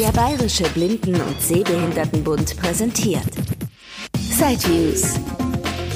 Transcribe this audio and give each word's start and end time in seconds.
Der 0.00 0.10
Bayerische 0.10 0.64
Blinden- 0.70 1.20
und 1.20 1.40
Sehbehindertenbund 1.40 2.56
präsentiert 2.56 3.30
Sideviews. 4.18 5.20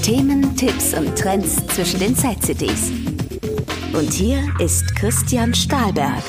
Themen, 0.04 0.54
Tipps 0.54 0.94
und 0.94 1.18
Trends 1.18 1.66
zwischen 1.66 1.98
den 1.98 2.14
Side-CDs. 2.14 2.92
Und 3.92 4.12
hier 4.12 4.38
ist 4.60 4.94
Christian 4.94 5.52
Stahlberg. 5.52 6.22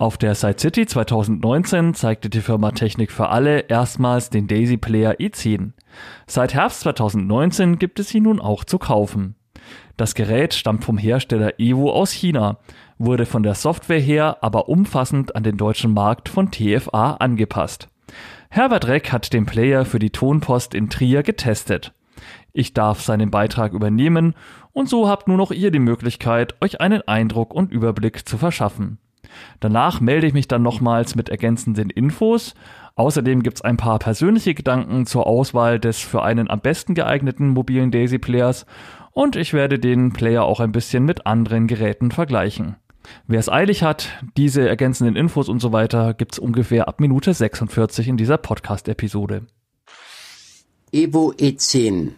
Auf 0.00 0.18
der 0.18 0.34
Side 0.34 0.58
City 0.58 0.84
2019 0.84 1.94
zeigte 1.94 2.28
die 2.28 2.40
Firma 2.40 2.72
Technik 2.72 3.12
für 3.12 3.28
alle 3.28 3.60
erstmals 3.60 4.30
den 4.30 4.48
Daisy 4.48 4.78
Player 4.78 5.12
i10. 5.20 5.70
Seit 6.26 6.54
Herbst 6.54 6.80
2019 6.80 7.78
gibt 7.78 8.00
es 8.00 8.12
ihn 8.12 8.24
nun 8.24 8.40
auch 8.40 8.64
zu 8.64 8.78
kaufen. 8.78 9.36
Das 9.96 10.14
Gerät 10.14 10.54
stammt 10.54 10.84
vom 10.84 10.98
Hersteller 10.98 11.58
Evo 11.58 11.92
aus 11.92 12.12
China, 12.12 12.58
wurde 12.98 13.26
von 13.26 13.42
der 13.42 13.54
Software 13.54 14.00
her 14.00 14.38
aber 14.42 14.68
umfassend 14.68 15.34
an 15.36 15.42
den 15.42 15.56
deutschen 15.56 15.94
Markt 15.94 16.28
von 16.28 16.50
TFA 16.50 17.14
angepasst. 17.14 17.88
Herbert 18.50 18.86
Reck 18.88 19.12
hat 19.12 19.32
den 19.32 19.46
Player 19.46 19.84
für 19.84 19.98
die 19.98 20.10
Tonpost 20.10 20.74
in 20.74 20.88
Trier 20.88 21.22
getestet. 21.22 21.92
Ich 22.52 22.74
darf 22.74 23.02
seinen 23.02 23.30
Beitrag 23.30 23.72
übernehmen 23.72 24.34
und 24.72 24.88
so 24.88 25.08
habt 25.08 25.28
nur 25.28 25.36
noch 25.36 25.50
ihr 25.50 25.70
die 25.70 25.78
Möglichkeit, 25.78 26.54
euch 26.60 26.80
einen 26.80 27.02
Eindruck 27.06 27.54
und 27.54 27.70
Überblick 27.70 28.28
zu 28.28 28.38
verschaffen. 28.38 28.98
Danach 29.60 30.00
melde 30.00 30.26
ich 30.26 30.32
mich 30.32 30.48
dann 30.48 30.62
nochmals 30.62 31.14
mit 31.14 31.28
ergänzenden 31.28 31.90
Infos. 31.90 32.54
Außerdem 32.94 33.42
gibt's 33.42 33.62
ein 33.62 33.76
paar 33.76 33.98
persönliche 33.98 34.54
Gedanken 34.54 35.06
zur 35.06 35.26
Auswahl 35.26 35.78
des 35.78 35.98
für 35.98 36.22
einen 36.22 36.50
am 36.50 36.60
besten 36.60 36.94
geeigneten 36.94 37.48
mobilen 37.48 37.90
Daisy 37.90 38.18
Players 38.18 38.66
und 39.12 39.36
ich 39.36 39.52
werde 39.52 39.78
den 39.78 40.12
Player 40.12 40.44
auch 40.44 40.60
ein 40.60 40.72
bisschen 40.72 41.04
mit 41.04 41.26
anderen 41.26 41.66
Geräten 41.66 42.10
vergleichen. 42.10 42.76
Wer 43.26 43.40
es 43.40 43.48
eilig 43.48 43.82
hat, 43.82 44.08
diese 44.36 44.68
ergänzenden 44.68 45.16
Infos 45.16 45.48
und 45.48 45.60
so 45.60 45.72
weiter 45.72 46.14
gibt's 46.14 46.38
ungefähr 46.38 46.88
ab 46.88 47.00
Minute 47.00 47.34
46 47.34 48.08
in 48.08 48.16
dieser 48.16 48.38
Podcast-Episode. 48.38 49.46
Evo 50.92 51.32
E10, 51.32 52.12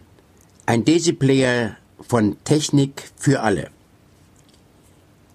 ein 0.66 0.84
Daisy-Player 0.84 1.76
von 2.00 2.36
Technik 2.44 3.10
für 3.16 3.40
alle. 3.40 3.70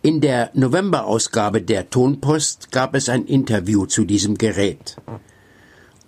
In 0.02 0.22
der 0.22 0.52
November-Ausgabe 0.54 1.62
der 1.62 1.90
Tonpost 1.90 2.72
gab 2.72 2.96
es 2.96 3.10
ein 3.10 3.26
Interview 3.26 3.86
zu 3.88 4.06
diesem 4.06 4.38
Gerät. 4.38 4.98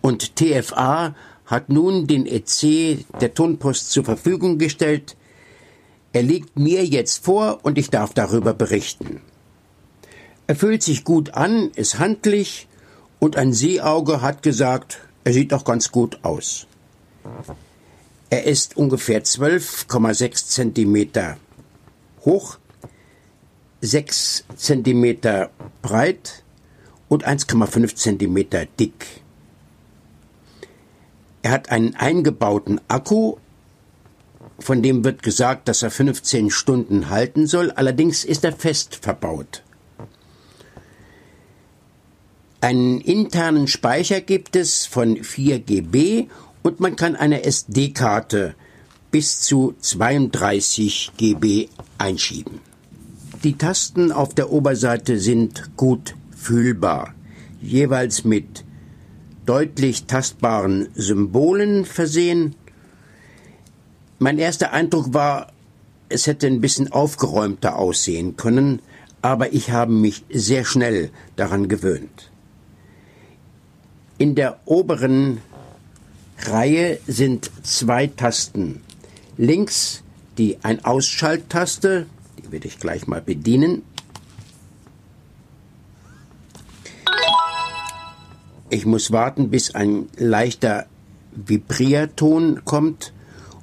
Und 0.02 0.36
TFA 0.36 1.16
hat 1.48 1.70
nun 1.70 2.06
den 2.06 2.26
EC 2.26 3.06
der 3.20 3.34
Tonpost 3.34 3.92
zur 3.92 4.06
Verfügung 4.06 4.58
gestellt. 4.58 5.18
Er 6.14 6.22
liegt 6.22 6.60
mir 6.60 6.86
jetzt 6.86 7.26
vor 7.26 7.60
und 7.64 7.78
ich 7.78 7.90
darf 7.90 8.14
darüber 8.14 8.54
berichten. 8.54 9.22
Er 10.48 10.56
fühlt 10.56 10.82
sich 10.82 11.04
gut 11.04 11.34
an, 11.34 11.72
ist 11.76 12.00
handlich 12.00 12.68
und 13.20 13.36
ein 13.36 13.52
Seeauge 13.52 14.22
hat 14.22 14.44
gesagt, 14.44 15.00
er 15.26 15.34
sieht 15.34 15.52
doch 15.52 15.66
ganz 15.66 15.92
gut 15.92 16.20
aus. 16.24 16.68
Er 18.30 18.46
ist 18.46 18.78
ungefähr 18.78 19.24
12,6 19.24 20.48
Zentimeter 20.48 21.38
hoch, 22.24 22.58
6 23.82 24.46
Zentimeter 24.56 25.50
breit 25.82 26.44
und 27.10 27.28
1,5 27.28 27.96
Zentimeter 27.96 28.66
dick. 28.66 29.22
Er 31.42 31.52
hat 31.52 31.72
einen 31.72 31.96
eingebauten 31.96 32.82
Akku, 32.88 33.36
von 34.60 34.82
dem 34.82 35.04
wird 35.04 35.24
gesagt, 35.24 35.68
dass 35.68 35.84
er 35.84 35.92
15 35.92 36.50
Stunden 36.50 37.10
halten 37.10 37.48
soll, 37.48 37.72
allerdings 37.72 38.26
ist 38.26 38.44
er 38.44 38.54
fest 38.54 38.96
verbaut. 38.96 39.64
Einen 42.60 43.02
internen 43.02 43.68
Speicher 43.68 44.20
gibt 44.20 44.56
es 44.56 44.88
von 44.88 45.24
4 45.24 45.60
GB 45.60 46.28
und 46.64 46.80
man 46.80 46.96
kann 46.96 47.16
eine 47.16 47.44
SD-Karte 47.44 48.56
bis 49.12 49.42
zu 49.42 49.76
32 49.80 51.12
GB 51.18 51.70
einschieben. 52.00 52.60
Die 53.44 53.60
Tasten 53.60 54.12
auf 54.12 54.34
der 54.34 54.52
Oberseite 54.52 55.20
sind 55.20 55.78
gut 55.78 56.16
fühlbar, 56.36 57.14
jeweils 57.62 58.24
mit 58.24 58.66
deutlich 59.46 60.06
tastbaren 60.06 60.90
Symbolen 60.96 61.86
versehen. 61.86 62.56
Mein 64.18 64.40
erster 64.40 64.74
Eindruck 64.74 65.14
war, 65.14 65.54
es 66.10 66.26
hätte 66.26 66.48
ein 66.48 66.62
bisschen 66.62 66.92
aufgeräumter 66.92 67.78
aussehen 67.78 68.36
können, 68.36 68.82
aber 69.22 69.54
ich 69.54 69.70
habe 69.70 69.92
mich 69.92 70.26
sehr 70.32 70.66
schnell 70.66 71.12
daran 71.36 71.68
gewöhnt. 71.68 72.32
In 74.18 74.34
der 74.34 74.60
oberen 74.66 75.42
Reihe 76.40 77.00
sind 77.08 77.52
zwei 77.64 78.08
Tasten. 78.08 78.82
Links 79.38 80.04
die 80.38 80.58
Ein-Ausschalttaste, 80.64 82.08
die 82.38 82.52
werde 82.52 82.68
ich 82.68 82.80
gleich 82.80 83.08
mal 83.08 83.22
bedienen. 83.22 83.84
Ich 88.70 88.86
muss 88.86 89.12
warten, 89.12 89.50
bis 89.50 89.76
ein 89.76 90.10
leichter 90.18 90.88
Vibrierton 91.32 92.66
kommt 92.66 93.14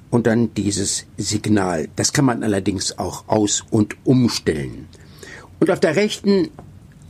und 0.09 0.25
dann 0.25 0.53
dieses 0.53 1.05
Signal. 1.17 1.89
Das 1.95 2.13
kann 2.13 2.25
man 2.25 2.43
allerdings 2.43 2.97
auch 2.97 3.27
aus- 3.27 3.63
und 3.69 3.95
umstellen. 4.05 4.87
Und 5.59 5.69
auf 5.69 5.79
der 5.79 5.95
rechten 5.95 6.49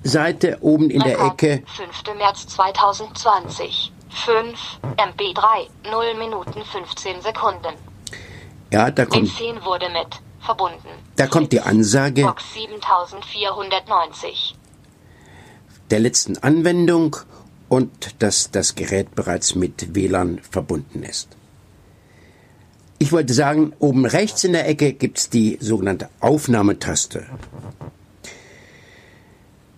Seite 0.06 0.60
oben 0.62 0.90
in 0.92 1.02
der 1.02 1.20
Ecke. 1.20 1.64
5. 1.76 2.16
März 2.18 2.48
2020. 2.48 3.92
5 4.10 4.80
MB3, 4.98 5.68
0 5.92 6.14
Minuten 6.18 6.64
15 6.64 7.22
Sekunden. 7.22 7.74
Ja, 8.72 8.90
da 8.92 9.06
kommt, 9.06 9.30
B10 9.30 9.66
wurde 9.66 9.90
mit 9.90 10.22
verbunden. 10.40 10.88
da 11.16 11.28
kommt 11.28 11.52
die 11.52 11.60
Ansage 11.60 12.22
Box 12.22 12.54
7490. 12.54 14.56
der 15.90 16.00
letzten 16.00 16.38
Anwendung 16.38 17.18
und 17.68 18.22
dass 18.22 18.52
das 18.52 18.76
Gerät 18.76 19.16
bereits 19.16 19.56
mit 19.56 19.96
WLAN 19.96 20.40
verbunden 20.40 21.04
ist. 21.04 21.30
Ich 23.00 23.12
wollte 23.12 23.34
sagen, 23.34 23.74
oben 23.80 24.06
rechts 24.06 24.44
in 24.44 24.54
der 24.54 24.70
Ecke 24.70 24.94
gibt's 24.94 25.30
die 25.30 25.58
sogenannte 25.60 26.10
Aufnahmetaste. 26.22 27.26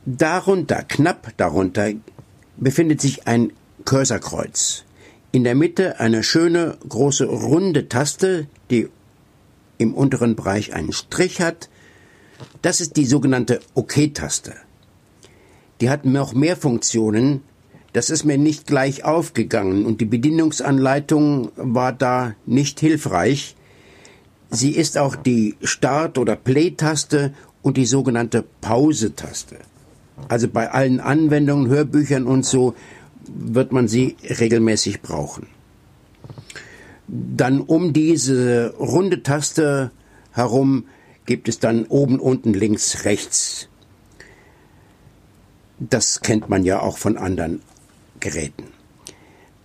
Darunter, 0.10 0.84
knapp 0.84 1.34
darunter, 1.36 1.92
befindet 2.56 3.02
sich 3.02 3.28
ein 3.28 3.52
Cursorkreuz. 3.84 4.86
In 5.34 5.44
der 5.44 5.54
Mitte 5.54 6.00
eine 6.00 6.24
schöne 6.24 6.78
große 6.88 7.26
runde 7.26 7.90
Taste, 7.90 8.48
die 8.72 8.88
im 9.78 9.94
unteren 9.94 10.38
Bereich 10.38 10.74
einen 10.74 10.94
Strich 10.94 11.42
hat. 11.42 11.68
Das 12.62 12.80
ist 12.80 12.96
die 12.96 13.06
sogenannte 13.06 13.60
OK-Taste. 13.74 14.56
Die 15.82 15.90
hat 15.90 16.06
noch 16.06 16.34
mehr 16.34 16.56
Funktionen. 16.56 17.42
Das 17.92 18.10
ist 18.10 18.24
mir 18.24 18.38
nicht 18.38 18.66
gleich 18.66 19.04
aufgegangen 19.04 19.86
und 19.86 20.00
die 20.00 20.06
Bedienungsanleitung 20.06 21.52
war 21.58 21.92
da 21.92 22.34
nicht 22.46 22.80
hilfreich. 22.80 23.58
Sie 24.52 24.72
ist 24.72 24.98
auch 24.98 25.18
die 25.18 25.58
Start- 25.64 26.18
oder 26.18 26.38
Play-Taste 26.38 27.34
und 27.62 27.76
die 27.76 27.86
sogenannte 27.86 28.46
Pause-Taste. 28.62 29.58
Also 30.28 30.48
bei 30.48 30.72
allen 30.72 31.00
Anwendungen, 31.00 31.70
Hörbüchern 31.70 32.26
und 32.26 32.46
so 32.46 32.76
wird 33.28 33.72
man 33.72 33.88
sie 33.88 34.16
regelmäßig 34.24 35.02
brauchen. 35.02 35.48
Dann 37.08 37.62
um 37.62 37.94
diese 37.94 38.74
runde 38.78 39.24
Taste 39.24 39.92
herum 40.32 40.86
gibt 41.26 41.48
es 41.48 41.60
dann 41.60 41.86
oben, 41.86 42.20
unten, 42.20 42.54
links, 42.54 43.06
rechts. 43.06 43.70
Das 45.80 46.22
kennt 46.22 46.50
man 46.50 46.64
ja 46.64 46.82
auch 46.82 46.98
von 46.98 47.18
anderen 47.18 47.62
Geräten. 48.20 48.66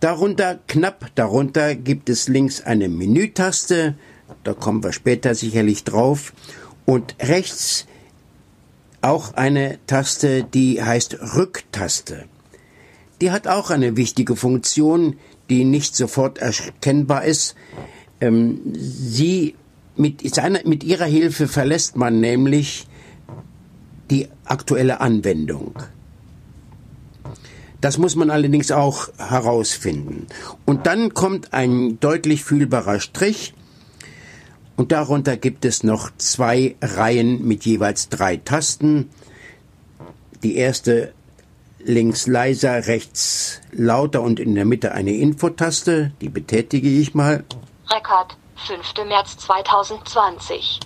Darunter, 0.01 0.59
knapp 0.67 1.15
darunter, 1.15 1.75
gibt 1.75 2.09
es 2.09 2.29
links 2.29 2.61
eine 2.61 2.89
Menütaste, 2.89 3.95
da 4.45 4.53
kommen 4.53 4.83
wir 4.83 4.93
später 4.93 5.35
sicherlich 5.35 5.85
drauf, 5.85 6.33
und 6.85 7.15
rechts 7.21 7.87
auch 9.03 9.35
eine 9.35 9.79
Taste, 9.87 10.45
die 10.45 10.83
heißt 10.83 11.19
Rücktaste. 11.37 12.25
Die 13.21 13.31
hat 13.31 13.47
auch 13.47 13.71
eine 13.71 13.97
wichtige 13.97 14.37
Funktion, 14.37 15.17
die 15.51 15.65
nicht 15.65 15.95
sofort 15.95 16.39
erkennbar 16.39 17.25
ist. 17.25 17.55
Ähm, 18.21 18.61
sie 18.75 19.55
mit, 19.97 20.35
seiner, 20.35 20.61
mit 20.65 20.85
ihrer 20.85 21.05
Hilfe 21.05 21.49
verlässt 21.49 21.97
man 21.97 22.21
nämlich 22.21 22.87
die 24.11 24.29
aktuelle 24.45 25.01
Anwendung. 25.01 25.75
Das 27.81 27.99
muss 27.99 28.15
man 28.15 28.31
allerdings 28.31 28.71
auch 28.71 29.09
herausfinden. 29.19 30.29
Und 30.65 30.87
dann 30.87 31.15
kommt 31.15 31.53
ein 31.53 31.99
deutlich 31.99 32.45
fühlbarer 32.45 33.01
Strich 33.01 33.55
und 34.77 34.93
darunter 34.93 35.37
gibt 35.37 35.65
es 35.65 35.83
noch 35.85 36.11
zwei 36.17 36.77
Reihen 36.81 37.47
mit 37.47 37.65
jeweils 37.65 38.09
drei 38.09 38.37
Tasten. 38.37 39.11
Die 40.43 40.57
erste 40.57 41.13
links 41.79 42.27
leiser, 42.27 42.87
rechts 42.87 43.61
lauter 43.73 44.23
und 44.23 44.41
in 44.41 44.55
der 44.55 44.65
Mitte 44.65 44.93
eine 44.93 45.13
Infotaste. 45.13 46.13
Die 46.21 46.29
betätige 46.29 46.89
ich 46.89 47.15
mal. 47.15 47.45
Rekord, 47.91 48.37
5. 48.67 49.07
März 49.07 49.37
2020. 49.39 50.81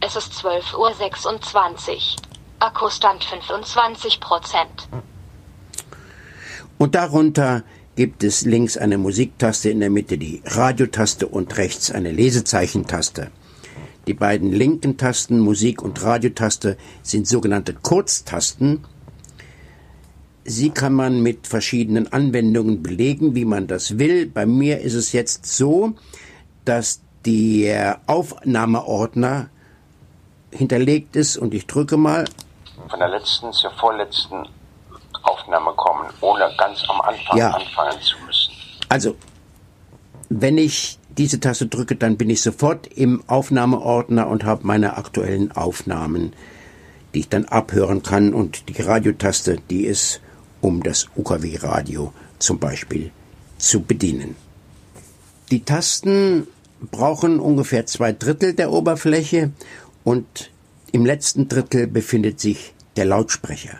Es 0.00 0.16
ist 0.16 0.32
12.26 0.34 0.74
Uhr. 0.76 1.98
Akkustand 2.58 3.24
25 3.24 4.20
Prozent. 4.20 4.88
Und 6.78 6.94
darunter 6.94 7.62
gibt 7.96 8.22
es 8.22 8.44
links 8.44 8.76
eine 8.76 8.98
Musiktaste, 8.98 9.70
in 9.70 9.80
der 9.80 9.90
Mitte 9.90 10.18
die 10.18 10.42
Radiotaste 10.44 11.26
und 11.26 11.56
rechts 11.56 11.90
eine 11.90 12.12
Lesezeichentaste. 12.12 13.30
Die 14.06 14.14
beiden 14.14 14.52
linken 14.52 14.98
Tasten, 14.98 15.40
Musik- 15.40 15.82
und 15.82 16.00
Radiotaste, 16.04 16.76
sind 17.02 17.26
sogenannte 17.26 17.74
Kurztasten. 17.74 18.84
Sie 20.44 20.70
kann 20.70 20.92
man 20.92 21.22
mit 21.22 21.48
verschiedenen 21.48 22.12
Anwendungen 22.12 22.82
belegen, 22.82 23.34
wie 23.34 23.46
man 23.46 23.66
das 23.66 23.98
will. 23.98 24.26
Bei 24.26 24.46
mir 24.46 24.80
ist 24.80 24.94
es 24.94 25.12
jetzt 25.12 25.46
so, 25.46 25.94
dass 26.64 27.00
der 27.24 28.00
Aufnahmeordner 28.06 29.48
hinterlegt 30.52 31.16
ist 31.16 31.36
und 31.36 31.54
ich 31.54 31.66
drücke 31.66 31.96
mal. 31.96 32.26
Von 32.88 33.00
der 33.00 33.08
letzten 33.08 33.52
zur 33.52 33.72
vorletzten 33.72 34.46
Aufnahme 35.26 35.72
kommen, 35.76 36.08
ohne 36.20 36.50
ganz 36.56 36.82
am 36.88 37.00
Anfang 37.00 37.36
Ja. 37.38 37.50
anfangen 37.50 38.00
zu 38.00 38.16
müssen. 38.24 38.52
Also, 38.88 39.16
wenn 40.28 40.58
ich 40.58 40.98
diese 41.16 41.40
Taste 41.40 41.66
drücke, 41.66 41.96
dann 41.96 42.16
bin 42.16 42.30
ich 42.30 42.42
sofort 42.42 42.86
im 42.88 43.22
Aufnahmeordner 43.26 44.28
und 44.28 44.44
habe 44.44 44.66
meine 44.66 44.96
aktuellen 44.96 45.52
Aufnahmen, 45.52 46.32
die 47.14 47.20
ich 47.20 47.28
dann 47.28 47.46
abhören 47.46 48.02
kann. 48.02 48.34
Und 48.34 48.68
die 48.68 48.80
Radiotaste, 48.82 49.58
die 49.70 49.84
ist, 49.84 50.20
um 50.60 50.82
das 50.82 51.08
UKW-Radio 51.16 52.12
zum 52.38 52.58
Beispiel 52.58 53.10
zu 53.58 53.80
bedienen. 53.82 54.36
Die 55.50 55.64
Tasten 55.64 56.46
brauchen 56.90 57.40
ungefähr 57.40 57.86
zwei 57.86 58.12
Drittel 58.12 58.52
der 58.52 58.70
Oberfläche 58.72 59.52
und 60.04 60.50
im 60.92 61.06
letzten 61.06 61.48
Drittel 61.48 61.86
befindet 61.86 62.40
sich 62.40 62.74
der 62.96 63.06
Lautsprecher. 63.06 63.78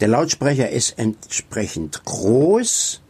Der 0.00 0.08
Lautsprecher 0.08 0.70
ist 0.70 0.98
entsprechend 0.98 2.06
groß, 2.06 3.02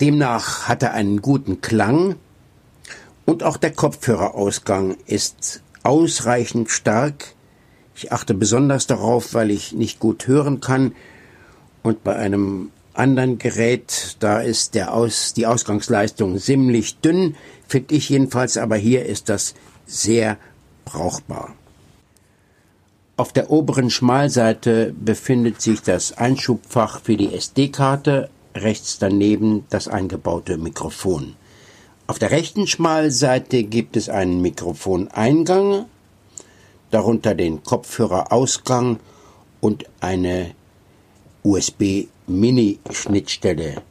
demnach 0.00 0.68
hat 0.68 0.82
er 0.82 0.94
einen 0.94 1.20
guten 1.20 1.60
Klang 1.60 2.16
und 3.26 3.42
auch 3.42 3.58
der 3.58 3.72
Kopfhörerausgang 3.72 4.96
ist 5.04 5.62
ausreichend 5.82 6.70
stark. 6.70 7.34
Ich 7.94 8.10
achte 8.10 8.32
besonders 8.32 8.86
darauf, 8.86 9.34
weil 9.34 9.50
ich 9.50 9.72
nicht 9.72 10.00
gut 10.00 10.26
hören 10.26 10.60
kann 10.60 10.94
und 11.82 12.02
bei 12.04 12.16
einem 12.16 12.70
anderen 12.94 13.36
Gerät, 13.36 14.16
da 14.20 14.40
ist 14.40 14.74
der 14.74 14.94
Aus, 14.94 15.34
die 15.34 15.46
Ausgangsleistung 15.46 16.38
ziemlich 16.38 17.00
dünn, 17.00 17.36
finde 17.66 17.94
ich 17.94 18.08
jedenfalls, 18.08 18.56
aber 18.56 18.76
hier 18.76 19.04
ist 19.04 19.28
das 19.28 19.54
sehr 19.84 20.38
brauchbar. 20.86 21.54
Auf 23.18 23.32
der 23.32 23.50
oberen 23.50 23.90
Schmalseite 23.90 24.94
befindet 24.96 25.60
sich 25.60 25.82
das 25.82 26.16
Einschubfach 26.16 27.00
für 27.00 27.16
die 27.16 27.34
SD-Karte, 27.34 28.30
rechts 28.54 29.00
daneben 29.00 29.66
das 29.70 29.88
eingebaute 29.88 30.56
Mikrofon. 30.56 31.34
Auf 32.06 32.20
der 32.20 32.30
rechten 32.30 32.68
Schmalseite 32.68 33.64
gibt 33.64 33.96
es 33.96 34.08
einen 34.08 34.40
Mikrofoneingang, 34.40 35.86
darunter 36.92 37.34
den 37.34 37.64
Kopfhörerausgang 37.64 39.00
und 39.60 39.86
eine 39.98 40.52
USB-Mini-Schnittstelle. 41.42 43.82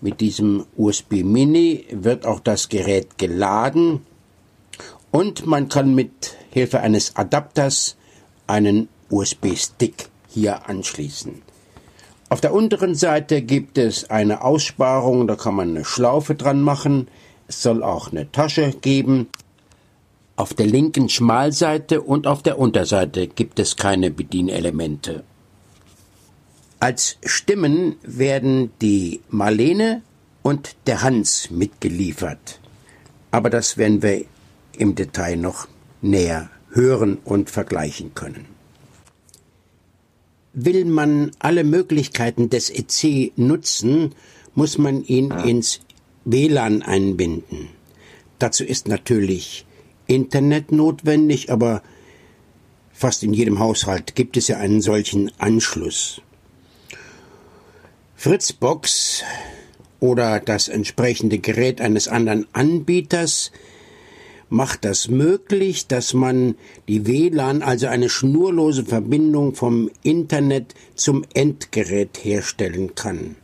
Mit 0.00 0.20
diesem 0.20 0.66
USB-Mini 0.76 1.84
wird 1.92 2.26
auch 2.26 2.40
das 2.40 2.68
Gerät 2.68 3.18
geladen 3.18 4.04
und 5.12 5.46
man 5.46 5.68
kann 5.68 5.94
mit 5.94 6.36
Hilfe 6.50 6.80
eines 6.80 7.14
Adapters 7.14 7.94
einen 8.48 8.88
USB-Stick 9.10 10.08
hier 10.28 10.68
anschließen. 10.68 11.42
Auf 12.30 12.40
der 12.40 12.52
unteren 12.52 12.94
Seite 12.94 13.40
gibt 13.40 13.78
es 13.78 14.10
eine 14.10 14.42
Aussparung, 14.42 15.26
da 15.26 15.36
kann 15.36 15.54
man 15.54 15.70
eine 15.70 15.84
Schlaufe 15.84 16.34
dran 16.34 16.60
machen. 16.60 17.08
Es 17.46 17.62
soll 17.62 17.82
auch 17.82 18.10
eine 18.10 18.30
Tasche 18.30 18.72
geben. 18.72 19.28
Auf 20.36 20.52
der 20.52 20.66
linken 20.66 21.08
Schmalseite 21.08 22.02
und 22.02 22.26
auf 22.26 22.42
der 22.42 22.58
Unterseite 22.58 23.28
gibt 23.28 23.58
es 23.58 23.76
keine 23.76 24.10
Bedienelemente. 24.10 25.24
Als 26.80 27.16
Stimmen 27.24 27.96
werden 28.02 28.70
die 28.80 29.20
Marlene 29.30 30.02
und 30.42 30.76
der 30.86 31.02
Hans 31.02 31.50
mitgeliefert. 31.50 32.60
Aber 33.30 33.50
das 33.50 33.78
werden 33.78 34.02
wir 34.02 34.24
im 34.76 34.94
Detail 34.94 35.36
noch 35.36 35.66
näher 36.02 36.50
hören 36.78 37.18
und 37.24 37.50
vergleichen 37.50 38.14
können. 38.14 38.46
Will 40.52 40.84
man 40.84 41.32
alle 41.40 41.64
Möglichkeiten 41.64 42.50
des 42.50 42.70
EC 42.70 43.32
nutzen, 43.36 44.14
muss 44.54 44.78
man 44.78 45.04
ihn 45.04 45.30
ins 45.30 45.80
WLAN 46.24 46.82
einbinden. 46.82 47.68
Dazu 48.38 48.64
ist 48.64 48.86
natürlich 48.86 49.66
Internet 50.06 50.72
notwendig, 50.72 51.50
aber 51.50 51.82
fast 52.92 53.22
in 53.24 53.34
jedem 53.34 53.58
Haushalt 53.58 54.14
gibt 54.14 54.36
es 54.36 54.48
ja 54.48 54.58
einen 54.58 54.80
solchen 54.80 55.30
Anschluss. 55.38 56.22
Fritzbox 58.16 59.22
oder 60.00 60.40
das 60.40 60.68
entsprechende 60.68 61.38
Gerät 61.38 61.80
eines 61.80 62.08
anderen 62.08 62.46
Anbieters 62.52 63.52
macht 64.48 64.84
das 64.84 65.08
möglich, 65.08 65.86
dass 65.86 66.14
man 66.14 66.54
die 66.88 67.06
WLAN, 67.06 67.62
also 67.62 67.86
eine 67.86 68.08
schnurlose 68.08 68.84
Verbindung 68.84 69.54
vom 69.54 69.90
Internet 70.02 70.74
zum 70.94 71.24
Endgerät 71.34 72.18
herstellen 72.22 72.94
kann. 72.94 73.36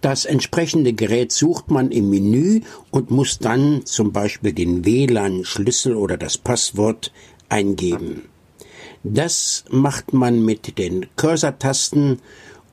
Das 0.00 0.26
entsprechende 0.26 0.92
Gerät 0.92 1.32
sucht 1.32 1.70
man 1.70 1.90
im 1.90 2.10
Menü 2.10 2.60
und 2.90 3.10
muss 3.10 3.38
dann 3.38 3.86
zum 3.86 4.12
Beispiel 4.12 4.52
den 4.52 4.84
WLAN-Schlüssel 4.84 5.96
oder 5.96 6.18
das 6.18 6.36
Passwort 6.36 7.10
eingeben. 7.48 8.22
Das 9.02 9.64
macht 9.70 10.12
man 10.12 10.44
mit 10.44 10.78
den 10.78 11.06
Cursor-Tasten 11.16 12.18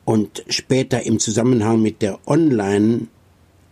und 0.04 0.44
später 0.50 1.04
im 1.04 1.20
Zusammenhang 1.20 1.82
mit 1.82 2.02
der 2.02 2.20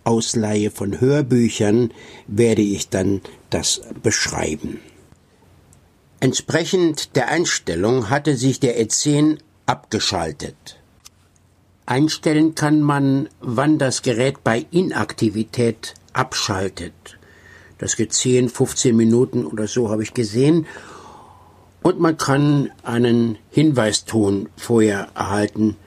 Online-Ausleihe 0.06 0.72
von 0.72 1.00
Hörbüchern 1.00 1.91
werde 2.27 2.62
ich 2.62 2.89
dann 2.89 3.22
das 3.50 3.82
beschreiben. 4.01 4.79
Entsprechend 6.20 7.15
der 7.15 7.29
Einstellung 7.29 8.10
hatte 8.10 8.36
sich 8.36 8.60
der 8.60 8.82
E10 8.82 9.38
abgeschaltet. 9.65 10.79
Einstellen 11.86 12.56
kann 12.56 12.82
man, 12.82 13.29
wann 13.39 13.77
das 13.77 14.01
Gerät 14.01 14.44
bei 14.44 14.65
Inaktivität 14.72 15.96
abschaltet. 16.13 16.94
Das 17.77 17.96
geht 17.96 18.13
10, 18.13 18.50
15 18.50 18.96
Minuten 18.96 19.46
oder 19.46 19.68
so 19.68 19.89
habe 19.89 20.03
ich 20.03 20.13
gesehen. 20.13 20.68
Und 21.82 22.00
man 22.00 22.18
kann 22.18 22.72
einen 22.84 23.38
Hinweiston 23.50 24.50
vorher 24.58 25.08
erhalten, 25.15 25.77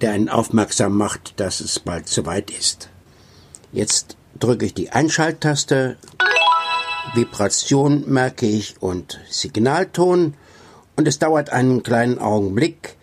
der 0.00 0.12
einen 0.12 0.28
aufmerksam 0.28 0.96
macht, 0.96 1.38
dass 1.38 1.60
es 1.60 1.78
bald 1.78 2.08
soweit 2.08 2.50
ist. 2.50 2.91
Jetzt 3.72 4.16
drücke 4.38 4.66
ich 4.66 4.74
die 4.74 4.90
Einschalttaste, 4.90 5.96
Vibration 7.14 8.04
merke 8.06 8.46
ich 8.46 8.80
und 8.82 9.18
Signalton 9.30 10.34
und 10.96 11.08
es 11.08 11.18
dauert 11.18 11.50
einen 11.50 11.82
kleinen 11.82 12.18
Augenblick, 12.18 12.96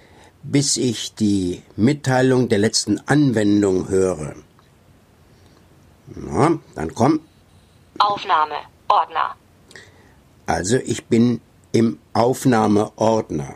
bis 0.43 0.77
ich 0.77 1.15
die 1.15 1.63
Mitteilung 1.75 2.49
der 2.49 2.59
letzten 2.59 2.99
Anwendung 3.07 3.89
höre. 3.89 4.35
Na, 6.07 6.59
dann 6.75 6.93
komm. 6.93 7.19
Aufnahme. 7.97 8.55
Ordner. 8.87 9.35
Also 10.45 10.77
ich 10.77 11.05
bin 11.05 11.41
im 11.71 11.99
Aufnahmeordner. 12.13 13.55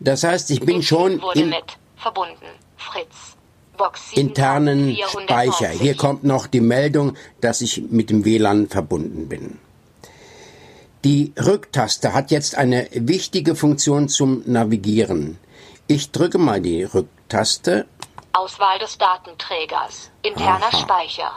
Das 0.00 0.24
heißt, 0.24 0.50
ich 0.50 0.60
bin 0.60 0.82
schon 0.82 1.22
wurde 1.22 1.40
im 1.40 1.50
mit 1.50 1.78
verbunden. 1.96 2.46
Fritz. 2.76 3.33
Internen 4.14 4.86
7490. 4.86 5.24
Speicher. 5.24 5.68
Hier 5.68 5.96
kommt 5.96 6.24
noch 6.24 6.46
die 6.46 6.60
Meldung, 6.60 7.16
dass 7.40 7.60
ich 7.60 7.82
mit 7.90 8.10
dem 8.10 8.24
WLAN 8.24 8.68
verbunden 8.68 9.28
bin. 9.28 9.58
Die 11.04 11.34
Rücktaste 11.38 12.14
hat 12.14 12.30
jetzt 12.30 12.56
eine 12.56 12.88
wichtige 12.92 13.54
Funktion 13.56 14.08
zum 14.08 14.42
Navigieren. 14.46 15.38
Ich 15.86 16.12
drücke 16.12 16.38
mal 16.38 16.62
die 16.62 16.84
Rücktaste. 16.84 17.86
Auswahl 18.32 18.78
des 18.78 18.96
Datenträgers. 18.96 20.10
Interner 20.22 20.66
Aha. 20.72 20.78
Speicher. 20.78 21.30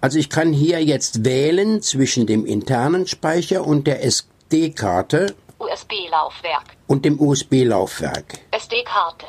Also 0.00 0.18
ich 0.18 0.30
kann 0.30 0.52
hier 0.52 0.82
jetzt 0.84 1.24
wählen 1.24 1.80
zwischen 1.80 2.26
dem 2.26 2.44
internen 2.44 3.06
Speicher 3.06 3.64
und 3.64 3.86
der 3.86 4.04
SD-Karte. 4.04 5.34
USB-Laufwerk. 5.58 6.76
und 6.88 7.04
dem 7.04 7.20
USB-Laufwerk. 7.20 8.38
SD-Karte. 8.52 9.26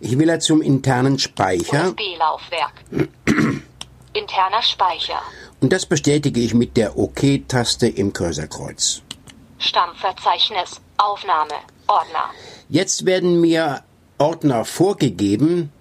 Ich 0.00 0.18
will 0.18 0.28
ja 0.28 0.38
zum 0.38 0.62
internen 0.62 1.18
Speicher 1.18 1.88
USB-Laufwerk. 1.88 2.72
Interner 4.14 4.62
Speicher. 4.62 5.20
und 5.60 5.72
das 5.72 5.86
bestätige 5.86 6.40
ich 6.40 6.52
mit 6.54 6.76
der 6.76 6.98
OK-Taste 6.98 7.86
im 7.86 8.12
Cursorkreuz. 8.12 9.02
Stammverzeichnis. 9.58 10.80
Aufnahme. 10.98 11.54
Ordner. 11.86 12.30
Jetzt 12.68 13.06
werden 13.06 13.40
mir 13.40 13.82
Ordner 14.18 14.64
vorgegeben. 14.64 15.72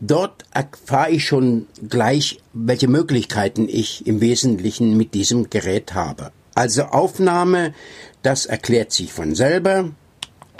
Dort 0.00 0.44
erfahre 0.50 1.10
ich 1.10 1.26
schon 1.26 1.66
gleich, 1.88 2.38
welche 2.52 2.88
Möglichkeiten 2.88 3.68
ich 3.68 4.06
im 4.06 4.20
Wesentlichen 4.20 4.96
mit 4.96 5.14
diesem 5.14 5.48
Gerät 5.50 5.94
habe. 5.94 6.32
Also 6.54 6.84
Aufnahme, 6.84 7.74
das 8.22 8.46
erklärt 8.46 8.92
sich 8.92 9.12
von 9.12 9.34
selber. 9.34 9.90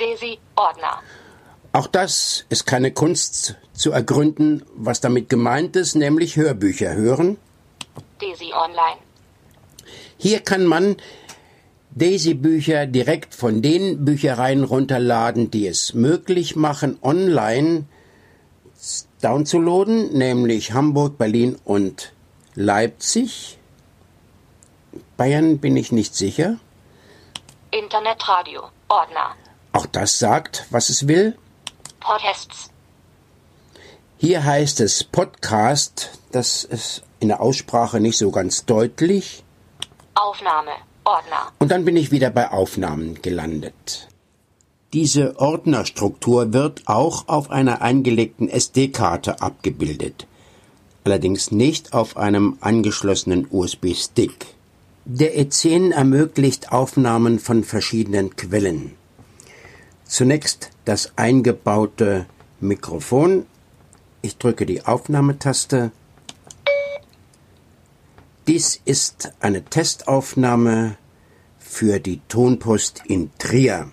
Desi. 0.01 0.39
Ordner. 0.57 1.03
Auch 1.73 1.87
das 1.87 2.47
ist 2.49 2.67
keine 2.67 2.91
Kunst 2.91 3.57
zu 3.73 3.93
ergründen, 3.93 4.65
was 4.75 5.01
damit 5.01 5.29
gemeint 5.29 5.77
ist, 5.77 5.95
nämlich 5.95 6.37
Hörbücher 6.37 6.95
hören. 6.95 7.37
Desi 8.21 8.53
Online. 8.55 9.01
Hier 10.19 10.41
kann 10.41 10.65
man 10.65 10.97
Daisy-Bücher 11.91 12.87
direkt 12.87 13.35
von 13.35 13.63
den 13.63 14.05
Büchereien 14.05 14.65
runterladen, 14.65 15.51
die 15.51 15.67
es 15.67 15.95
möglich 15.95 16.57
machen, 16.57 16.99
online 17.03 17.85
downzuladen, 19.23 20.13
nämlich 20.13 20.73
Hamburg, 20.73 21.19
Berlin 21.19 21.57
und 21.65 22.13
Leipzig. 22.55 23.59
Bayern 25.17 25.59
bin 25.59 25.77
ich 25.77 25.93
nicht 25.93 26.15
sicher. 26.15 26.57
Internetradio. 27.71 28.65
Ordner. 28.89 29.35
Auch 29.77 29.85
das 29.85 30.19
sagt, 30.19 30.65
was 30.71 30.89
es 30.89 31.07
will. 31.07 31.37
Podcasts. 32.01 32.71
Hier 34.17 34.43
heißt 34.43 34.81
es 34.81 35.05
Podcast, 35.05 36.13
das 36.33 36.65
ist 36.65 37.03
in 37.21 37.29
der 37.29 37.43
Aussprache 37.43 38.01
nicht 38.01 38.17
so 38.17 38.31
ganz 38.31 38.65
deutlich. 38.65 39.45
Aufnahme. 40.15 40.71
Ordner. 41.05 41.53
Und 41.59 41.71
dann 41.71 41.85
bin 41.85 41.95
ich 41.95 42.11
wieder 42.11 42.31
bei 42.31 42.51
Aufnahmen 42.51 43.21
gelandet. 43.21 44.09
Diese 44.95 45.39
Ordnerstruktur 45.39 46.55
wird 46.55 46.85
auch 46.87 47.29
auf 47.29 47.51
einer 47.51 47.83
eingelegten 47.83 48.49
SD-Karte 48.49 49.43
abgebildet, 49.43 50.27
allerdings 51.05 51.51
nicht 51.51 51.93
auf 51.93 52.17
einem 52.17 52.57
angeschlossenen 52.63 53.47
USB-Stick. 53.51 54.47
Der 55.05 55.39
E10 55.39 55.93
ermöglicht 55.93 56.73
Aufnahmen 56.73 57.39
von 57.39 57.63
verschiedenen 57.63 58.37
Quellen. 58.37 58.97
Zunächst 60.07 60.71
das 60.85 61.13
eingebaute 61.17 62.27
Mikrofon. 62.61 63.47
Ich 64.23 64.39
drücke 64.39 64.67
die 64.67 64.85
Aufnahmetaste. 64.85 65.91
Dies 68.47 68.81
ist 68.85 69.33
eine 69.41 69.65
Testaufnahme 69.65 70.97
für 71.59 71.99
die 71.99 72.21
Tonpost 72.29 73.03
in 73.07 73.31
Trier. 73.39 73.91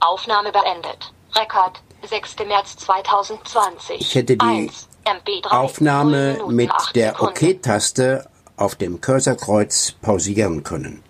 Aufnahme 0.00 0.52
beendet. 0.52 1.12
Rekord. 1.34 1.82
6. 2.08 2.36
März 2.46 2.76
2020. 2.76 4.00
Ich 4.00 4.14
hätte 4.14 4.36
die 4.36 4.46
1. 4.46 4.88
MP3. 5.04 5.50
Aufnahme 5.50 6.10
0 6.10 6.32
Minuten, 6.32 6.56
mit 6.56 6.70
8 6.70 6.96
der. 6.96 7.22
OK-Taste 7.22 8.28
auf 8.56 8.76
dem 8.76 9.00
Cursorkreuz 9.00 9.92
pausieren 10.00 10.62
können. 10.62 11.03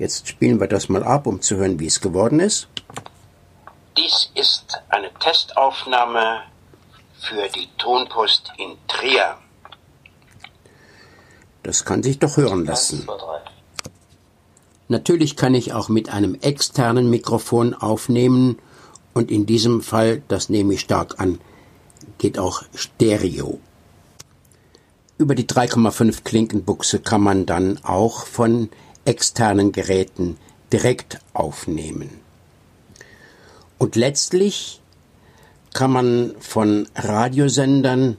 Jetzt 0.00 0.28
spielen 0.28 0.60
wir 0.60 0.66
das 0.66 0.88
mal 0.88 1.04
ab, 1.04 1.26
um 1.26 1.42
zu 1.42 1.56
hören, 1.56 1.78
wie 1.78 1.86
es 1.86 2.00
geworden 2.00 2.40
ist. 2.40 2.68
Dies 3.98 4.30
ist 4.34 4.80
eine 4.88 5.12
Testaufnahme 5.12 6.40
für 7.20 7.46
die 7.54 7.68
Tonpost 7.76 8.50
in 8.56 8.78
Trier. 8.88 9.36
Das 11.62 11.84
kann 11.84 12.02
sich 12.02 12.18
doch 12.18 12.38
hören 12.38 12.64
lassen. 12.64 13.06
Natürlich 14.88 15.36
kann 15.36 15.54
ich 15.54 15.74
auch 15.74 15.90
mit 15.90 16.08
einem 16.08 16.34
externen 16.34 17.10
Mikrofon 17.10 17.74
aufnehmen 17.74 18.58
und 19.12 19.30
in 19.30 19.44
diesem 19.44 19.82
Fall, 19.82 20.22
das 20.28 20.48
nehme 20.48 20.72
ich 20.72 20.80
stark 20.80 21.20
an, 21.20 21.42
geht 22.16 22.38
auch 22.38 22.62
Stereo. 22.74 23.60
Über 25.18 25.34
die 25.34 25.46
3,5 25.46 26.24
Klinkenbuchse 26.24 27.00
kann 27.00 27.20
man 27.20 27.44
dann 27.44 27.84
auch 27.84 28.24
von 28.24 28.70
externen 29.04 29.72
Geräten 29.72 30.36
direkt 30.72 31.20
aufnehmen. 31.32 32.10
Und 33.78 33.96
letztlich 33.96 34.80
kann 35.72 35.92
man 35.92 36.34
von 36.40 36.88
Radiosendern 36.94 38.18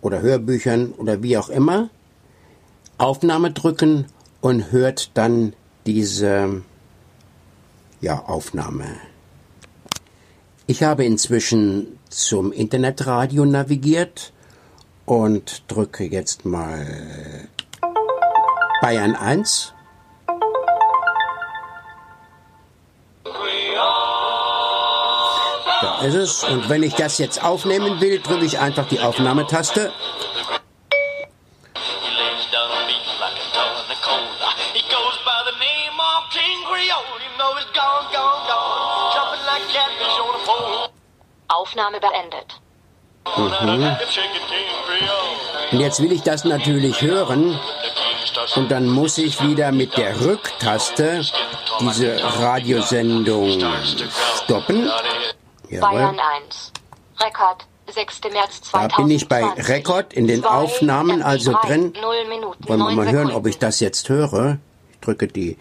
oder 0.00 0.22
Hörbüchern 0.22 0.92
oder 0.92 1.22
wie 1.22 1.36
auch 1.36 1.48
immer 1.48 1.90
Aufnahme 2.96 3.52
drücken 3.52 4.06
und 4.40 4.72
hört 4.72 5.10
dann 5.14 5.52
diese 5.86 6.62
ja, 8.00 8.24
Aufnahme. 8.24 8.86
Ich 10.66 10.82
habe 10.82 11.04
inzwischen 11.04 11.98
zum 12.08 12.52
Internetradio 12.52 13.44
navigiert 13.44 14.32
und 15.06 15.62
drücke 15.68 16.04
jetzt 16.04 16.44
mal 16.44 17.48
Bayern 18.80 19.16
1. 19.16 19.74
Da 25.80 26.00
ist 26.02 26.14
es. 26.14 26.44
Und 26.44 26.68
wenn 26.68 26.82
ich 26.82 26.94
das 26.94 27.18
jetzt 27.18 27.42
aufnehmen 27.42 28.00
will, 28.00 28.20
drücke 28.20 28.44
ich 28.44 28.58
einfach 28.58 28.86
die 28.86 29.00
Aufnahmetaste. 29.00 29.92
Aufnahme 41.48 41.98
beendet. 42.00 42.60
Creole. 43.24 43.98
Und 45.70 45.80
jetzt 45.80 46.00
will 46.02 46.12
ich 46.12 46.22
das 46.22 46.44
natürlich 46.44 47.02
hören. 47.02 47.58
Und 48.56 48.70
dann 48.70 48.86
muss 48.86 49.18
ich 49.18 49.42
wieder 49.42 49.72
mit 49.72 49.96
der 49.96 50.20
Rücktaste 50.20 51.22
diese 51.80 52.18
Radiosendung 52.40 53.60
stoppen. 54.44 54.88
Bayern 55.70 55.80
Jawohl. 55.82 56.20
1. 56.46 56.72
Rekord. 57.20 57.66
6. 57.90 58.20
März 58.32 58.60
Da 58.72 58.88
2020. 58.88 58.96
bin 58.96 59.10
ich 59.10 59.28
bei 59.28 59.44
Rekord 59.44 60.12
in 60.12 60.26
den 60.26 60.42
2 60.42 60.48
Aufnahmen 60.48 61.22
also 61.22 61.52
MP3, 61.52 61.66
drin. 61.66 61.92
0 62.00 62.28
Minuten, 62.28 62.68
Wollen 62.68 62.80
wir 62.80 62.86
9 62.86 62.96
mal 62.96 63.10
hören, 63.10 63.30
ob 63.30 63.46
ich 63.46 63.58
das 63.58 63.80
jetzt 63.80 64.08
höre. 64.08 64.58
Ich 64.92 65.00
drücke 65.00 65.26
die 65.26 65.56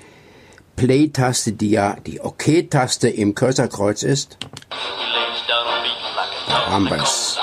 Play-Taste, 0.75 1.53
die 1.53 1.71
ja 1.71 1.95
die 2.05 2.19
OK-Taste 2.21 3.07
im 3.09 3.33
Cursorkreuz 3.33 4.03
ist. 4.03 4.37
Da 6.47 6.65
haben 6.69 6.89
wir's. 6.89 7.37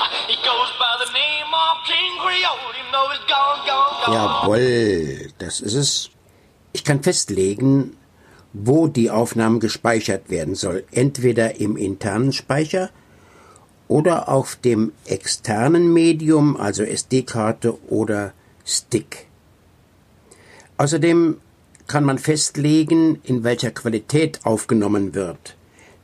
Jawohl, 4.07 5.29
das 5.37 5.61
ist 5.61 5.73
es. 5.73 6.09
Ich 6.73 6.83
kann 6.83 7.03
festlegen, 7.03 7.95
wo 8.53 8.87
die 8.87 9.09
Aufnahme 9.09 9.59
gespeichert 9.59 10.29
werden 10.29 10.55
soll. 10.55 10.83
Entweder 10.91 11.59
im 11.59 11.77
internen 11.77 12.31
Speicher 12.31 12.89
oder 13.87 14.29
auf 14.29 14.55
dem 14.55 14.91
externen 15.05 15.93
Medium, 15.93 16.57
also 16.57 16.83
SD-Karte 16.83 17.77
oder 17.89 18.33
Stick. 18.63 19.27
Außerdem 20.77 21.37
kann 21.87 22.03
man 22.03 22.17
festlegen, 22.17 23.19
in 23.23 23.43
welcher 23.43 23.71
Qualität 23.71 24.39
aufgenommen 24.43 25.13
wird. 25.13 25.55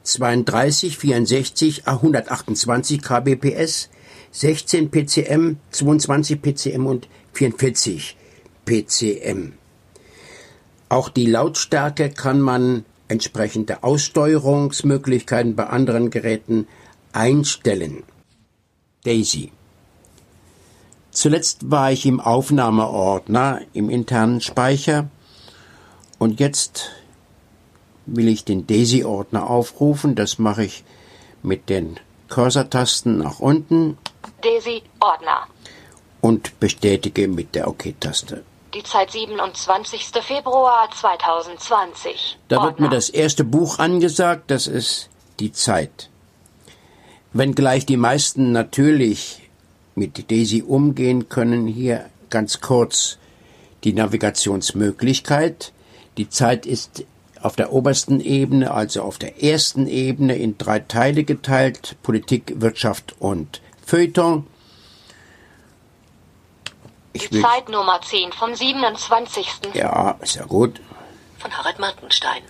32, 0.03 0.97
64, 0.97 1.87
128 1.87 3.01
kbps, 3.01 3.89
16 4.31 4.89
PCM, 4.89 5.57
22 5.71 6.41
PCM 6.41 6.85
und 6.85 7.07
44 7.33 8.15
PCM. 8.65 9.53
Auch 10.89 11.09
die 11.09 11.25
Lautstärke 11.25 12.09
kann 12.09 12.41
man 12.41 12.85
entsprechend 13.07 13.69
der 13.69 13.83
Aussteuerungsmöglichkeiten 13.83 15.55
bei 15.55 15.67
anderen 15.67 16.09
Geräten 16.09 16.67
einstellen. 17.13 18.03
Daisy. 19.03 19.51
Zuletzt 21.11 21.69
war 21.69 21.91
ich 21.91 22.05
im 22.05 22.19
Aufnahmeordner 22.19 23.61
im 23.73 23.89
internen 23.89 24.39
Speicher 24.39 25.09
und 26.19 26.39
jetzt 26.39 26.91
will 28.05 28.27
ich 28.27 28.45
den 28.45 28.67
Daisy-Ordner 28.67 29.49
aufrufen. 29.49 30.15
Das 30.15 30.39
mache 30.39 30.63
ich 30.63 30.83
mit 31.43 31.69
den 31.69 31.99
Cursor-Tasten 32.29 33.17
nach 33.17 33.39
unten 33.39 33.97
Desi 34.43 34.81
Ordner. 34.99 35.47
Und 36.21 36.59
bestätige 36.59 37.27
mit 37.27 37.55
der 37.55 37.67
OK-Taste. 37.67 38.43
Die 38.73 38.83
Zeit 38.83 39.11
27. 39.11 40.11
Februar 40.21 40.89
2020. 40.97 42.37
Da 42.47 42.63
wird 42.63 42.79
mir 42.79 42.85
Ordner. 42.85 42.89
das 42.89 43.09
erste 43.09 43.43
Buch 43.43 43.79
angesagt, 43.79 44.49
das 44.49 44.67
ist 44.67 45.09
die 45.39 45.51
Zeit. 45.51 46.09
Wenngleich 47.33 47.85
die 47.85 47.97
meisten 47.97 48.51
natürlich 48.51 49.49
mit 49.95 50.31
Daisy 50.31 50.61
umgehen 50.61 51.27
können, 51.27 51.67
hier 51.67 52.09
ganz 52.29 52.61
kurz 52.61 53.17
die 53.83 53.93
Navigationsmöglichkeit. 53.93 55.73
Die 56.17 56.29
Zeit 56.29 56.65
ist 56.65 57.05
auf 57.41 57.55
der 57.55 57.73
obersten 57.73 58.19
Ebene, 58.19 58.71
also 58.71 59.01
auf 59.01 59.17
der 59.17 59.43
ersten 59.43 59.87
Ebene, 59.87 60.35
in 60.35 60.57
drei 60.57 60.79
Teile 60.79 61.23
geteilt: 61.23 61.97
Politik, 62.03 62.53
Wirtschaft 62.57 63.15
und 63.19 63.61
Feuilleton. 63.85 64.45
Ich 67.13 67.27
Die 67.29 67.35
will, 67.35 67.41
Zeit 67.41 67.69
Nummer 67.69 67.99
10 68.01 68.31
vom 68.31 68.55
27. 68.55 69.47
ja, 69.73 70.11
ist 70.21 70.35
ja 70.35 70.45
gut. 70.45 70.79
Von 71.39 71.51
Harald 71.57 71.79
Martenstein. 71.79 72.43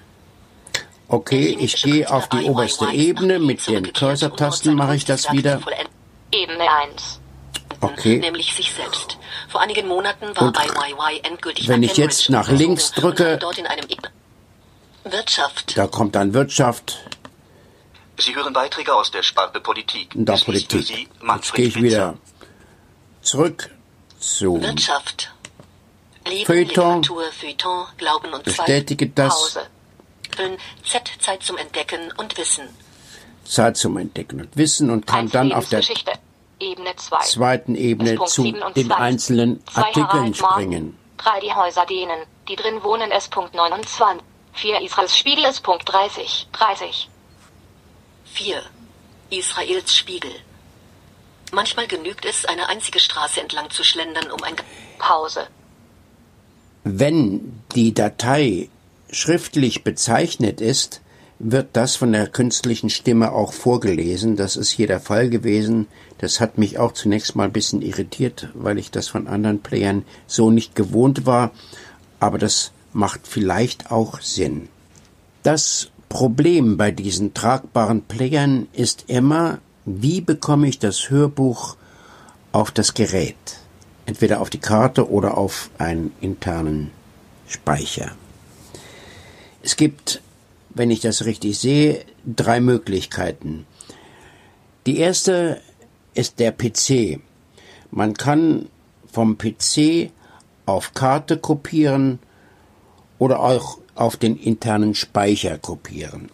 Okay, 1.07 1.57
ich 1.59 1.81
gehe 1.81 2.09
auf 2.09 2.29
die 2.29 2.43
oberste 2.43 2.89
Ebene. 2.91 3.39
Mit 3.39 3.65
den 3.67 3.91
Cursor-Tasten 3.91 4.75
mache 4.75 4.95
ich 4.95 5.05
das 5.05 5.31
wieder. 5.31 5.59
Ebene 6.31 6.63
1. 6.93 7.19
Okay. 7.81 8.19
Nämlich 8.19 8.53
sich 8.53 8.71
selbst. 8.71 9.17
Vor 9.49 9.59
einigen 9.61 9.87
Monaten 9.87 10.35
war 10.35 10.43
Und 10.43 10.57
IYY 10.57 11.19
endgültig 11.23 11.67
wenn 11.67 11.83
ich 11.83 11.97
jetzt 11.97 12.29
nach 12.29 12.47
links 12.49 12.93
drücke- 12.93 13.37
dort 13.37 13.57
in 13.57 13.65
einem 13.67 13.85
E- 13.89 13.97
Wirtschaft. 15.09 15.75
Da 15.77 15.87
kommt 15.87 16.15
dann 16.15 16.33
Wirtschaft 16.33 16.99
Sie 18.19 18.35
hören 18.35 18.53
Beiträge 18.53 18.93
aus 18.93 19.09
der 19.09 19.23
Sparte 19.23 19.59
Politik. 19.59 20.11
da 20.13 20.35
Politik. 20.37 20.85
Sie 20.85 21.07
Jetzt 21.35 21.53
gehe 21.55 21.65
ich 21.65 21.81
wieder 21.81 22.13
zurück 23.23 23.71
zu 24.21 24.61
Wirtschaft. 24.61 25.31
Leben, 26.25 26.45
Feuilleton. 26.45 27.01
Literatur, 27.01 27.23
Feuilleton, 27.31 27.85
Glauben 27.97 28.33
und 28.33 28.43
Bestätige 28.43 29.07
das. 29.09 29.33
Pause. 29.33 29.67
Z. 30.85 31.11
Zeit 31.19 31.43
zum 31.43 31.57
Entdecken 31.57 32.11
und 32.17 32.37
Wissen. 32.37 32.69
Zeit 33.43 33.75
zum 33.75 33.97
Entdecken 33.97 34.39
und 34.39 34.55
Wissen 34.55 34.89
und 34.89 35.05
kann 35.05 35.21
Eins 35.21 35.31
dann 35.31 35.51
auf 35.51 35.67
der. 35.69 35.83
Ebene 36.59 36.95
2. 36.95 37.19
zweiten 37.21 37.75
Ebene 37.75 38.23
zu 38.25 38.43
27. 38.43 38.83
den 38.83 38.91
einzelnen 38.91 39.65
Zwei 39.65 39.81
Artikeln 39.81 40.07
Harald 40.07 40.37
springen. 40.37 40.99
Drei 41.17 41.39
die 41.39 41.51
Häuser 41.51 41.87
denen, 41.87 42.19
die 42.47 42.55
drin 42.55 42.83
wohnen 42.83 43.09
S. 43.09 43.29
Punkt 43.29 43.55
29. 43.55 44.23
Vier 44.53 44.79
Israels 44.81 45.17
Spiegel 45.17 45.45
S. 45.45 45.59
Punkt 45.59 45.91
30. 45.91 46.49
30. 46.51 47.09
4. 48.25 48.61
Israels 49.31 49.95
Spiegel. 49.95 50.31
Manchmal 51.51 51.87
genügt 51.87 52.25
es, 52.25 52.45
eine 52.45 52.69
einzige 52.69 52.99
Straße 52.99 53.41
entlang 53.41 53.69
zu 53.69 53.83
schlendern, 53.83 54.31
um 54.31 54.41
ein... 54.43 54.55
Pause. 54.99 55.47
Wenn 56.83 57.53
die 57.75 57.93
Datei 57.93 58.69
schriftlich 59.09 59.83
bezeichnet 59.83 60.61
ist, 60.61 61.01
wird 61.39 61.69
das 61.73 61.95
von 61.95 62.11
der 62.11 62.27
künstlichen 62.27 62.91
Stimme 62.91 63.31
auch 63.31 63.51
vorgelesen. 63.51 64.35
Das 64.35 64.55
ist 64.55 64.69
hier 64.69 64.85
der 64.85 64.99
Fall 64.99 65.29
gewesen. 65.29 65.87
Das 66.19 66.39
hat 66.39 66.59
mich 66.59 66.77
auch 66.77 66.93
zunächst 66.93 67.35
mal 67.35 67.45
ein 67.45 67.51
bisschen 67.51 67.81
irritiert, 67.81 68.49
weil 68.53 68.77
ich 68.77 68.91
das 68.91 69.07
von 69.07 69.27
anderen 69.27 69.61
Playern 69.61 70.05
so 70.27 70.51
nicht 70.51 70.75
gewohnt 70.75 71.25
war. 71.25 71.51
Aber 72.19 72.37
das 72.37 72.71
macht 72.93 73.27
vielleicht 73.27 73.91
auch 73.91 74.21
Sinn. 74.21 74.69
Das 75.41 75.89
Problem 76.09 76.77
bei 76.77 76.91
diesen 76.91 77.33
tragbaren 77.33 78.03
Playern 78.03 78.67
ist 78.73 79.05
immer, 79.07 79.59
wie 79.85 80.21
bekomme 80.21 80.67
ich 80.67 80.79
das 80.79 81.09
Hörbuch 81.09 81.75
auf 82.51 82.71
das 82.71 82.93
Gerät? 82.93 83.35
Entweder 84.05 84.41
auf 84.41 84.49
die 84.49 84.59
Karte 84.59 85.09
oder 85.09 85.37
auf 85.37 85.69
einen 85.77 86.11
internen 86.21 86.91
Speicher. 87.47 88.11
Es 89.63 89.75
gibt, 89.75 90.21
wenn 90.69 90.91
ich 90.91 91.01
das 91.01 91.25
richtig 91.25 91.57
sehe, 91.59 92.03
drei 92.25 92.59
Möglichkeiten. 92.59 93.65
Die 94.85 94.97
erste 94.97 95.61
ist 96.13 96.39
der 96.39 96.51
PC. 96.51 97.19
Man 97.91 98.13
kann 98.13 98.69
vom 99.11 99.37
PC 99.37 100.11
auf 100.65 100.93
Karte 100.93 101.37
kopieren 101.37 102.19
oder 103.19 103.39
auch 103.41 103.79
auf 103.95 104.17
den 104.17 104.37
internen 104.37 104.95
Speicher 104.95 105.57
kopieren. 105.57 106.29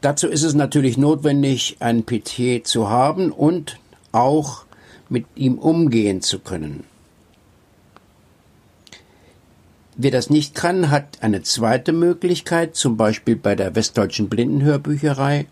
Dazu 0.00 0.28
ist 0.28 0.42
es 0.42 0.54
natürlich 0.54 0.96
notwendig, 0.96 1.76
einen 1.80 2.06
PC 2.06 2.66
zu 2.66 2.88
haben 2.88 3.30
und 3.30 3.78
auch 4.12 4.64
mit 5.08 5.26
ihm 5.34 5.58
umgehen 5.58 6.22
zu 6.22 6.38
können. 6.38 6.84
Wer 9.96 10.10
das 10.10 10.30
nicht 10.30 10.54
kann, 10.54 10.90
hat 10.90 11.18
eine 11.20 11.42
zweite 11.42 11.92
Möglichkeit, 11.92 12.74
zum 12.74 12.96
Beispiel 12.96 13.36
bei 13.36 13.54
der 13.54 13.74
Westdeutschen 13.74 14.30
Blindenhörbücherei. 14.30 15.46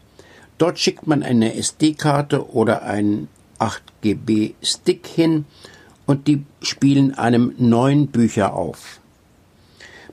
Dort 0.56 0.78
schickt 0.78 1.06
man 1.06 1.22
eine 1.22 1.54
SD-Karte 1.54 2.50
oder 2.50 2.82
einen 2.82 3.28
8GB-Stick 3.58 5.06
hin 5.06 5.44
und 6.06 6.26
die 6.26 6.44
spielen 6.62 7.14
einem 7.14 7.54
neuen 7.58 8.06
Bücher 8.06 8.54
auf. 8.54 9.00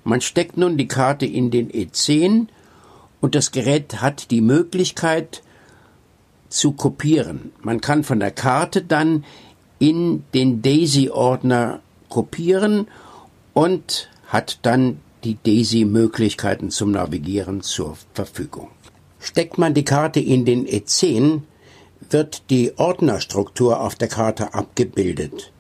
Man 0.04 0.20
steckt 0.20 0.58
nun 0.58 0.78
die 0.78 0.90
Karte 0.90 1.26
in 1.26 1.50
den 1.50 1.72
E10 1.72 2.48
und 3.26 3.34
das 3.34 3.52
Gerät 3.52 4.02
hat 4.02 4.30
die 4.30 4.42
Möglichkeit 4.42 5.42
zu 6.48 6.74
kopieren. 6.74 7.52
Man 7.64 7.82
kann 7.82 8.04
von 8.04 8.20
der 8.20 8.30
Karte 8.30 8.84
dann 8.84 9.26
in 9.80 10.24
den 10.36 10.62
Daisy-Ordner 10.62 11.80
kopieren 12.08 12.88
und 13.54 14.12
hat 14.28 14.60
dann 14.62 15.00
die 15.24 15.40
Daisy-Möglichkeiten 15.44 16.70
zum 16.70 16.92
Navigieren 16.92 17.62
zur 17.62 17.98
Verfügung. 18.14 18.70
Steckt 19.18 19.58
man 19.58 19.74
die 19.74 19.86
Karte 19.86 20.20
in 20.20 20.46
den 20.46 20.68
E10, 20.68 21.42
wird 22.12 22.52
die 22.52 22.78
Ordnerstruktur 22.78 23.82
auf 23.82 23.96
der 23.96 24.08
Karte 24.08 24.54
abgebildet. 24.54 25.52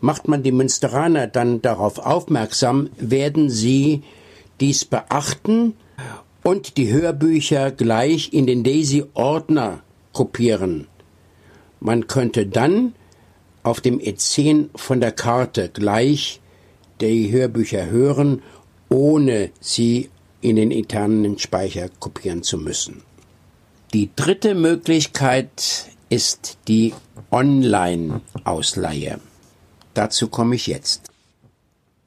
Macht 0.00 0.26
man 0.26 0.42
die 0.42 0.50
Münsteraner 0.50 1.28
dann 1.28 1.62
darauf 1.62 2.00
aufmerksam, 2.00 2.90
werden 2.98 3.48
sie 3.48 4.02
dies 4.58 4.84
beachten 4.84 5.74
und 6.42 6.76
die 6.76 6.92
Hörbücher 6.92 7.70
gleich 7.70 8.32
in 8.32 8.46
den 8.46 8.64
Daisy-Ordner 8.64 9.82
kopieren. 10.12 10.86
Man 11.80 12.06
könnte 12.06 12.46
dann 12.46 12.94
auf 13.62 13.80
dem 13.80 13.98
E10 13.98 14.68
von 14.74 15.00
der 15.00 15.12
Karte 15.12 15.68
gleich 15.68 16.40
die 17.00 17.30
Hörbücher 17.30 17.86
hören, 17.86 18.42
ohne 18.88 19.50
sie 19.60 20.10
in 20.40 20.56
den 20.56 20.70
internen 20.70 21.38
Speicher 21.38 21.88
kopieren 22.00 22.42
zu 22.42 22.58
müssen. 22.58 23.02
Die 23.92 24.10
dritte 24.14 24.54
Möglichkeit 24.54 25.86
ist 26.08 26.58
die 26.68 26.94
Online-Ausleihe. 27.30 29.20
Dazu 29.94 30.28
komme 30.28 30.54
ich 30.54 30.66
jetzt. 30.66 31.09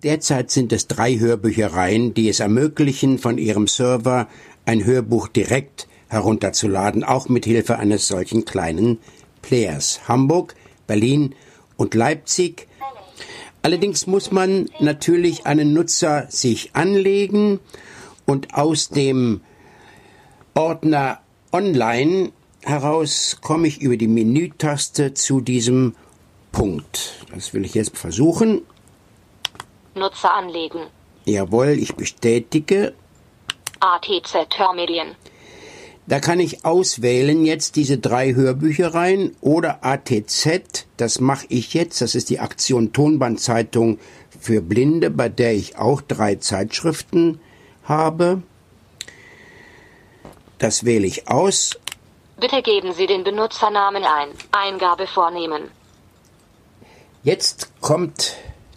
Derzeit 0.04 0.52
sind 0.52 0.74
es 0.74 0.88
drei 0.88 1.18
Hörbüchereien, 1.18 2.14
die 2.14 2.28
es 2.28 2.42
ermöglichen, 2.42 3.20
von 3.20 3.38
ihrem 3.38 3.68
Server 3.68 4.28
ein 4.66 4.84
Hörbuch 4.84 5.30
direkt 5.30 5.88
herunterzuladen, 6.10 7.06
auch 7.06 7.30
mit 7.30 7.46
Hilfe 7.46 7.80
eines 7.80 8.10
solchen 8.10 8.44
kleinen 8.44 8.98
Players. 9.42 10.02
Hamburg, 10.10 10.56
Berlin 10.88 11.36
und 11.78 11.96
Leipzig. 11.96 12.68
Allerdings 13.62 14.06
muss 14.06 14.30
man 14.30 14.70
natürlich 14.82 15.46
einen 15.46 15.72
Nutzer 15.72 16.28
sich 16.30 16.72
anlegen 16.74 17.62
und 18.26 18.56
aus 18.56 18.90
dem 18.90 19.40
Ordner 20.54 21.20
Online 21.54 22.34
heraus 22.62 23.38
komme 23.42 23.70
ich 23.70 23.82
über 23.82 23.96
die 23.96 24.10
Menütaste 24.10 25.14
zu 25.14 25.40
diesem 25.40 25.96
Punkt. 26.52 27.26
Das 27.34 27.54
will 27.54 27.64
ich 27.64 27.74
jetzt 27.74 27.98
versuchen. 27.98 28.64
Nutzer 29.96 30.34
anlegen. 30.34 30.88
Jawohl, 31.26 31.70
ich 31.70 31.96
bestätige. 31.96 32.94
ATZ 33.80 34.58
Hörmedien. 34.58 35.16
Da 36.06 36.20
kann 36.20 36.40
ich 36.42 36.66
auswählen 36.66 37.46
jetzt 37.46 37.78
diese 37.78 37.98
drei 37.98 38.34
Hörbüchereien 38.34 39.36
oder 39.40 39.86
ATZ. 39.86 40.86
Das 40.98 41.22
mache 41.22 41.46
ich 41.48 41.74
jetzt. 41.74 42.02
Das 42.02 42.14
ist 42.14 42.30
die 42.30 42.40
Aktion 42.40 42.92
Tonbandzeitung 42.92 44.00
für 44.38 44.62
Blinde, 44.62 45.10
bei 45.10 45.30
der 45.30 45.54
ich 45.54 45.78
auch 45.78 46.02
drei 46.02 46.36
Zeitschriften 46.36 47.40
habe. 47.86 48.44
Das 50.58 50.84
wähle 50.84 51.08
ich 51.08 51.30
aus. 51.30 51.80
Bitte 52.38 52.62
geben 52.62 52.94
Sie 52.94 53.08
den 53.08 53.24
Benutzernamen 53.24 54.04
ein. 54.04 54.30
Eingabe 54.52 55.08
vornehmen. 55.08 55.72
Jetzt 57.24 57.72
kommt 57.80 58.36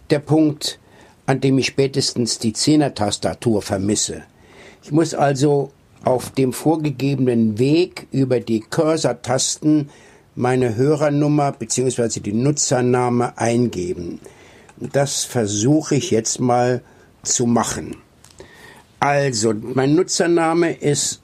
der 0.09 0.19
Punkt, 0.19 0.79
an 1.27 1.39
dem 1.41 1.59
ich 1.59 1.67
spätestens 1.67 2.39
die 2.39 2.53
Zehner-Tastatur 2.53 3.61
vermisse. 3.61 4.23
Ich 4.81 4.91
muss 4.91 5.13
also 5.13 5.71
auf 6.03 6.31
dem 6.31 6.53
vorgegebenen 6.53 7.59
Weg 7.59 8.07
über 8.11 8.39
die 8.39 8.61
Cursor-Tasten 8.61 9.89
meine 10.35 10.75
Hörernummer 10.75 11.51
bzw. 11.51 12.21
die 12.21 12.33
Nutzername 12.33 13.37
eingeben. 13.37 14.19
Das 14.79 15.25
versuche 15.25 15.95
ich 15.95 16.09
jetzt 16.11 16.39
mal 16.39 16.81
zu 17.23 17.45
machen. 17.45 17.97
Also, 18.99 19.53
mein 19.53 19.95
Nutzername 19.95 20.73
ist 20.73 21.21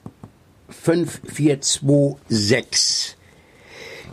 5426. 0.68 3.16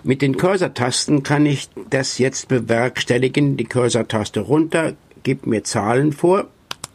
Mit 0.03 0.21
den 0.21 0.37
Cursor-Tasten 0.37 1.23
kann 1.23 1.45
ich 1.45 1.67
das 1.89 2.17
jetzt 2.17 2.47
bewerkstelligen. 2.47 3.57
Die 3.57 3.65
Cursor-Taste 3.65 4.39
runter, 4.39 4.93
gibt 5.23 5.47
mir 5.47 5.63
Zahlen 5.63 6.13
vor. 6.13 6.45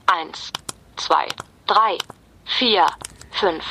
1, 0.06 0.52
2, 0.96 1.26
3, 1.66 1.98
4, 2.58 2.86
5, 3.32 3.64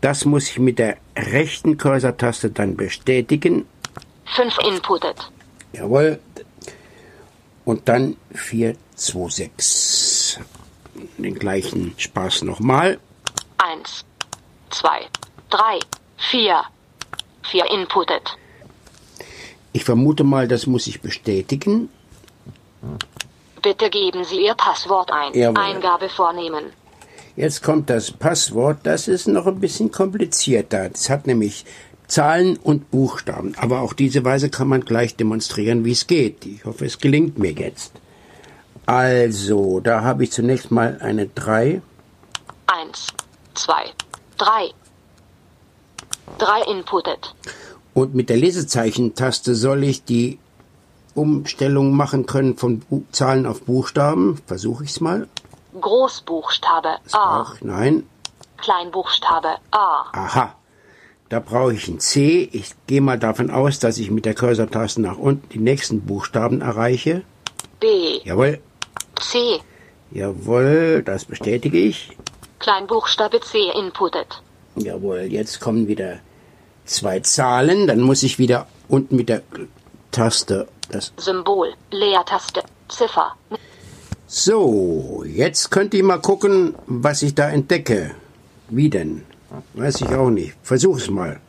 Das 0.00 0.24
muss 0.24 0.48
ich 0.48 0.58
mit 0.58 0.78
der 0.78 0.96
rechten 1.16 1.76
Cursor-Taste 1.76 2.50
dann 2.50 2.76
bestätigen. 2.76 3.66
5 4.34 4.58
inputted. 4.66 5.30
Jawohl. 5.72 6.18
Und 7.64 7.88
dann 7.88 8.16
426. 8.34 10.40
Den 11.18 11.34
gleichen 11.36 11.94
Spaß 11.96 12.42
nochmal. 12.42 12.98
1, 13.58 14.04
2, 14.70 14.88
3, 15.50 15.78
4, 16.30 16.62
4 17.50 17.70
inputted. 17.70 18.36
Ich 19.72 19.84
vermute 19.84 20.24
mal, 20.24 20.48
das 20.48 20.66
muss 20.66 20.86
ich 20.86 21.00
bestätigen. 21.00 21.88
Bitte 23.62 23.90
geben 23.90 24.24
Sie 24.24 24.44
Ihr 24.44 24.54
Passwort 24.54 25.10
ein. 25.12 25.32
Jawohl. 25.34 25.62
Eingabe 25.62 26.08
vornehmen. 26.08 26.64
Jetzt 27.36 27.62
kommt 27.62 27.88
das 27.88 28.10
Passwort. 28.10 28.78
Das 28.82 29.08
ist 29.08 29.28
noch 29.28 29.46
ein 29.46 29.60
bisschen 29.60 29.90
komplizierter. 29.90 30.90
Das 30.90 31.08
hat 31.08 31.26
nämlich 31.26 31.64
Zahlen 32.08 32.56
und 32.56 32.90
Buchstaben. 32.90 33.54
Aber 33.56 33.80
auf 33.80 33.94
diese 33.94 34.24
Weise 34.24 34.50
kann 34.50 34.68
man 34.68 34.84
gleich 34.84 35.16
demonstrieren, 35.16 35.84
wie 35.84 35.92
es 35.92 36.06
geht. 36.06 36.44
Ich 36.44 36.64
hoffe, 36.64 36.84
es 36.84 36.98
gelingt 36.98 37.38
mir 37.38 37.52
jetzt. 37.52 37.92
Also, 38.84 39.80
da 39.80 40.02
habe 40.02 40.24
ich 40.24 40.32
zunächst 40.32 40.70
mal 40.70 40.98
eine 41.00 41.28
3. 41.28 41.80
1, 42.66 43.06
2, 43.54 43.74
3. 44.38 44.70
3 46.38 46.70
inputted. 46.70 47.34
Und 47.94 48.14
mit 48.14 48.28
der 48.28 48.38
Lesezeichentaste 48.38 49.54
soll 49.54 49.84
ich 49.84 50.04
die 50.04 50.38
Umstellung 51.14 51.94
machen 51.94 52.26
können 52.26 52.56
von 52.56 52.80
Bu 52.80 53.02
Zahlen 53.12 53.46
auf 53.46 53.62
Buchstaben. 53.62 54.40
Versuche 54.46 54.84
ich 54.84 54.90
es 54.90 55.00
mal. 55.00 55.28
Großbuchstabe 55.80 56.88
A. 57.12 57.40
Ach, 57.42 57.56
nein. 57.60 58.04
Kleinbuchstabe 58.58 59.56
A. 59.70 60.04
Aha. 60.12 60.54
Da 61.28 61.40
brauche 61.40 61.72
ich 61.72 61.88
ein 61.88 61.98
C. 61.98 62.48
Ich 62.52 62.74
gehe 62.86 63.00
mal 63.00 63.18
davon 63.18 63.50
aus, 63.50 63.78
dass 63.78 63.98
ich 63.98 64.10
mit 64.10 64.26
der 64.26 64.34
Cursor-Taste 64.34 65.00
nach 65.00 65.16
unten 65.16 65.48
die 65.48 65.58
nächsten 65.58 66.02
Buchstaben 66.02 66.60
erreiche. 66.60 67.22
B. 67.80 67.86
Jawohl. 68.24 68.60
C. 69.18 69.60
Jawohl, 70.10 71.02
das 71.02 71.24
bestätige 71.24 71.78
ich. 71.78 72.16
Kleinbuchstabe 72.58 73.40
C 73.40 73.58
inputted. 73.78 74.42
Jawohl, 74.76 75.20
jetzt 75.20 75.60
kommen 75.60 75.88
wieder 75.88 76.18
zwei 76.84 77.20
Zahlen. 77.20 77.86
Dann 77.86 78.00
muss 78.00 78.22
ich 78.22 78.38
wieder 78.38 78.66
unten 78.88 79.16
mit 79.16 79.30
der 79.30 79.42
Taste 80.10 80.68
das. 80.94 81.12
Symbol. 81.16 81.74
Leertaste. 81.90 82.62
Ziffer. 82.88 83.36
So, 84.26 85.24
jetzt 85.26 85.70
könnt 85.70 85.94
ihr 85.94 86.04
mal 86.04 86.20
gucken, 86.20 86.74
was 86.86 87.22
ich 87.22 87.34
da 87.34 87.50
entdecke. 87.50 88.14
Wie 88.68 88.88
denn? 88.88 89.24
Weiß 89.74 90.00
ich 90.00 90.08
auch 90.14 90.30
nicht. 90.30 90.54
Versuch's 90.62 91.10
mal. 91.10 91.40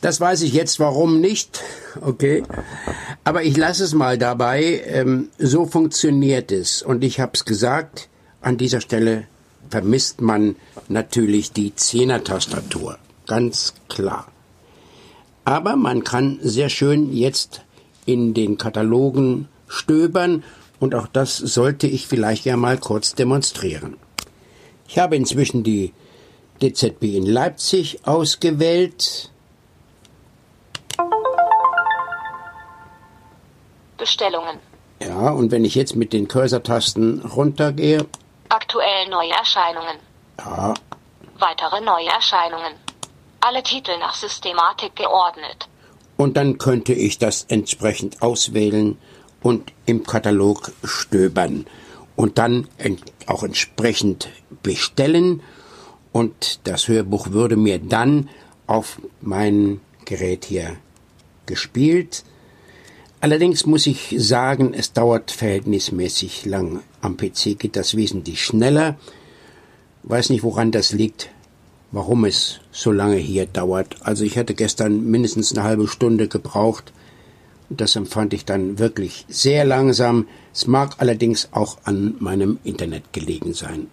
Das 0.00 0.20
weiß 0.20 0.42
ich 0.42 0.52
jetzt, 0.52 0.78
warum 0.78 1.20
nicht. 1.20 1.60
Okay. 2.00 2.44
Aber 3.24 3.42
ich 3.42 3.56
lasse 3.56 3.82
es 3.82 3.94
mal 3.94 4.16
dabei. 4.16 4.82
Ähm, 4.86 5.30
so 5.38 5.66
funktioniert 5.66 6.52
es. 6.52 6.82
Und 6.82 7.02
ich 7.02 7.18
habe 7.18 7.32
es 7.34 7.44
gesagt, 7.44 8.08
an 8.40 8.56
dieser 8.56 8.80
Stelle 8.80 9.26
vermisst 9.70 10.20
man 10.20 10.54
natürlich 10.88 11.52
die 11.52 11.74
Zehner-Tastatur. 11.74 12.98
Ganz 13.26 13.74
klar. 13.88 14.28
Aber 15.44 15.76
man 15.76 16.04
kann 16.04 16.38
sehr 16.42 16.68
schön 16.68 17.12
jetzt 17.12 17.62
in 18.06 18.34
den 18.34 18.56
Katalogen 18.56 19.48
stöbern 19.66 20.44
und 20.80 20.94
auch 20.94 21.06
das 21.08 21.36
sollte 21.36 21.86
ich 21.86 22.06
vielleicht 22.06 22.44
ja 22.44 22.56
mal 22.56 22.78
kurz 22.78 23.14
demonstrieren. 23.14 23.96
Ich 24.86 24.98
habe 24.98 25.16
inzwischen 25.16 25.62
die 25.62 25.92
DZB 26.62 27.02
in 27.16 27.26
Leipzig 27.26 28.00
ausgewählt. 28.06 29.30
Bestellungen. 33.96 34.58
Ja, 35.00 35.30
und 35.30 35.50
wenn 35.50 35.64
ich 35.64 35.74
jetzt 35.74 35.96
mit 35.96 36.12
den 36.12 36.28
Cursor-Tasten 36.28 37.20
runtergehe, 37.20 38.06
Aktuell 38.48 39.08
Neuerscheinungen. 39.10 39.96
ja, 40.38 40.74
Weitere 41.38 41.80
Neuerscheinungen. 41.82 42.72
Alle 43.40 43.62
Titel 43.62 43.96
nach 44.00 44.14
Systematik 44.14 44.96
geordnet. 44.96 45.68
und 46.16 46.36
dann 46.36 46.58
könnte 46.58 46.92
ich 46.94 47.18
das 47.18 47.44
entsprechend 47.48 48.22
auswählen 48.22 48.98
und 49.42 49.72
im 49.86 50.04
Katalog 50.04 50.72
stöbern 50.84 51.66
und 52.16 52.38
dann 52.38 52.66
auch 53.26 53.42
entsprechend 53.42 54.28
bestellen 54.62 55.42
und 56.12 56.60
das 56.64 56.88
Hörbuch 56.88 57.30
würde 57.30 57.56
mir 57.56 57.78
dann 57.78 58.28
auf 58.66 59.00
mein 59.20 59.80
Gerät 60.04 60.44
hier 60.44 60.76
gespielt. 61.46 62.24
Allerdings 63.20 63.66
muss 63.66 63.86
ich 63.86 64.14
sagen, 64.16 64.74
es 64.74 64.92
dauert 64.92 65.30
verhältnismäßig 65.30 66.46
lang. 66.46 66.80
Am 67.00 67.16
PC 67.16 67.58
geht 67.58 67.76
das 67.76 67.96
wesentlich 67.96 68.44
schneller. 68.44 68.96
Weiß 70.04 70.30
nicht, 70.30 70.44
woran 70.44 70.70
das 70.70 70.92
liegt, 70.92 71.30
warum 71.90 72.24
es 72.24 72.60
so 72.70 72.92
lange 72.92 73.16
hier 73.16 73.46
dauert. 73.46 73.96
Also 74.00 74.24
ich 74.24 74.38
hatte 74.38 74.54
gestern 74.54 75.04
mindestens 75.10 75.52
eine 75.52 75.64
halbe 75.64 75.88
Stunde 75.88 76.28
gebraucht. 76.28 76.92
Das 77.70 77.96
empfand 77.96 78.32
ich 78.32 78.44
dann 78.44 78.78
wirklich 78.78 79.26
sehr 79.28 79.64
langsam. 79.64 80.26
Es 80.54 80.66
mag 80.66 80.96
allerdings 80.98 81.48
auch 81.52 81.78
an 81.84 82.16
meinem 82.18 82.58
Internet 82.64 83.12
gelegen 83.12 83.52
sein. 83.52 83.88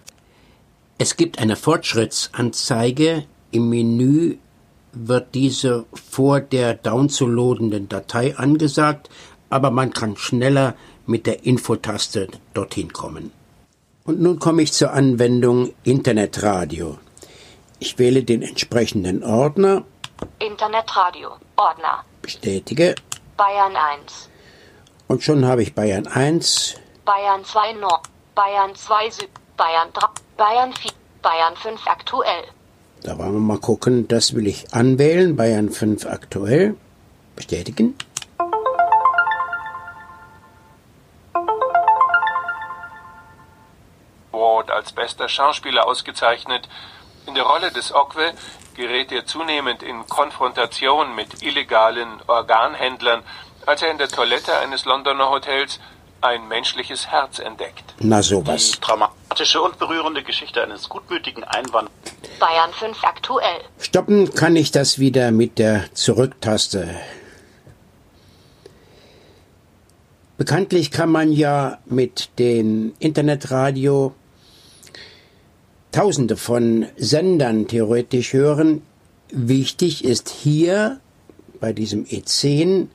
Es 0.98 1.16
gibt 1.16 1.38
eine 1.38 1.56
Fortschrittsanzeige. 1.56 3.24
Im 3.50 3.68
Menü 3.68 4.36
wird 4.92 5.34
diese 5.34 5.84
vor 5.92 6.40
der 6.40 6.74
downzulodenden 6.74 7.88
Datei 7.88 8.36
angesagt, 8.36 9.10
aber 9.50 9.70
man 9.70 9.92
kann 9.92 10.16
schneller 10.16 10.74
mit 11.06 11.26
der 11.26 11.44
Infotaste 11.44 12.28
dorthin 12.54 12.92
kommen. 12.92 13.30
Und 14.04 14.20
nun 14.20 14.38
komme 14.38 14.62
ich 14.62 14.72
zur 14.72 14.92
Anwendung 14.92 15.74
Internetradio. 15.84 16.98
Ich 17.78 17.98
wähle 17.98 18.22
den 18.22 18.40
entsprechenden 18.40 19.22
Ordner, 19.22 19.84
Internetradio. 20.38 21.30
Ordner. 21.56 22.04
bestätige 22.22 22.94
Bayern 23.36 23.76
1. 23.76 24.28
und 25.08 25.22
schon 25.22 25.44
habe 25.44 25.62
ich 25.62 25.74
Bayern 25.74 26.06
1, 26.06 26.76
Bayern 27.04 27.44
2 27.44 27.72
Nord. 27.74 28.00
Bayern 28.34 28.74
2 28.74 29.10
Süd. 29.10 29.28
Bayern 29.56 29.88
3. 29.92 30.06
Bayern 30.36 30.72
4. 30.72 30.90
Bayern 31.22 31.56
5 31.56 31.86
aktuell. 31.86 32.44
da 33.02 33.16
wollen 33.18 33.32
wir 33.34 33.40
mal 33.40 33.58
gucken, 33.58 34.08
das 34.08 34.34
will 34.34 34.46
ich 34.46 34.74
anwählen, 34.74 35.36
Bayern 35.36 35.70
5 35.70 36.06
aktuell, 36.06 36.74
bestätigen. 37.36 37.96
Ward 44.32 44.70
als 44.70 44.92
bester 44.92 45.28
Schauspieler 45.28 45.86
ausgezeichnet. 45.86 46.68
In 47.26 47.34
der 47.34 47.44
Rolle 47.44 47.72
des 47.72 47.92
Okwe 47.92 48.32
gerät 48.74 49.10
er 49.10 49.26
zunehmend 49.26 49.82
in 49.82 50.06
Konfrontation 50.06 51.14
mit 51.14 51.42
illegalen 51.42 52.20
Organhändlern, 52.26 53.22
als 53.66 53.82
er 53.82 53.90
in 53.90 53.98
der 53.98 54.08
Toilette 54.08 54.56
eines 54.58 54.84
Londoner 54.84 55.30
Hotels 55.30 55.80
ein 56.20 56.46
menschliches 56.48 57.08
Herz 57.08 57.38
entdeckt. 57.38 57.94
Na 57.98 58.22
sowas. 58.22 58.72
Die 58.72 58.80
dramatische 58.80 59.60
und 59.60 59.78
berührende 59.78 60.22
Geschichte 60.22 60.62
eines 60.62 60.88
gutmütigen 60.88 61.44
Einwanderers. 61.44 61.92
Bayern 62.38 62.72
5 62.72 63.02
aktuell. 63.02 63.60
Stoppen 63.80 64.32
kann 64.34 64.56
ich 64.56 64.70
das 64.70 64.98
wieder 64.98 65.30
mit 65.30 65.58
der 65.58 65.92
Zurücktaste. 65.94 66.94
Bekanntlich 70.38 70.90
kann 70.90 71.10
man 71.10 71.32
ja 71.32 71.78
mit 71.86 72.38
dem 72.38 72.94
Internetradio 72.98 74.14
tausende 75.96 76.36
von 76.36 76.84
Sendern 76.98 77.68
theoretisch 77.68 78.34
hören. 78.34 78.82
Wichtig 79.30 80.04
ist 80.04 80.28
hier 80.28 81.00
bei 81.58 81.72
diesem 81.72 82.04
E10, 82.04 82.88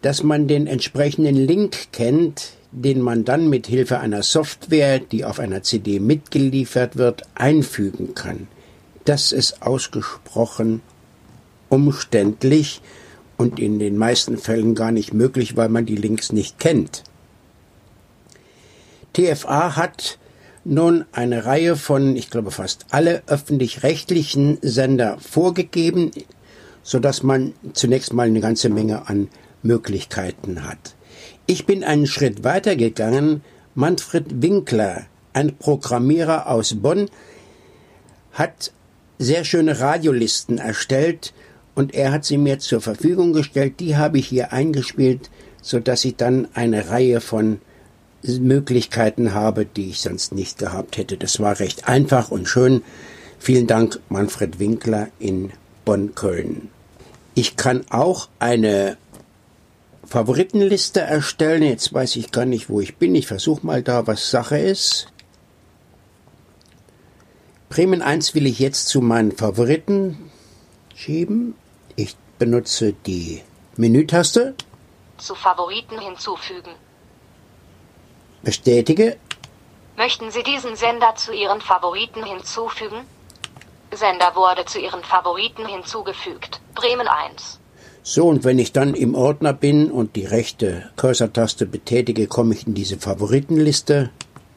dass 0.00 0.22
man 0.22 0.46
den 0.46 0.68
entsprechenden 0.68 1.34
Link 1.34 1.90
kennt, 1.90 2.52
den 2.70 3.00
man 3.00 3.24
dann 3.24 3.50
mit 3.50 3.66
Hilfe 3.66 3.98
einer 3.98 4.22
Software, 4.22 5.00
die 5.00 5.24
auf 5.24 5.40
einer 5.40 5.64
CD 5.64 5.98
mitgeliefert 5.98 6.94
wird, 6.96 7.22
einfügen 7.34 8.14
kann. 8.14 8.46
Das 9.04 9.32
ist 9.32 9.62
ausgesprochen 9.62 10.82
umständlich 11.68 12.80
und 13.36 13.58
in 13.58 13.80
den 13.80 13.96
meisten 13.96 14.38
Fällen 14.38 14.76
gar 14.76 14.92
nicht 14.92 15.12
möglich, 15.12 15.56
weil 15.56 15.68
man 15.68 15.84
die 15.84 15.96
Links 15.96 16.30
nicht 16.30 16.60
kennt. 16.60 17.02
TFA 19.14 19.74
hat 19.74 20.20
nun 20.66 21.04
eine 21.12 21.46
Reihe 21.46 21.76
von, 21.76 22.16
ich 22.16 22.30
glaube 22.30 22.50
fast 22.50 22.86
alle 22.90 23.22
öffentlich-rechtlichen 23.26 24.58
Sender 24.62 25.16
vorgegeben, 25.18 26.10
so 26.82 26.98
dass 26.98 27.22
man 27.22 27.54
zunächst 27.72 28.12
mal 28.12 28.26
eine 28.26 28.40
ganze 28.40 28.68
Menge 28.68 29.08
an 29.08 29.28
Möglichkeiten 29.62 30.68
hat. 30.68 30.94
Ich 31.46 31.66
bin 31.66 31.84
einen 31.84 32.06
Schritt 32.06 32.44
weiter 32.44 32.76
gegangen. 32.76 33.42
Manfred 33.74 34.42
Winkler, 34.42 35.06
ein 35.32 35.56
Programmierer 35.56 36.48
aus 36.48 36.74
Bonn, 36.74 37.08
hat 38.32 38.72
sehr 39.18 39.44
schöne 39.44 39.80
Radiolisten 39.80 40.58
erstellt 40.58 41.32
und 41.74 41.94
er 41.94 42.12
hat 42.12 42.24
sie 42.24 42.38
mir 42.38 42.58
zur 42.58 42.80
Verfügung 42.80 43.32
gestellt. 43.32 43.80
Die 43.80 43.96
habe 43.96 44.18
ich 44.18 44.26
hier 44.26 44.52
eingespielt, 44.52 45.30
so 45.62 45.78
dass 45.78 46.04
ich 46.04 46.16
dann 46.16 46.48
eine 46.54 46.88
Reihe 46.90 47.20
von 47.20 47.60
Möglichkeiten 48.28 49.34
habe, 49.34 49.64
die 49.64 49.90
ich 49.90 50.00
sonst 50.00 50.32
nicht 50.32 50.58
gehabt 50.58 50.96
hätte. 50.96 51.16
Das 51.16 51.40
war 51.40 51.58
recht 51.58 51.88
einfach 51.88 52.30
und 52.30 52.48
schön. 52.48 52.82
Vielen 53.38 53.66
Dank, 53.66 54.00
Manfred 54.08 54.58
Winkler 54.58 55.08
in 55.18 55.52
Bonn-Köln. 55.84 56.70
Ich 57.34 57.56
kann 57.56 57.84
auch 57.90 58.28
eine 58.38 58.96
Favoritenliste 60.06 61.00
erstellen. 61.00 61.62
Jetzt 61.62 61.92
weiß 61.92 62.16
ich 62.16 62.32
gar 62.32 62.44
nicht, 62.46 62.70
wo 62.70 62.80
ich 62.80 62.96
bin. 62.96 63.14
Ich 63.14 63.26
versuche 63.26 63.66
mal 63.66 63.82
da, 63.82 64.06
was 64.06 64.30
Sache 64.30 64.58
ist. 64.58 65.08
Bremen 67.68 68.00
1 68.00 68.34
will 68.34 68.46
ich 68.46 68.58
jetzt 68.58 68.88
zu 68.88 69.00
meinen 69.00 69.32
Favoriten 69.32 70.30
schieben. 70.94 71.54
Ich 71.96 72.16
benutze 72.38 72.92
die 72.92 73.42
Menütaste. 73.76 74.54
Zu 75.18 75.34
Favoriten 75.34 75.98
hinzufügen. 75.98 76.70
Bestätige. 78.46 79.16
Möchten 79.96 80.30
Sie 80.30 80.44
diesen 80.44 80.76
Sender 80.76 81.16
zu 81.16 81.32
Ihren 81.32 81.60
Favoriten 81.60 82.22
hinzufügen? 82.22 83.00
Sender 83.90 84.36
wurde 84.36 84.64
zu 84.64 84.78
Ihren 84.78 85.02
Favoriten 85.02 85.66
hinzugefügt. 85.66 86.60
Bremen 86.76 87.08
1. 87.08 87.58
So, 88.04 88.28
und 88.28 88.44
wenn 88.44 88.60
ich 88.60 88.72
dann 88.72 88.94
im 88.94 89.16
Ordner 89.16 89.52
bin 89.52 89.90
und 89.90 90.14
die 90.14 90.26
rechte 90.26 90.88
Cursor-Taste 90.94 91.66
betätige, 91.66 92.28
komme 92.28 92.54
ich 92.54 92.68
in 92.68 92.74
diese 92.74 93.00
Favoritenliste. 93.00 94.10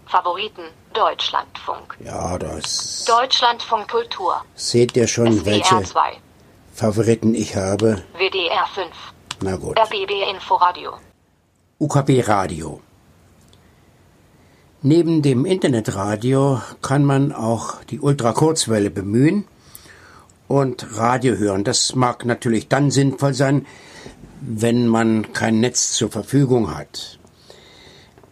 Favoriten 0.05 0.65
Deutschlandfunk. 0.93 1.97
Ja, 2.05 2.37
das 2.37 3.05
Deutschlandfunk 3.05 3.89
Kultur. 3.89 4.45
seht 4.53 4.95
ihr 4.95 5.07
schon, 5.07 5.33
SWR 5.33 5.45
welche 5.47 5.81
2. 5.81 6.17
Favoriten 6.75 7.33
ich 7.33 7.55
habe. 7.55 8.03
WDR 8.13 8.67
5. 8.67 8.87
Na 9.41 9.55
gut. 9.55 9.79
RBB 9.79 10.11
Inforadio. 10.31 10.93
UKW 11.79 12.21
Radio. 12.21 12.81
Neben 14.81 15.21
dem 15.21 15.45
Internetradio 15.45 16.61
kann 16.81 17.03
man 17.03 17.33
auch 17.33 17.83
die 17.89 17.99
Ultrakurzwelle 17.99 18.89
bemühen 18.89 19.43
und 20.47 20.95
Radio 20.97 21.35
hören. 21.35 21.65
Das 21.65 21.95
mag 21.95 22.23
natürlich 22.23 22.69
dann 22.69 22.89
sinnvoll 22.89 23.33
sein, 23.33 23.65
wenn 24.39 24.87
man 24.87 25.33
kein 25.33 25.59
Netz 25.59 25.91
zur 25.91 26.09
Verfügung 26.09 26.73
hat. 26.73 27.19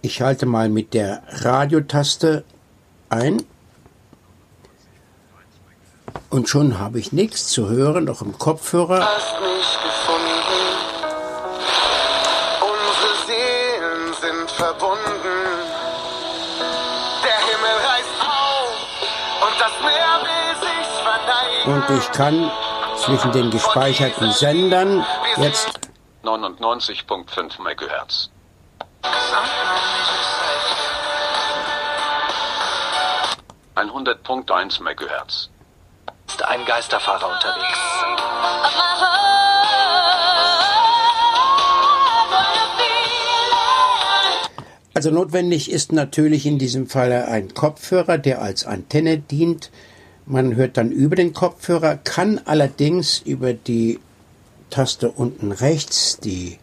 Ich 0.02 0.14
schalte 0.14 0.46
mal 0.46 0.70
mit 0.70 0.94
der 0.94 1.22
Radiotaste 1.28 2.46
ein. 3.10 3.44
Und 6.30 6.48
schon 6.48 6.80
habe 6.80 6.98
ich 6.98 7.12
nichts 7.12 7.48
zu 7.48 7.68
hören, 7.68 8.06
doch 8.06 8.22
im 8.22 8.38
Kopfhörer. 8.38 9.06
Hast 9.06 9.42
mich 9.42 9.78
gefunden. 9.84 10.78
Unsere 12.62 13.16
Seelen 13.28 14.14
sind 14.22 14.50
verbunden. 14.52 15.17
Und 21.68 21.84
ich 21.90 22.12
kann 22.14 22.50
zwischen 22.96 23.34
den 23.34 23.52
gespeicherten 23.52 24.32
Sendern 24.32 25.06
jetzt 25.36 25.82
99.5 26.24 27.60
MHz. 27.62 28.30
100.1 33.76 34.82
MHz. 34.82 35.50
Ist 36.28 36.46
ein 36.46 36.64
Geisterfahrer 36.66 37.34
unterwegs. 37.34 37.80
Also 44.94 45.12
notwendig 45.12 45.70
ist 45.70 45.92
natürlich 45.92 46.46
in 46.46 46.60
diesem 46.60 46.88
Falle 46.88 47.28
ein 47.28 47.54
Kopfhörer, 47.54 48.18
der 48.18 48.42
als 48.42 48.66
Antenne 48.66 49.18
dient. 49.18 49.70
Man 50.30 50.58
hört 50.58 50.76
dann 50.76 50.92
über 50.92 51.16
den 51.16 51.32
Kopfhörer, 51.32 51.96
kann 51.96 52.42
allerdings 52.44 53.20
über 53.20 53.54
die 53.54 53.98
Taste 54.70 55.10
unten 55.10 55.54
rechts, 55.54 56.20
die 56.20 56.58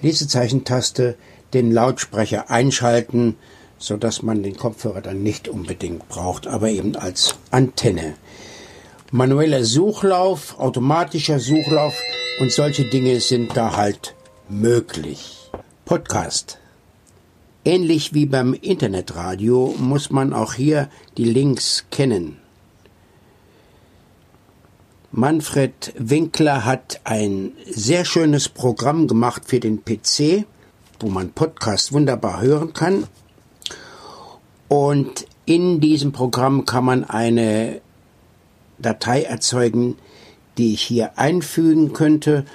Lesezeichentaste, 0.00 1.16
den 1.54 1.72
Lautsprecher 1.72 2.50
einschalten, 2.50 3.34
so 3.78 3.96
dass 3.96 4.22
man 4.22 4.44
den 4.44 4.56
Kopfhörer 4.56 5.00
dann 5.00 5.24
nicht 5.24 5.48
unbedingt 5.48 6.08
braucht, 6.08 6.46
aber 6.46 6.68
eben 6.68 6.94
als 6.94 7.34
Antenne. 7.50 8.14
Manueller 9.10 9.64
Suchlauf, 9.64 10.60
automatischer 10.60 11.40
Suchlauf 11.40 12.00
und 12.40 12.52
solche 12.52 12.84
Dinge 12.88 13.18
sind 13.18 13.56
da 13.56 13.76
halt 13.76 14.14
möglich. 14.48 15.50
Podcast. 15.84 16.58
Ähnlich 17.64 18.14
wie 18.14 18.26
beim 18.26 18.54
Internetradio 18.54 19.74
muss 19.78 20.10
man 20.10 20.32
auch 20.32 20.54
hier 20.54 20.88
die 21.16 21.24
Links 21.24 21.86
kennen. 21.90 22.41
Manfred 25.14 25.92
Winkler 25.98 26.64
hat 26.64 27.02
ein 27.04 27.52
sehr 27.70 28.06
schönes 28.06 28.48
Programm 28.48 29.06
gemacht 29.06 29.42
für 29.44 29.60
den 29.60 29.84
PC, 29.84 30.46
wo 31.00 31.10
man 31.10 31.32
Podcast 31.32 31.92
wunderbar 31.92 32.40
hören 32.40 32.72
kann. 32.72 33.04
Und 34.68 35.26
in 35.44 35.80
diesem 35.80 36.12
Programm 36.12 36.64
kann 36.64 36.86
man 36.86 37.04
eine 37.04 37.82
Datei 38.78 39.24
erzeugen, 39.24 39.98
die 40.56 40.72
ich 40.72 40.80
hier 40.80 41.18
einfügen 41.18 41.92
könnte. 41.92 42.46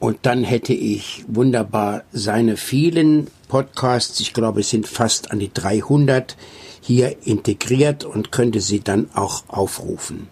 Und 0.00 0.20
dann 0.22 0.42
hätte 0.42 0.72
ich 0.72 1.22
wunderbar 1.28 2.04
seine 2.12 2.56
vielen 2.56 3.26
Podcasts, 3.48 4.20
ich 4.20 4.32
glaube 4.32 4.60
es 4.60 4.70
sind 4.70 4.88
fast 4.88 5.32
an 5.32 5.38
die 5.38 5.52
300, 5.52 6.34
hier 6.80 7.26
integriert 7.26 8.04
und 8.04 8.32
könnte 8.32 8.62
sie 8.62 8.80
dann 8.80 9.10
auch 9.12 9.44
aufrufen. 9.48 10.28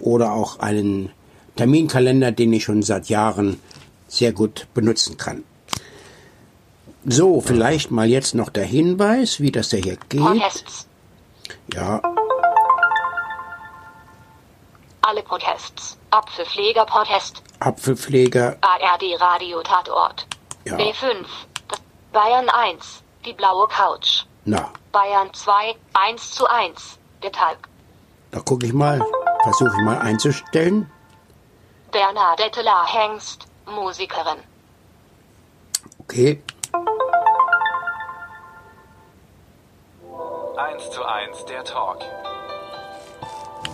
oder 0.00 0.32
auch 0.32 0.58
einen 0.58 1.10
Terminkalender, 1.56 2.32
den 2.32 2.52
ich 2.52 2.64
schon 2.64 2.82
seit 2.82 3.08
Jahren 3.08 3.60
sehr 4.08 4.32
gut 4.32 4.66
benutzen 4.74 5.16
kann. 5.16 5.44
So, 7.04 7.40
vielleicht 7.40 7.90
mal 7.90 8.06
jetzt 8.06 8.34
noch 8.34 8.48
der 8.50 8.64
Hinweis, 8.64 9.40
wie 9.40 9.50
das 9.52 9.68
da 9.70 9.76
hier 9.76 9.96
geht. 10.08 10.20
Podcasts. 10.20 10.86
Ja, 11.72 12.00
Alle 15.02 15.22
Podcasts. 15.22 15.96
Apfelpfleger 16.10 16.84
Podcast. 16.84 17.42
Apfelpfleger, 17.60 18.56
ARD 18.60 19.20
Radio 19.20 19.62
Tatort. 19.62 20.26
Ja. 20.64 20.76
B5. 20.76 21.24
Das 21.68 21.80
Bayern 22.12 22.48
1. 22.48 23.02
Die 23.24 23.32
blaue 23.32 23.68
Couch. 23.68 24.24
na, 24.44 24.70
Bayern 24.92 25.32
2. 25.32 25.74
1 25.94 26.30
zu 26.32 26.46
1. 26.48 26.98
Der 27.22 27.30
Talg. 27.32 27.58
da 28.32 28.40
gucke 28.40 28.66
ich 28.66 28.72
mal. 28.72 29.00
Versuche 29.44 29.70
ich 29.78 29.84
mal 29.84 29.98
einzustellen. 29.98 30.90
Bernadette 31.92 32.62
La 32.62 32.84
Hengst, 32.86 33.46
Musikerin. 33.66 34.38
Okay. 36.00 36.40
1 40.56 40.90
zu 40.90 41.04
1, 41.04 41.44
der 41.46 41.64
Talk. 41.64 41.98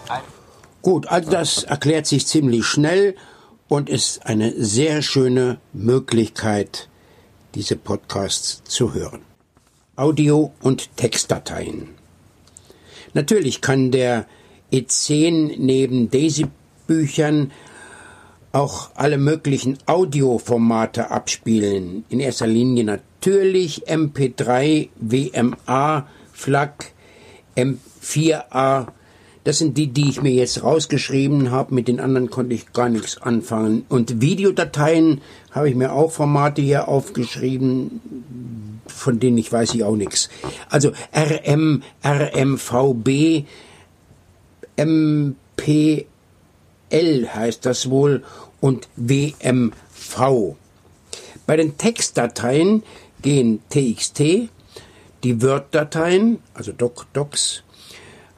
Ein 0.09 0.23
Gut, 0.83 1.07
also 1.07 1.31
das 1.31 1.63
erklärt 1.63 2.07
sich 2.07 2.27
ziemlich 2.27 2.67
schnell 2.67 3.15
und 3.69 3.89
ist 3.89 4.27
eine 4.27 4.53
sehr 4.61 5.01
schöne 5.03 5.61
Möglichkeit, 5.73 6.89
diese 7.55 7.77
Podcasts 7.77 8.65
zu 8.65 8.93
hören. 8.93 9.23
Audio- 9.95 10.53
und 10.61 10.97
Textdateien. 10.97 11.95
Natürlich 13.15 13.61
kann 13.61 13.93
der 13.93 14.27
E10 14.73 15.55
neben 15.59 16.11
Daisy-Büchern 16.11 17.53
auch 18.53 18.91
alle 18.95 19.19
möglichen 19.19 19.79
Audioformate 19.87 21.11
abspielen. 21.11 22.05
In 22.09 22.21
erster 22.21 22.47
Linie 22.47 22.85
natürlich 22.85 23.89
MP3, 23.89 24.89
WMA, 24.97 26.07
FLAC, 26.33 26.93
M4A. 27.57 28.89
Das 29.45 29.59
sind 29.59 29.77
die, 29.77 29.89
die 29.89 30.09
ich 30.09 30.23
mir 30.23 30.31
jetzt 30.31 30.63
rausgeschrieben 30.63 31.51
habe. 31.51 31.75
Mit 31.75 31.89
den 31.89 31.99
anderen 31.99 32.31
konnte 32.31 32.55
ich 32.55 32.73
gar 32.73 32.89
nichts 32.89 33.21
anfangen. 33.21 33.85
Und 33.89 34.21
Videodateien 34.21 35.21
habe 35.51 35.69
ich 35.69 35.75
mir 35.75 35.93
auch 35.93 36.13
Formate 36.13 36.63
hier 36.63 36.87
aufgeschrieben, 36.89 38.01
von 38.87 39.19
denen 39.19 39.39
ich 39.39 39.51
weiß 39.51 39.75
ich 39.75 39.83
auch 39.83 39.97
nichts. 39.97 40.29
Also 40.69 40.93
RM, 41.15 41.83
RMVB, 42.05 43.47
MPL 44.77 46.07
heißt 47.35 47.67
das 47.67 47.91
wohl 47.91 48.23
und 48.63 48.89
WMV. 48.97 50.55
Bei 51.47 51.57
den 51.57 51.77
Textdateien 51.77 52.85
gehen 53.21 53.61
TXT, 53.69 54.49
die 55.25 55.43
Word-Dateien, 55.43 56.39
also 56.55 56.73
Doc, 56.73 57.07
Docs, 57.13 57.65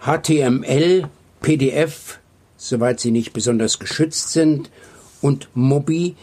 HTML, 0.00 1.08
PDF, 1.40 2.18
soweit 2.56 3.00
sie 3.00 3.10
nicht 3.10 3.34
besonders 3.34 3.78
geschützt 3.78 4.32
sind, 4.32 4.70
und 5.20 5.48
Mobi. 5.54 6.16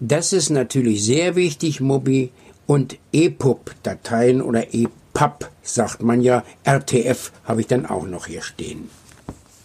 Das 0.00 0.32
ist 0.32 0.50
natürlich 0.50 1.04
sehr 1.04 1.36
wichtig, 1.36 1.80
Mobi, 1.80 2.30
und 2.66 2.98
EPUB-Dateien 3.12 4.42
oder 4.42 4.74
EPUB, 4.74 5.50
sagt 5.62 6.02
man 6.02 6.22
ja. 6.22 6.44
RTF 6.64 7.32
habe 7.44 7.60
ich 7.60 7.66
dann 7.66 7.86
auch 7.86 8.06
noch 8.06 8.26
hier 8.26 8.42
stehen. 8.42 8.90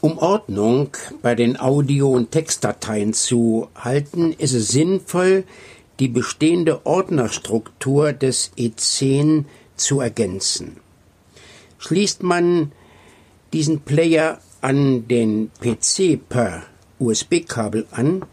Um 0.03 0.17
Ordnung 0.17 0.89
bei 1.21 1.33
den 1.33 1.57
Audio- 1.57 2.11
und 2.11 2.31
Textdateien 2.31 3.13
zu 3.13 3.69
halten, 3.73 4.33
ist 4.33 4.51
es 4.51 4.67
sinnvoll, 4.67 5.45
die 5.97 6.09
bestehende 6.09 6.85
Ordnerstruktur 6.85 8.11
des 8.11 8.51
E10 8.57 9.45
zu 9.77 10.01
ergänzen. 10.01 10.75
Schließt 11.77 12.21
man 12.21 12.73
diesen 13.53 13.79
Player 13.79 14.41
an 14.59 15.07
den 15.07 15.51
PC 15.61 16.19
per 16.27 16.63
USB-Kabel 16.99 17.87
an, 17.91 18.25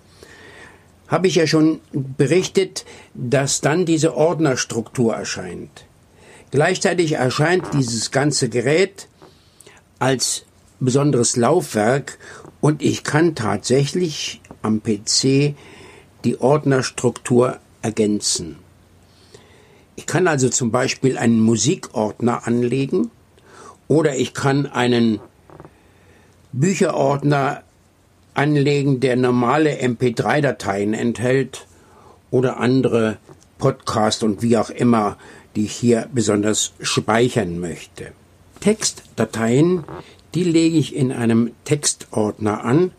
habe 1.07 1.29
ich 1.29 1.37
ja 1.37 1.47
schon 1.47 1.79
berichtet, 1.93 2.85
dass 3.15 3.61
dann 3.61 3.87
diese 3.87 4.17
Ordnerstruktur 4.17 5.15
erscheint. 5.15 5.87
Gleichzeitig 6.51 7.13
erscheint 7.13 7.73
dieses 7.75 8.11
ganze 8.11 8.49
Gerät 8.49 9.07
als 10.01 10.47
besonderes 10.81 11.37
Laufwerk 11.37 12.19
und 12.61 12.83
ich 12.83 13.05
kann 13.05 13.35
tatsächlich 13.35 14.41
am 14.63 14.83
PC 14.83 15.55
die 16.25 16.41
Ordnerstruktur 16.41 17.59
ergänzen. 17.83 18.57
Ich 19.97 20.07
kann 20.07 20.27
also 20.27 20.49
zum 20.49 20.71
Beispiel 20.71 21.19
einen 21.19 21.41
Musikordner 21.41 22.47
anlegen 22.47 23.11
oder 23.89 24.17
ich 24.17 24.35
kann 24.35 24.67
einen 24.67 25.21
Bücherordner 26.53 27.63
anlegen, 28.35 29.01
der 29.01 29.17
normale 29.17 29.81
MP3-Dateien 29.81 30.95
enthält 30.95 31.67
oder 32.31 32.59
andere 32.59 33.19
Podcast 33.59 34.23
und 34.23 34.43
wie 34.43 34.57
auch 34.57 34.71
immer, 34.71 35.17
die 35.55 35.65
ich 35.65 35.73
hier 35.73 36.09
besonders 36.13 36.73
speichern 36.81 37.59
möchte. 37.59 38.13
Textdateien, 38.61 39.85
die 40.35 40.45
lege 40.45 40.79
ich 40.79 40.95
in 40.95 41.13
einem 41.13 41.51
Textordner 41.65 42.65
an 42.65 42.93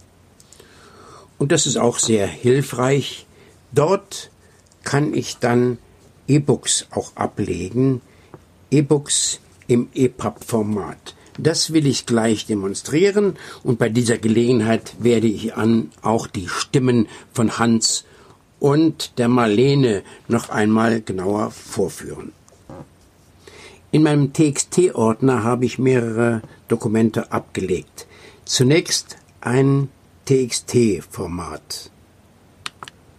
und 1.38 1.52
das 1.52 1.66
ist 1.66 1.78
auch 1.78 1.98
sehr 1.98 2.28
hilfreich. 2.28 3.26
Dort 3.72 4.30
kann 4.84 5.14
ich 5.14 5.38
dann 5.38 5.78
E-Books 6.28 6.88
auch 6.92 7.16
ablegen, 7.16 8.02
E-Books 8.70 9.40
im 9.68 9.90
EPUB-Format. 9.94 11.16
Das 11.38 11.74
will 11.74 11.88
ich 11.88 12.06
gleich 12.06 12.46
demonstrieren 12.46 13.38
und 13.64 13.80
bei 13.80 13.90
dieser 13.90 14.18
Gelegenheit 14.18 14.96
werde 15.00 15.28
ich 15.28 15.56
an 15.56 15.92
auch 16.02 16.28
die 16.28 16.48
Stimmen 16.48 17.08
von 17.34 17.58
Hans 17.58 18.06
und 18.60 19.18
der 19.18 19.30
Marlene 19.30 20.04
noch 20.28 20.50
einmal 20.50 21.02
genauer 21.02 21.52
vorführen. 21.52 22.34
In 23.94 24.04
meinem 24.04 24.32
TXT-Ordner 24.32 25.44
habe 25.44 25.66
ich 25.66 25.78
mehrere 25.78 26.42
Dokumente 26.70 27.30
abgelegt. 27.34 28.08
Zunächst 28.46 29.18
ein 29.42 29.92
TXT-Format. 30.26 31.92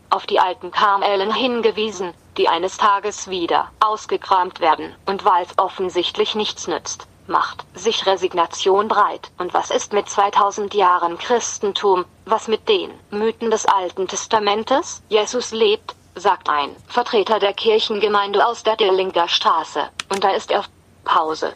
Auf 0.09 0.25
die 0.25 0.39
alten 0.39 0.71
Kamellen 0.71 1.35
hingewiesen, 1.35 2.15
die 2.39 2.49
eines 2.49 2.79
Tages 2.79 3.29
wieder 3.29 3.71
ausgekramt 3.81 4.61
werden, 4.61 4.95
und 5.05 5.27
weil 5.27 5.45
es 5.45 5.59
offensichtlich 5.59 6.35
nichts 6.35 6.67
nützt, 6.67 7.07
macht 7.27 7.67
sich 7.75 8.07
Resignation 8.07 8.89
breit. 8.89 9.31
Und 9.37 9.53
was 9.53 9.71
ist 9.71 9.93
mit 9.93 10.09
2000 10.09 10.73
Jahren 10.73 11.19
Christentum? 11.19 12.07
Was 12.25 12.49
mit 12.49 12.67
den 12.71 12.91
Mythen 13.11 13.51
des 13.51 13.67
Alten 13.67 14.09
Testamentes? 14.09 15.03
Jesus 15.11 15.53
lebt, 15.53 15.95
sagt 16.15 16.49
ein 16.49 16.71
Vertreter 16.87 17.39
der 17.39 17.53
Kirchengemeinde 17.53 18.45
aus 18.47 18.63
der 18.63 18.77
Dillinger 18.77 19.29
Straße. 19.29 19.81
Und 20.09 20.23
da 20.25 20.31
ist 20.31 20.51
er. 20.51 20.65
Pause. 21.05 21.53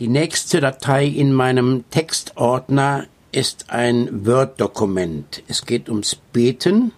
Die 0.00 0.08
nächste 0.08 0.60
Datei 0.60 1.06
in 1.06 1.32
meinem 1.32 1.88
Textordner 1.90 3.06
ist 3.30 3.70
ein 3.70 4.26
Word-Dokument. 4.26 5.42
Es 5.48 5.64
geht 5.64 5.88
ums 5.88 6.16
Beten. 6.16 6.92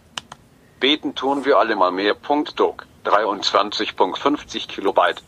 Beten 0.80 1.14
tun 1.14 1.44
wir 1.44 1.58
alle 1.58 1.76
mal 1.76 1.90
mehr. 1.90 2.14
Punkt 2.14 2.58
Doc. 2.58 2.86
23.50 3.04 4.68
Kilobyte. 4.68 5.22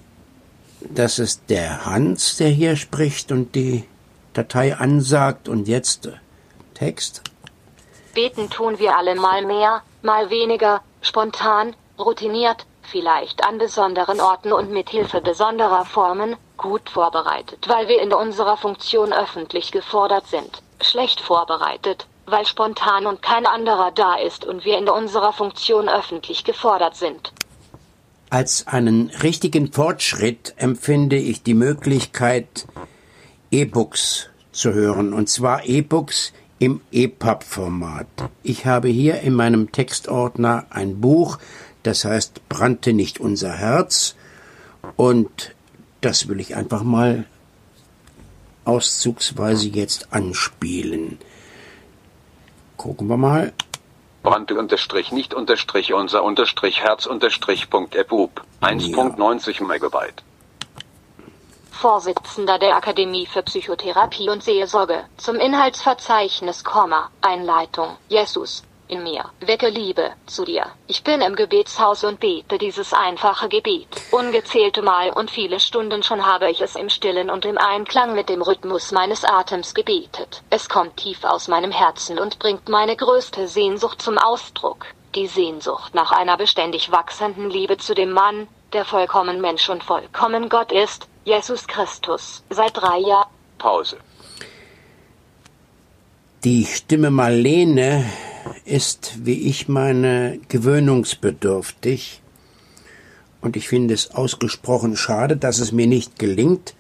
Das 0.81 1.19
ist 1.19 1.43
der 1.49 1.85
Hans, 1.85 2.37
der 2.37 2.49
hier 2.49 2.77
spricht 2.77 3.31
und 3.31 3.55
die 3.55 3.85
Datei 4.33 4.75
ansagt. 4.75 5.49
Und 5.49 5.69
jetzt 5.69 6.09
Text. 6.75 7.23
Beten 8.15 8.49
tun 8.49 8.79
wir 8.79 8.97
alle 8.97 9.15
mal 9.15 9.45
mehr, 9.45 9.83
mal 10.03 10.31
weniger, 10.31 10.83
spontan, 11.07 11.75
routiniert, 11.99 12.66
vielleicht 12.83 13.45
an 13.45 13.59
besonderen 13.59 14.21
Orten 14.21 14.53
und 14.53 14.71
mit 14.71 14.90
Hilfe 14.90 15.21
besonderer 15.21 15.85
Formen, 15.85 16.37
gut 16.57 16.88
vorbereitet, 16.88 17.69
weil 17.69 17.88
wir 17.88 18.01
in 18.01 18.12
unserer 18.12 18.57
Funktion 18.57 19.12
öffentlich 19.12 19.73
gefordert 19.73 20.27
sind, 20.27 20.62
schlecht 20.81 21.21
vorbereitet, 21.21 22.07
weil 22.27 22.47
spontan 22.47 23.07
und 23.07 23.23
kein 23.23 23.47
anderer 23.47 23.92
da 23.92 24.16
ist 24.16 24.45
und 24.45 24.64
wir 24.64 24.79
in 24.79 24.88
unserer 24.88 25.33
Funktion 25.33 25.88
öffentlich 25.88 26.45
gefordert 26.45 26.97
sind. 26.97 27.33
Als 28.31 28.66
einen 28.66 29.11
richtigen 29.23 29.73
Fortschritt 29.73 30.55
empfinde 30.57 31.16
ich 31.16 31.42
die 31.42 31.55
Möglichkeit, 31.55 32.67
E-Books 33.50 34.29
zu 34.50 34.73
hören, 34.73 35.13
und 35.13 35.29
zwar 35.29 35.65
E-Books 35.65 36.33
im 36.59 36.81
EPUB-Format. 36.90 38.07
Ich 38.42 38.67
habe 38.67 38.88
hier 38.88 39.21
in 39.21 39.35
meinem 39.35 39.73
Textordner 39.73 40.67
ein 40.71 41.00
Buch, 41.00 41.38
das 41.83 42.04
heißt 42.04 42.48
Brannte 42.48 42.92
nicht 42.92 43.21
unser 43.21 43.52
Herz, 43.52 44.15
und 44.96 45.54
das 46.00 46.29
will 46.29 46.40
ich 46.40 46.54
einfach 46.57 46.83
mal 46.83 47.25
auszugsweise 48.65 49.69
jetzt 49.69 50.13
anspielen. 50.13 51.19
Gucken 52.77 53.09
wir 53.09 53.17
mal. 53.17 53.52
Brannte 54.23 54.59
unterstrich 54.59 55.13
nicht 55.13 55.35
unterstrich 55.35 55.92
unser 55.92 56.25
unterstrich 56.25 56.81
Herz 56.81 57.07
unterstrich 57.07 57.71
Punkt 57.71 57.94
EPUB. 57.94 58.42
1.90 58.61 59.65
Megabyte. 59.65 60.25
Vorsitzender 61.77 62.58
der 62.58 62.74
Akademie 62.74 63.27
für 63.27 63.42
Psychotherapie 63.42 64.31
und 64.31 64.42
Seelsorge, 64.42 65.04
zum 65.18 65.37
Inhaltsverzeichnis, 65.37 66.64
Einleitung, 67.20 67.98
Jesus, 68.08 68.62
in 68.88 69.02
mir. 69.02 69.27
Wecke 69.40 69.68
Liebe 69.68 70.12
zu 70.27 70.44
dir. 70.44 70.66
Ich 70.87 71.04
bin 71.04 71.20
im 71.20 71.37
Gebetshaus 71.37 72.02
und 72.04 72.18
bete 72.18 72.56
dieses 72.56 72.94
einfache 72.94 73.48
Gebet. 73.48 73.88
Ungezählte 74.10 74.81
Mal 74.81 75.10
und 75.10 75.31
viele 75.31 75.60
Stunden 75.60 76.02
schon 76.02 76.24
habe 76.24 76.50
ich 76.50 76.60
es 76.62 76.77
im 76.77 76.88
Stillen 76.88 77.29
und 77.31 77.44
im 77.44 77.58
Einklang 77.58 78.14
mit 78.14 78.31
dem 78.31 78.42
Rhythmus 78.42 78.92
meines 78.92 79.24
Atems 79.24 79.74
gebetet. 79.74 80.42
Es 80.48 80.68
kommt 80.68 80.96
tief 80.96 81.24
aus 81.24 81.46
meinem 81.46 81.72
Herzen 81.72 82.18
und 82.18 82.38
bringt 82.38 82.68
meine 82.68 82.96
größte 82.96 83.48
Sehnsucht 83.48 84.00
zum 84.00 84.18
Ausdruck. 84.18 84.87
Die 85.14 85.27
Sehnsucht 85.27 85.94
nach 85.94 86.12
einer 86.12 86.37
beständig 86.37 86.90
wachsenden 86.90 87.50
Liebe 87.50 87.77
zu 87.77 87.94
dem 87.94 88.12
Mann, 88.12 88.48
der 88.72 88.85
vollkommen 88.85 89.40
Mensch 89.40 89.68
und 89.68 89.85
vollkommen 89.85 90.48
Gott 90.48 90.72
ist, 90.72 91.08
Jesus 91.27 91.66
Christus. 91.66 92.44
Seit 92.50 92.77
drei 92.77 93.00
Jahren. 93.00 93.29
Pause. 93.58 93.96
Die 96.44 96.64
Stimme 96.64 97.10
Marlene 97.10 98.04
ist, 98.64 99.27
wie 99.27 99.48
ich 99.48 99.66
meine, 99.66 100.38
gewöhnungsbedürftig. 100.48 102.22
Und 103.40 103.56
ich 103.56 103.66
finde 103.66 103.94
es 103.94 104.12
ausgesprochen 104.12 104.96
schade, 104.96 105.37
dass 105.37 105.58
es 105.58 105.72
mir 105.72 105.88
nicht 105.88 106.20
gelingt, 106.20 106.77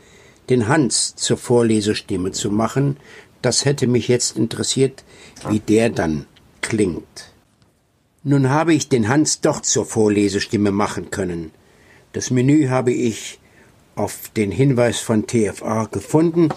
den 0.48 0.68
Hans 0.68 1.16
zur 1.16 1.38
Vorlesestimme 1.38 2.30
zu 2.30 2.52
machen. 2.52 2.98
Das 3.42 3.64
hätte 3.64 3.88
mich 3.88 4.06
jetzt 4.06 4.36
interessiert, 4.36 5.02
wie 5.48 5.58
der 5.58 5.90
dann 5.90 6.26
klingt. 6.60 7.32
Nun 8.22 8.48
habe 8.50 8.74
ich 8.74 8.88
den 8.88 9.08
Hans 9.08 9.40
doch 9.40 9.60
zur 9.60 9.86
Vorlesestimme 9.86 10.70
machen 10.70 11.10
können. 11.10 11.50
Das 12.12 12.30
Menü 12.30 12.68
habe 12.68 12.92
ich 12.92 13.40
auf 13.96 14.28
den 14.36 14.52
Hinweis 14.52 15.00
von 15.00 15.26
TFA 15.26 15.86
gefunden 15.90 16.50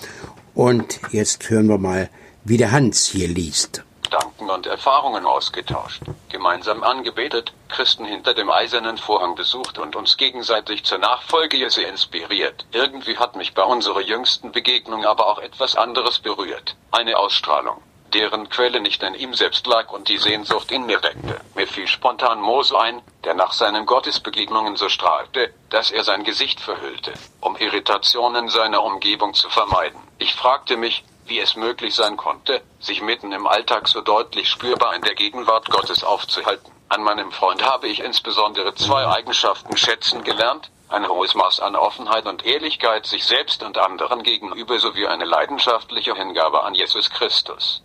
und 0.53 0.99
jetzt 1.11 1.49
hören 1.49 1.67
wir 1.67 1.77
mal, 1.77 2.09
wie 2.43 2.57
der 2.57 2.71
Hans 2.71 3.05
hier 3.05 3.27
liest. 3.27 3.83
Gedanken 4.03 4.49
und 4.49 4.65
Erfahrungen 4.65 5.25
ausgetauscht, 5.25 6.01
gemeinsam 6.29 6.83
angebetet, 6.83 7.53
Christen 7.69 8.05
hinter 8.05 8.33
dem 8.33 8.49
eisernen 8.49 8.97
Vorhang 8.97 9.35
besucht 9.35 9.77
und 9.77 9.95
uns 9.95 10.17
gegenseitig 10.17 10.83
zur 10.83 10.97
Nachfolge 10.97 11.57
Jesu 11.57 11.81
inspiriert. 11.81 12.65
Irgendwie 12.71 13.17
hat 13.17 13.35
mich 13.35 13.53
bei 13.53 13.63
unserer 13.63 14.01
jüngsten 14.01 14.51
Begegnung 14.51 15.05
aber 15.05 15.27
auch 15.27 15.39
etwas 15.39 15.75
anderes 15.75 16.19
berührt. 16.19 16.75
Eine 16.91 17.17
Ausstrahlung, 17.17 17.77
deren 18.14 18.49
Quelle 18.49 18.80
nicht 18.80 19.03
in 19.03 19.14
ihm 19.14 19.34
selbst 19.34 19.66
lag 19.68 19.91
und 19.91 20.10
die 20.10 20.18
Sehnsucht 20.18 20.72
in 20.72 20.86
mir 20.86 21.01
weckte. 21.03 21.39
Mir 21.55 21.68
fiel 21.68 21.88
spontan 21.88 22.41
Mose 22.41 22.80
ein, 22.80 23.01
der 23.24 23.34
nach 23.34 23.53
seinen 23.53 23.86
Gottesbegegnungen 23.86 24.76
so 24.76 24.89
strahlte, 24.89 25.53
dass 25.70 25.91
er 25.91 26.03
sein 26.03 26.24
Gesicht 26.24 26.60
verhüllte, 26.60 27.14
um 27.41 27.57
Irritationen 27.57 28.49
seiner 28.49 28.84
Umgebung 28.84 29.34
zu 29.34 29.49
vermeiden. 29.49 29.99
Ich 30.18 30.36
fragte 30.36 30.78
mich, 30.78 31.03
wie 31.26 31.39
es 31.39 31.55
möglich 31.55 31.95
sein 31.95 32.18
konnte, 32.18 32.62
sich 32.80 33.01
mitten 33.01 33.32
im 33.32 33.47
Alltag 33.47 33.88
so 33.88 34.01
deutlich 34.01 34.49
spürbar 34.49 34.95
in 34.95 35.01
der 35.03 35.16
Gegenwart 35.16 35.70
Gottes 35.70 36.03
aufzuhalten. 36.03 36.72
An 36.89 37.03
meinem 37.03 37.32
Freund 37.32 37.64
habe 37.64 37.88
ich 37.88 37.99
insbesondere 37.99 38.74
zwei 38.74 39.05
Eigenschaften 39.07 39.78
schätzen 39.78 40.24
gelernt, 40.24 40.72
ein 40.89 41.07
hohes 41.07 41.36
Maß 41.36 41.60
an 41.60 41.76
Offenheit 41.76 42.26
und 42.26 42.43
Ehrlichkeit 42.43 43.05
sich 43.05 43.24
selbst 43.24 43.62
und 43.62 43.78
anderen 43.78 44.24
gegenüber 44.24 44.80
sowie 44.80 45.05
eine 45.05 45.26
leidenschaftliche 45.26 46.16
Hingabe 46.16 46.64
an 46.64 46.74
Jesus 46.74 47.12
Christus. 47.12 47.84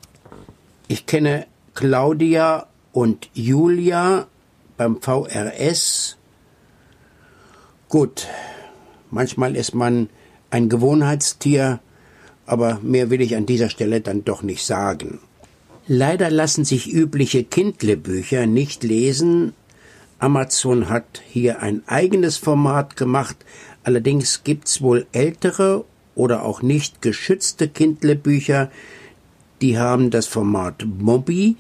Ich 0.87 1.07
kenne 1.07 1.47
Claudia 1.75 2.67
und 2.93 3.31
Julia 3.33 4.27
beim 4.77 5.01
VRS. 5.01 6.19
Gut, 7.89 8.27
manchmal 9.11 9.57
ist 9.57 9.75
man 9.75 10.11
ein 10.51 10.69
Gewohnheitstier, 10.69 11.81
aber 12.45 12.81
mehr 12.83 13.09
will 13.09 13.23
ich 13.23 13.35
an 13.35 13.47
dieser 13.47 13.71
Stelle 13.71 14.03
dann 14.03 14.25
doch 14.25 14.43
nicht 14.43 14.65
sagen. 14.65 15.21
Leider 15.87 16.31
lassen 16.31 16.67
sich 16.67 16.93
übliche 16.93 17.45
Kindle-Bücher 17.45 18.47
nicht 18.47 18.85
lesen. 18.85 19.55
Amazon 20.19 20.91
hat 20.91 21.23
hier 21.27 21.61
ein 21.61 21.83
eigenes 21.87 22.37
Format 22.37 22.97
gemacht, 22.97 23.37
allerdings 23.85 24.45
gibt's 24.45 24.83
wohl 24.83 25.07
ältere 25.13 25.85
oder 26.15 26.45
auch 26.45 26.61
nicht 26.61 27.01
geschützte 27.01 27.69
Kindle-Bücher, 27.69 28.71
die 29.61 29.79
haben 29.79 30.11
das 30.11 30.27
Format 30.27 30.85
Mobi 30.85 31.57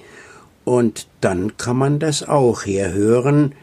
und 0.65 1.07
dann 1.21 1.57
kann 1.57 1.77
man 1.77 1.99
das 1.99 2.27
auch 2.27 2.65
herhören. 2.65 3.55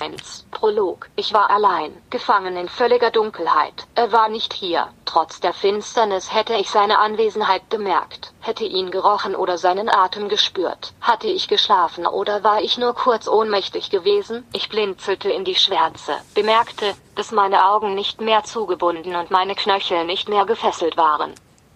1. 0.00 0.46
Prolog. 0.50 1.08
Ich 1.14 1.32
war 1.32 1.48
allein, 1.50 1.92
gefangen 2.10 2.56
in 2.56 2.68
völliger 2.68 3.10
Dunkelheit. 3.10 3.86
Er 3.94 4.10
war 4.10 4.28
nicht 4.28 4.52
hier. 4.52 4.88
Trotz 5.04 5.38
der 5.38 5.52
Finsternis 5.52 6.34
hätte 6.34 6.54
ich 6.54 6.70
seine 6.70 6.98
Anwesenheit 6.98 7.68
bemerkt, 7.68 8.32
hätte 8.40 8.64
ihn 8.64 8.90
gerochen 8.90 9.36
oder 9.36 9.58
seinen 9.58 9.88
Atem 9.88 10.28
gespürt. 10.28 10.94
Hatte 11.00 11.28
ich 11.28 11.46
geschlafen 11.46 12.06
oder 12.06 12.42
war 12.42 12.62
ich 12.62 12.78
nur 12.78 12.94
kurz 12.94 13.28
ohnmächtig 13.28 13.90
gewesen? 13.90 14.44
Ich 14.52 14.68
blinzelte 14.68 15.30
in 15.30 15.44
die 15.44 15.54
Schwärze, 15.54 16.14
bemerkte, 16.34 16.94
dass 17.14 17.30
meine 17.30 17.68
Augen 17.68 17.94
nicht 17.94 18.20
mehr 18.20 18.42
zugebunden 18.42 19.14
und 19.14 19.30
meine 19.30 19.54
Knöchel 19.54 20.04
nicht 20.04 20.28
mehr 20.28 20.46
gefesselt 20.46 20.96
waren. 20.96 21.32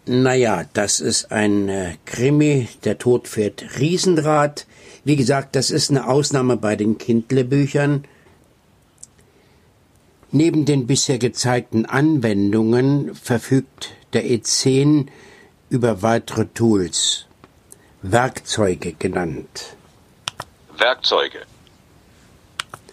Naja, 0.08 0.64
das 0.72 1.00
ist 1.00 1.32
ein 1.32 1.68
äh, 1.68 1.96
Krimi, 2.04 2.68
der 2.84 2.96
Tod 2.98 3.26
fährt 3.26 3.80
Riesendraht. 3.80 4.66
Wie 5.02 5.16
gesagt, 5.16 5.56
das 5.56 5.70
ist 5.72 5.90
eine 5.90 6.06
Ausnahme 6.06 6.56
bei 6.56 6.76
den 6.76 6.96
Kindle-Büchern. 6.96 8.04
Neben 10.30 10.64
den 10.64 10.86
bisher 10.86 11.18
gezeigten 11.18 11.86
Anwendungen 11.86 13.16
verfügt 13.16 13.94
der 14.12 14.24
E10 14.24 15.08
über 15.70 16.02
weitere 16.02 16.46
Tools, 16.46 17.26
Werkzeuge 18.02 18.92
genannt. 18.92 19.76
Werkzeuge. 20.78 21.40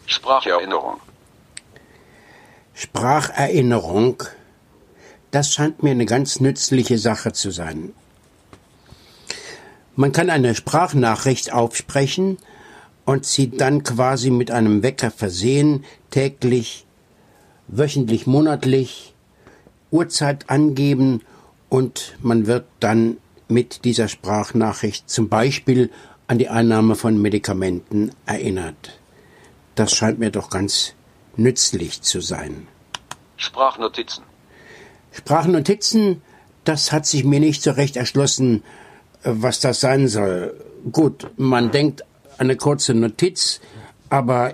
Spracherinnerung. 0.08 1.00
Spracherinnerung, 2.74 4.24
das 5.34 5.52
scheint 5.52 5.82
mir 5.82 5.90
eine 5.90 6.06
ganz 6.06 6.40
nützliche 6.40 7.00
Sache 7.00 7.34
zu 7.34 7.50
sein. 7.50 7.92
Man 9.96 10.12
kann 10.12 10.30
eine 10.30 10.54
Sprachnachricht 10.54 11.52
aufsprechen 11.52 12.38
und 13.04 13.26
sie 13.26 13.50
dann 13.50 13.82
quasi 13.82 14.30
mit 14.30 14.52
einem 14.52 14.84
Wecker 14.84 15.10
versehen, 15.10 15.86
täglich, 16.12 16.86
wöchentlich, 17.68 18.28
monatlich, 18.28 19.16
Uhrzeit 19.90 20.52
angeben 20.52 21.22
und 21.68 22.16
man 22.22 22.46
wird 22.46 22.66
dann 22.80 23.18
mit 23.48 23.86
dieser 23.86 24.10
Sprachnachricht 24.10 25.10
zum 25.10 25.30
Beispiel 25.30 25.90
an 26.28 26.38
die 26.38 26.50
Einnahme 26.50 26.94
von 26.94 27.20
Medikamenten 27.20 28.12
erinnert. 28.28 29.00
Das 29.74 29.94
scheint 29.94 30.20
mir 30.20 30.30
doch 30.30 30.52
ganz 30.52 30.94
nützlich 31.38 32.04
zu 32.04 32.22
sein. 32.22 32.68
Sprachnotizen. 33.38 34.33
Sprachnotizen, 35.14 36.22
das 36.64 36.92
hat 36.92 37.06
sich 37.06 37.24
mir 37.24 37.40
nicht 37.40 37.62
so 37.62 37.72
recht 37.72 37.96
erschlossen, 37.96 38.64
was 39.24 39.60
das 39.60 39.80
sein 39.80 40.08
soll. 40.08 40.54
Gut, 40.92 41.28
man 41.38 41.72
denkt 41.72 42.04
eine 42.38 42.58
kurze 42.58 42.94
Notiz, 42.94 43.62
aber 44.10 44.54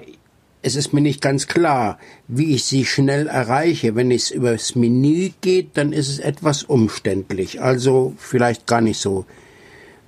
es 0.62 0.76
ist 0.76 0.93
mir 0.93 1.01
nicht 1.01 1.22
ganz 1.22 1.47
klar, 1.47 1.97
wie 2.28 2.53
ich 2.53 2.66
sie 2.66 2.86
schnell 2.86 3.28
erreiche. 3.28 3.95
Wenn 3.95 4.12
es 4.12 4.30
übers 4.30 4.76
Menü 4.76 5.32
geht, 5.41 5.78
dann 5.78 5.93
ist 5.93 6.10
es 6.10 6.20
etwas 6.20 6.64
umständlich, 6.64 7.62
also 7.62 8.14
vielleicht 8.18 8.68
gar 8.68 8.82
nicht 8.82 8.99
so 8.99 9.26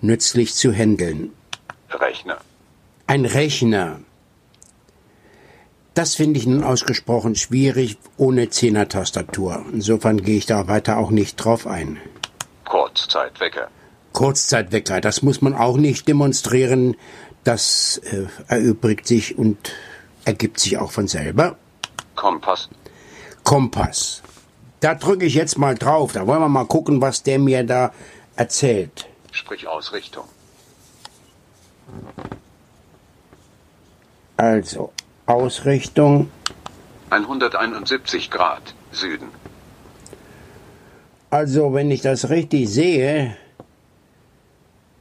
nützlich 0.01 0.53
zu 0.53 0.73
handeln. 0.73 1.31
Rechner. 1.89 2.37
Ein 3.07 3.25
Rechner. 3.25 3.99
Das 5.93 6.15
finde 6.15 6.39
ich 6.39 6.47
nun 6.47 6.63
ausgesprochen 6.63 7.35
schwierig 7.35 7.97
ohne 8.17 8.49
Zehner-Tastatur. 8.49 9.65
Insofern 9.73 10.21
gehe 10.21 10.37
ich 10.37 10.45
da 10.45 10.67
weiter 10.67 10.97
auch 10.97 11.09
nicht 11.09 11.35
drauf 11.35 11.67
ein. 11.67 11.99
Kurzzeitwecker. 12.65 13.67
Kurzzeitwecker, 14.13 15.01
das 15.01 15.21
muss 15.21 15.41
man 15.41 15.53
auch 15.53 15.77
nicht 15.77 16.07
demonstrieren. 16.07 16.95
Das 17.43 17.97
äh, 18.05 18.27
erübrigt 18.47 19.05
sich 19.05 19.37
und 19.37 19.57
ergibt 20.23 20.59
sich 20.59 20.77
auch 20.77 20.91
von 20.91 21.07
selber. 21.07 21.57
Kompass. 22.15 22.69
Kompass. 23.43 24.21
Da 24.79 24.95
drücke 24.95 25.25
ich 25.25 25.33
jetzt 25.33 25.57
mal 25.57 25.75
drauf. 25.75 26.13
Da 26.13 26.25
wollen 26.25 26.41
wir 26.41 26.49
mal 26.49 26.65
gucken, 26.65 27.01
was 27.01 27.23
der 27.23 27.39
mir 27.39 27.65
da 27.65 27.91
erzählt. 28.35 29.07
Sprich 29.31 29.67
Ausrichtung. 29.67 30.25
Also, 34.37 34.91
Ausrichtung 35.25 36.29
171 37.11 38.31
Grad 38.31 38.73
Süden. 38.91 39.27
Also, 41.29 41.73
wenn 41.73 41.91
ich 41.91 42.01
das 42.01 42.29
richtig 42.29 42.69
sehe, 42.69 43.37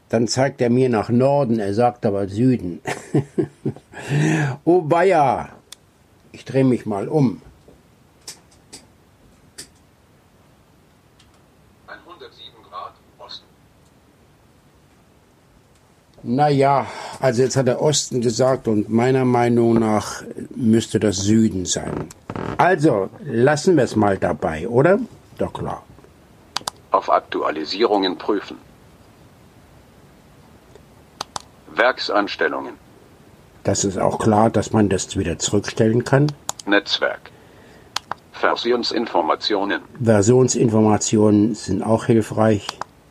dann 0.08 0.26
zeigt 0.26 0.60
er 0.60 0.70
mir 0.70 0.88
nach 0.88 1.08
Norden, 1.08 1.60
er 1.60 1.72
sagt 1.72 2.04
aber 2.04 2.28
Süden. 2.28 2.80
oh 4.64 4.80
Bayer, 4.82 5.50
ich 6.32 6.44
drehe 6.44 6.64
mich 6.64 6.84
mal 6.84 7.08
um. 7.08 7.42
107 11.86 12.62
Grad 12.68 12.94
Osten. 13.18 13.46
Naja, 16.22 16.86
Also 17.20 17.42
jetzt 17.42 17.56
hat 17.56 17.68
er 17.68 17.82
Osten 17.82 18.20
gesagt 18.22 18.66
und 18.66 18.88
meiner 18.88 19.26
Meinung 19.26 19.74
nach 19.78 20.22
müsste 20.54 20.98
das 20.98 21.18
Süden 21.18 21.66
sein. 21.66 22.06
Also 22.56 23.10
lassen 23.24 23.76
wir 23.76 23.84
es 23.84 23.94
mal 23.94 24.16
dabei, 24.16 24.68
oder? 24.68 24.98
Doch 25.36 25.52
klar. 25.52 25.82
Auf 26.90 27.10
Aktualisierungen 27.10 28.16
prüfen. 28.16 28.56
Werksanstellungen. 31.74 32.74
Das 33.64 33.84
ist 33.84 33.98
auch 33.98 34.18
klar, 34.18 34.48
dass 34.50 34.72
man 34.72 34.88
das 34.88 35.16
wieder 35.16 35.38
zurückstellen 35.38 36.04
kann. 36.04 36.32
Netzwerk. 36.66 37.30
Versionsinformationen. 38.32 39.82
Versionsinformationen 40.00 41.54
sind 41.54 41.82
auch 41.82 42.06
hilfreich. 42.06 42.66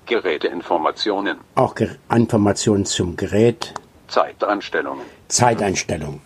Geräteinformationen. 0.09 1.37
Auch 1.55 1.75
Ge 1.75 1.89
Informationen 2.13 2.85
zum 2.85 3.15
Gerät. 3.15 3.73
Zeitanstellungen. 4.07 5.05
Zeiteinstellung. 5.27 6.19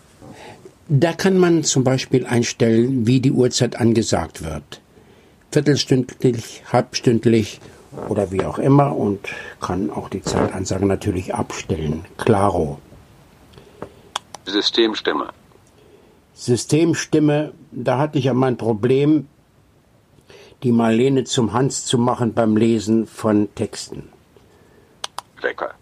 Da 0.88 1.12
kann 1.12 1.38
man 1.38 1.62
zum 1.64 1.84
Beispiel 1.84 2.26
einstellen, 2.26 3.06
wie 3.06 3.20
die 3.20 3.32
Uhrzeit 3.32 3.76
angesagt 3.76 4.42
wird. 4.42 4.80
Viertelstündlich, 5.52 6.64
halbstündlich 6.72 7.60
oder 8.08 8.32
wie 8.32 8.44
auch 8.44 8.58
immer 8.58 8.96
und 8.96 9.20
kann 9.60 9.90
auch 9.90 10.08
die 10.08 10.22
Zeitansage 10.22 10.86
natürlich 10.86 11.34
abstellen. 11.34 12.04
Claro. 12.16 12.80
Systemstimme. 14.46 15.28
Systemstimme, 16.34 17.52
da 17.70 17.98
hatte 17.98 18.18
ich 18.18 18.24
ja 18.24 18.34
mein 18.34 18.56
Problem, 18.56 19.28
die 20.64 20.72
Marlene 20.72 21.24
zum 21.24 21.52
Hans 21.52 21.84
zu 21.84 21.98
machen 21.98 22.32
beim 22.32 22.56
Lesen 22.56 23.06
von 23.06 23.54
Texten. 23.54 24.08
Wecker. 25.42 25.74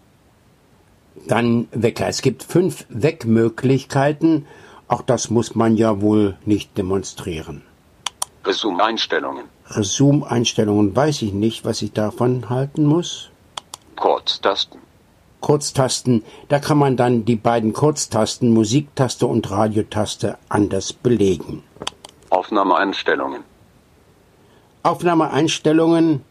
Dann 1.27 1.69
Wecker. 1.71 2.07
Es 2.07 2.21
gibt 2.21 2.43
fünf 2.43 2.85
Weckmöglichkeiten. 2.89 4.45
Auch 4.89 5.01
das 5.01 5.29
muss 5.29 5.55
man 5.55 5.77
ja 5.77 6.01
wohl 6.01 6.37
nicht 6.45 6.77
demonstrieren. 6.77 7.63
Resume-Einstellungen. 8.43 9.45
Resume-Einstellungen 9.67 10.93
weiß 10.93 11.21
ich 11.21 11.31
nicht, 11.31 11.63
was 11.63 11.81
ich 11.81 11.93
davon 11.93 12.49
halten 12.49 12.85
muss. 12.85 13.29
Kurztasten. 13.95 14.81
Kurztasten, 15.39 16.23
da 16.49 16.59
kann 16.59 16.77
man 16.77 16.97
dann 16.97 17.25
die 17.25 17.37
beiden 17.37 17.71
Kurztasten 17.71 18.53
Musiktaste 18.53 19.27
und 19.27 19.49
Radiotaste 19.49 20.37
anders 20.49 20.91
belegen. 20.91 21.63
Aufnahmeeinstellungen. 22.29 23.43
Aufnahmeeinstellungen, 24.83 26.23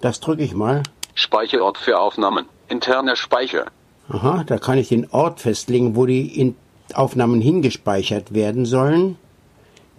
das 0.00 0.20
drücke 0.20 0.44
ich 0.44 0.54
mal. 0.54 0.84
Speicherort 1.14 1.78
für 1.78 1.98
Aufnahmen. 1.98 2.46
Interner 2.68 3.16
Speicher. 3.16 3.66
Aha, 4.08 4.44
da 4.46 4.58
kann 4.58 4.78
ich 4.78 4.88
den 4.88 5.10
Ort 5.10 5.40
festlegen, 5.40 5.96
wo 5.96 6.06
die 6.06 6.54
Aufnahmen 6.94 7.40
hingespeichert 7.40 8.32
werden 8.32 8.66
sollen. 8.66 9.18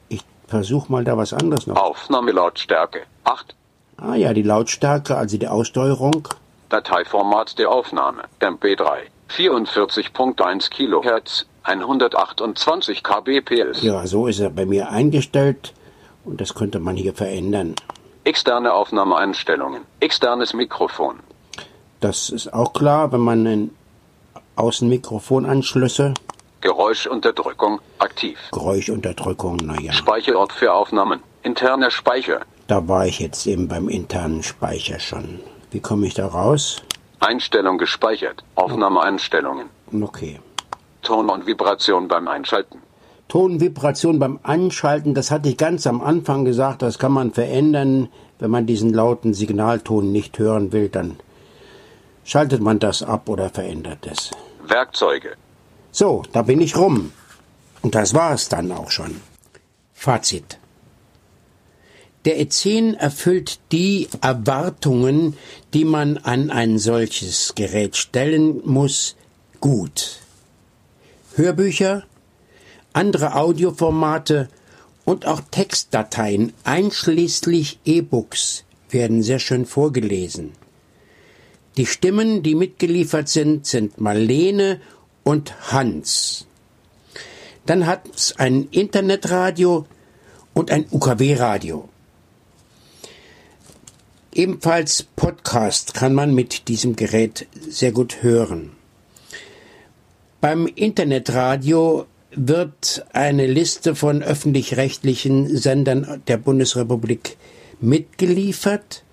Ich 0.07 0.22
versuche 0.47 0.89
mal 0.89 1.03
da 1.03 1.18
was 1.18 1.34
anderes 1.34 1.68
noch. 1.68 1.76
Aufnahmelautstärke. 1.76 3.01
8. 3.26 3.53
Ah 3.97 4.15
ja, 4.15 4.34
die 4.34 4.43
Lautstärke, 4.43 5.18
also 5.18 5.38
die 5.38 5.47
Aussteuerung. 5.47 6.30
Dateiformat 6.70 7.59
der 7.59 7.70
Aufnahme. 7.70 8.24
MP3. 8.39 8.86
44.1 9.30 10.70
Kilohertz. 10.70 11.45
128 11.63 13.03
kbps. 13.03 13.82
Ja, 13.82 14.07
so 14.07 14.28
ist 14.28 14.39
er 14.39 14.51
bei 14.51 14.65
mir 14.65 14.89
eingestellt 14.89 15.74
und 16.28 16.42
das 16.42 16.54
könnte 16.54 16.80
man 16.80 16.96
hier 16.96 17.14
verändern. 17.14 17.76
Externe 18.24 18.74
Aufnahmeeinstellungen. 18.74 19.84
Externes 20.02 20.54
Mikrofon. 20.54 21.20
Das 22.02 22.30
ist 22.30 22.54
auch 22.54 22.74
klar, 22.74 23.12
wenn 23.12 23.22
man 23.22 23.48
ein 23.48 23.72
Außenmikrofonanschlüsse. 24.58 26.14
Geräuschunterdrückung 26.62 27.80
aktiv. 28.00 28.38
Geräuschunterdrückung, 28.52 29.58
naja. 29.58 29.94
Speicherort 29.94 30.52
für 30.52 30.74
Aufnahmen. 30.74 31.22
Interner 31.44 31.92
Speicher. 31.92 32.42
Da 32.68 32.88
war 32.88 33.08
ich 33.08 33.20
jetzt 33.20 33.48
eben 33.48 33.68
beim 33.68 33.88
internen 33.88 34.44
Speicher 34.44 35.00
schon. 35.00 35.40
Wie 35.72 35.80
komme 35.80 36.08
ich 36.08 36.14
da 36.14 36.28
raus? 36.28 36.82
Einstellung 37.20 37.78
gespeichert. 37.78 38.44
Aufnahmeeinstellungen. 38.56 39.70
Okay. 40.02 40.40
Ton 41.02 41.30
und 41.30 41.48
Vibration 41.48 42.08
beim 42.08 42.28
Einschalten. 42.28 42.82
Tonvibration 43.28 44.20
beim 44.20 44.40
Anschalten, 44.44 45.14
das 45.14 45.32
hatte 45.32 45.50
ich 45.50 45.58
ganz 45.58 45.86
am 45.86 46.02
Anfang 46.02 46.46
gesagt, 46.46 46.82
das 46.82 46.98
kann 46.98 47.12
man 47.12 47.32
verändern. 47.32 48.10
Wenn 48.40 48.52
man 48.52 48.66
diesen 48.66 48.94
lauten 48.94 49.34
Signalton 49.34 50.12
nicht 50.12 50.40
hören 50.40 50.72
will, 50.72 50.90
dann 50.90 51.18
schaltet 52.24 52.62
man 52.62 52.80
das 52.80 53.04
ab 53.04 53.28
oder 53.28 53.50
verändert 53.50 54.08
es. 54.10 54.32
Werkzeuge. 54.66 55.36
So, 55.92 56.24
da 56.32 56.44
bin 56.44 56.62
ich 56.62 56.78
rum. 56.78 57.12
Und 57.82 57.96
das 57.96 58.14
war 58.14 58.34
es 58.34 58.50
dann 58.50 58.72
auch 58.72 58.92
schon. 58.92 59.20
Fazit. 59.94 60.60
Der 62.26 62.40
E10 62.40 62.98
erfüllt 62.98 63.60
die 63.72 64.10
Erwartungen, 64.22 65.38
die 65.74 65.86
man 65.86 66.18
an 66.18 66.52
ein 66.52 66.78
solches 66.78 67.56
Gerät 67.56 67.96
stellen 67.96 68.62
muss, 68.66 69.16
gut. 69.62 70.20
Hörbücher, 71.36 72.04
andere 72.94 73.36
Audioformate 73.36 74.50
und 75.06 75.26
auch 75.26 75.42
Textdateien 75.52 76.54
einschließlich 76.64 77.80
E-Books 77.86 78.66
werden 78.90 79.24
sehr 79.24 79.40
schön 79.40 79.66
vorgelesen. 79.66 80.52
Die 81.78 81.86
Stimmen, 81.86 82.44
die 82.44 82.56
mitgeliefert 82.56 83.30
sind, 83.30 83.66
sind 83.66 84.02
Marlene 84.02 84.82
und 85.24 85.72
Hans. 85.72 86.48
Dann 87.66 87.86
hat 87.86 88.08
es 88.16 88.38
ein 88.38 88.68
Internetradio 88.72 89.86
und 90.54 90.72
ein 90.72 90.86
UKW-Radio. 90.90 91.88
Ebenfalls 94.34 95.04
Podcast 95.04 95.94
kann 95.94 96.14
man 96.14 96.34
mit 96.34 96.68
diesem 96.68 96.96
Gerät 96.96 97.48
sehr 97.68 97.92
gut 97.92 98.24
hören. 98.24 98.72
Beim 100.42 100.68
Internetradio 100.68 102.06
wird 102.38 103.06
eine 103.14 103.48
Liste 103.48 103.96
von 103.96 104.22
öffentlich-rechtlichen 104.22 105.58
Sendern 105.58 106.22
der 106.28 106.38
Bundesrepublik 106.38 107.36
mitgeliefert. 107.82 109.04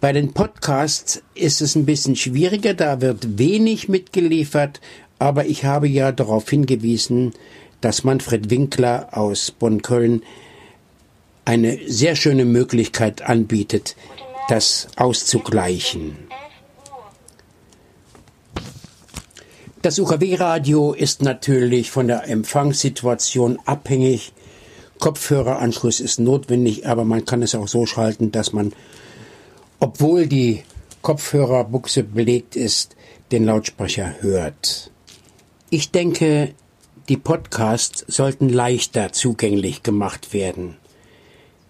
Bei 0.00 0.12
den 0.12 0.34
Podcasts 0.34 1.22
ist 1.34 1.62
es 1.62 1.74
ein 1.74 1.86
bisschen 1.86 2.14
schwieriger, 2.14 2.74
da 2.74 3.00
wird 3.00 3.38
wenig 3.38 3.88
mitgeliefert, 3.88 4.80
aber 5.18 5.46
ich 5.46 5.64
habe 5.64 5.88
ja 5.88 6.12
darauf 6.12 6.48
hingewiesen, 6.48 7.32
dass 7.80 8.04
Manfred 8.04 8.50
Winkler 8.50 9.08
aus 9.12 9.50
Bonn-Köln 9.50 10.22
eine 11.46 11.78
sehr 11.86 12.16
schöne 12.16 12.44
Möglichkeit 12.44 13.22
anbietet, 13.22 13.96
das 14.48 14.88
auszugleichen. 14.96 16.16
Das 19.84 19.98
UKW-Radio 19.98 20.94
ist 20.94 21.20
natürlich 21.20 21.90
von 21.90 22.08
der 22.08 22.26
Empfangssituation 22.26 23.58
abhängig. 23.66 24.32
Kopfhöreranschluss 24.98 26.00
ist 26.00 26.18
notwendig, 26.18 26.86
aber 26.88 27.04
man 27.04 27.26
kann 27.26 27.42
es 27.42 27.54
auch 27.54 27.68
so 27.68 27.84
schalten, 27.84 28.32
dass 28.32 28.54
man, 28.54 28.72
obwohl 29.80 30.26
die 30.26 30.62
Kopfhörerbuchse 31.02 32.02
belegt 32.02 32.56
ist, 32.56 32.96
den 33.30 33.44
Lautsprecher 33.44 34.14
hört. 34.22 34.90
Ich 35.68 35.90
denke, 35.90 36.54
die 37.10 37.18
Podcasts 37.18 38.06
sollten 38.08 38.48
leichter 38.48 39.12
zugänglich 39.12 39.82
gemacht 39.82 40.32
werden. 40.32 40.78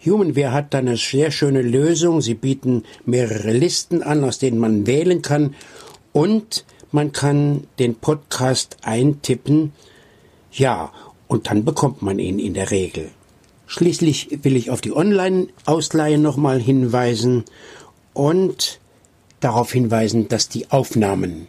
Humanware 0.07 0.53
hat 0.53 0.73
da 0.73 0.79
eine 0.79 0.97
sehr 0.97 1.33
schöne 1.33 1.63
Lösung. 1.63 2.21
Sie 2.21 2.35
bieten 2.35 2.85
mehrere 3.05 3.51
Listen 3.51 4.05
an, 4.05 4.23
aus 4.23 4.39
denen 4.39 4.59
man 4.61 4.87
wählen 4.87 5.21
kann 5.21 5.57
und 6.13 6.65
man 6.95 7.11
kann 7.11 7.67
den 7.81 7.97
Podcast 7.97 8.77
eintippen. 8.83 9.73
Ja, 10.53 10.93
und 11.27 11.49
dann 11.49 11.65
bekommt 11.65 12.03
man 12.03 12.21
ihn 12.21 12.39
in 12.39 12.55
der 12.55 12.71
Regel. 12.71 13.11
Schließlich 13.67 14.39
will 14.45 14.55
ich 14.55 14.71
auf 14.71 14.81
die 14.81 14.95
Online-Ausleihe 14.95 16.19
nochmal 16.19 16.61
hinweisen 16.61 17.47
und 18.13 18.79
darauf 19.41 19.73
hinweisen, 19.73 20.29
dass 20.29 20.49
die 20.49 20.71
Aufnahmen 20.71 21.49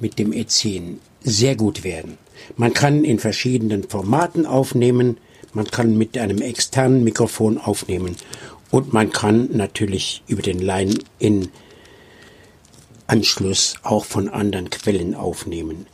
mit 0.00 0.18
dem 0.18 0.30
E10 0.30 0.94
sehr 1.22 1.56
gut 1.56 1.84
werden. 1.84 2.16
Man 2.56 2.72
kann 2.72 3.04
in 3.04 3.18
verschiedenen 3.18 3.84
Formaten 3.84 4.46
aufnehmen, 4.46 5.18
man 5.52 5.66
kann 5.66 5.98
mit 5.98 6.16
einem 6.16 6.40
externen 6.40 7.04
Mikrofon 7.04 7.58
aufnehmen 7.58 8.16
und 8.70 8.94
man 8.94 9.10
kann 9.10 9.50
natürlich 9.52 10.22
über 10.26 10.40
den 10.40 10.58
Line-In 10.58 11.50
Anschluss 13.06 13.74
auch 13.82 14.04
von 14.04 14.28
anderen 14.28 14.70
Quellen 14.70 15.14
aufnehmen. 15.14 15.86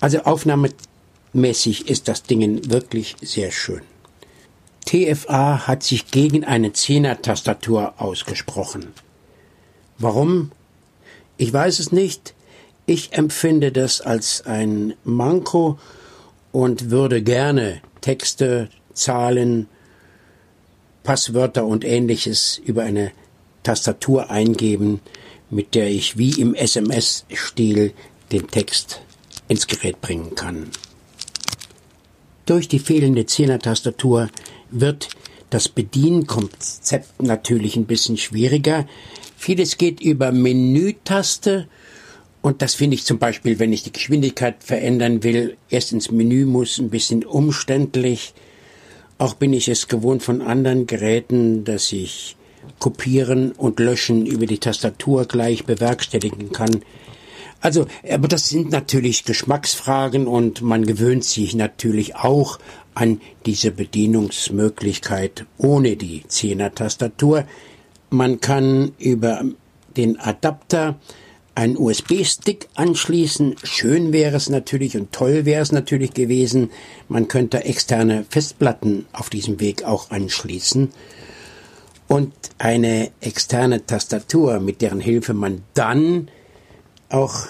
Also 0.00 0.20
aufnahmemäßig 0.20 1.88
ist 1.88 2.08
das 2.08 2.22
Ding 2.22 2.70
wirklich 2.70 3.16
sehr 3.20 3.50
schön. 3.50 3.82
TFA 4.86 5.66
hat 5.66 5.82
sich 5.82 6.10
gegen 6.10 6.44
eine 6.44 6.72
Zehner-Tastatur 6.72 7.94
ausgesprochen. 7.98 8.92
Warum? 9.98 10.52
Ich 11.36 11.52
weiß 11.52 11.78
es 11.78 11.92
nicht. 11.92 12.34
Ich 12.86 13.12
empfinde 13.12 13.70
das 13.72 14.00
als 14.00 14.46
ein 14.46 14.94
Manko 15.04 15.78
und 16.50 16.90
würde 16.90 17.22
gerne 17.22 17.82
Texte, 18.00 18.68
Zahlen, 18.94 19.68
Passwörter 21.02 21.64
und 21.64 21.84
ähnliches 21.84 22.60
über 22.64 22.82
eine 22.82 23.12
Tastatur 23.62 24.30
eingeben, 24.30 25.00
mit 25.50 25.74
der 25.74 25.88
ich 25.88 26.16
wie 26.16 26.40
im 26.40 26.54
SMS-Stil 26.54 27.92
den 28.32 28.46
Text 28.48 29.00
ins 29.48 29.66
Gerät 29.66 30.00
bringen 30.00 30.34
kann. 30.34 30.70
Durch 32.46 32.68
die 32.68 32.78
fehlende 32.78 33.26
Zehner-Tastatur 33.26 34.30
wird 34.70 35.08
das 35.50 35.68
Bedienkonzept 35.68 37.22
natürlich 37.22 37.76
ein 37.76 37.86
bisschen 37.86 38.16
schwieriger. 38.16 38.86
Vieles 39.36 39.78
geht 39.78 40.00
über 40.00 40.32
Menütaste 40.32 41.68
und 42.42 42.62
das 42.62 42.74
finde 42.74 42.94
ich 42.94 43.04
zum 43.04 43.18
Beispiel, 43.18 43.58
wenn 43.58 43.72
ich 43.72 43.82
die 43.82 43.92
Geschwindigkeit 43.92 44.64
verändern 44.64 45.22
will, 45.22 45.56
erst 45.68 45.92
ins 45.92 46.10
Menü 46.10 46.46
muss, 46.46 46.78
ein 46.78 46.90
bisschen 46.90 47.24
umständlich. 47.24 48.32
Auch 49.18 49.34
bin 49.34 49.52
ich 49.52 49.68
es 49.68 49.88
gewohnt 49.88 50.22
von 50.22 50.40
anderen 50.40 50.86
Geräten, 50.86 51.64
dass 51.64 51.92
ich 51.92 52.36
kopieren 52.78 53.52
und 53.52 53.78
löschen 53.78 54.26
über 54.26 54.46
die 54.46 54.58
Tastatur 54.58 55.26
gleich 55.26 55.64
bewerkstelligen 55.64 56.52
kann. 56.52 56.82
Also, 57.60 57.86
aber 58.10 58.26
das 58.26 58.48
sind 58.48 58.70
natürlich 58.70 59.24
Geschmacksfragen 59.24 60.26
und 60.26 60.62
man 60.62 60.86
gewöhnt 60.86 61.24
sich 61.24 61.54
natürlich 61.54 62.16
auch 62.16 62.58
an 62.94 63.20
diese 63.44 63.70
Bedienungsmöglichkeit 63.70 65.44
ohne 65.58 65.96
die 65.96 66.22
Zehner-Tastatur. 66.26 67.44
Man 68.08 68.40
kann 68.40 68.92
über 68.98 69.44
den 69.96 70.18
Adapter 70.18 70.98
einen 71.54 71.76
USB-Stick 71.76 72.68
anschließen. 72.74 73.56
Schön 73.62 74.12
wäre 74.12 74.36
es 74.36 74.48
natürlich 74.48 74.96
und 74.96 75.12
toll 75.12 75.44
wäre 75.44 75.62
es 75.62 75.72
natürlich 75.72 76.14
gewesen. 76.14 76.70
Man 77.08 77.28
könnte 77.28 77.64
externe 77.64 78.24
Festplatten 78.30 79.06
auf 79.12 79.28
diesem 79.28 79.60
Weg 79.60 79.84
auch 79.84 80.10
anschließen. 80.10 80.88
Und 82.10 82.34
eine 82.58 83.12
externe 83.20 83.86
Tastatur, 83.86 84.58
mit 84.58 84.82
deren 84.82 84.98
Hilfe 84.98 85.32
man 85.32 85.62
dann 85.74 86.28
auch 87.08 87.46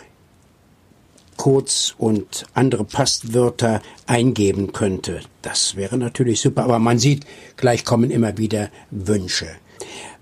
Codes 1.38 1.94
und 1.96 2.44
andere 2.52 2.84
Passwörter 2.84 3.80
eingeben 4.06 4.74
könnte. 4.74 5.20
Das 5.40 5.76
wäre 5.76 5.96
natürlich 5.96 6.42
super, 6.42 6.64
aber 6.64 6.78
man 6.78 6.98
sieht, 6.98 7.24
gleich 7.56 7.86
kommen 7.86 8.10
immer 8.10 8.36
wieder 8.36 8.68
Wünsche. 8.90 9.46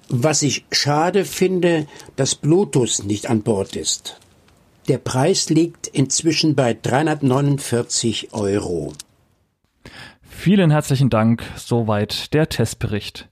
Was 0.09 0.43
ich 0.43 0.65
schade 0.71 1.25
finde, 1.25 1.89
dass 2.15 2.37
Bluetooth 2.37 3.03
nicht 3.05 3.29
an 3.29 3.43
Bord 3.43 3.75
ist. 3.75 4.21
Der 4.87 4.99
Preis 4.99 5.51
liegt 5.51 5.89
inzwischen 5.89 6.55
bei 6.55 6.75
349 6.81 8.33
Euro. 8.35 8.93
Vielen 10.23 10.71
herzlichen 10.71 11.11
Dank. 11.11 11.43
Soweit 11.57 12.33
der 12.33 12.49
Testbericht. 12.49 13.29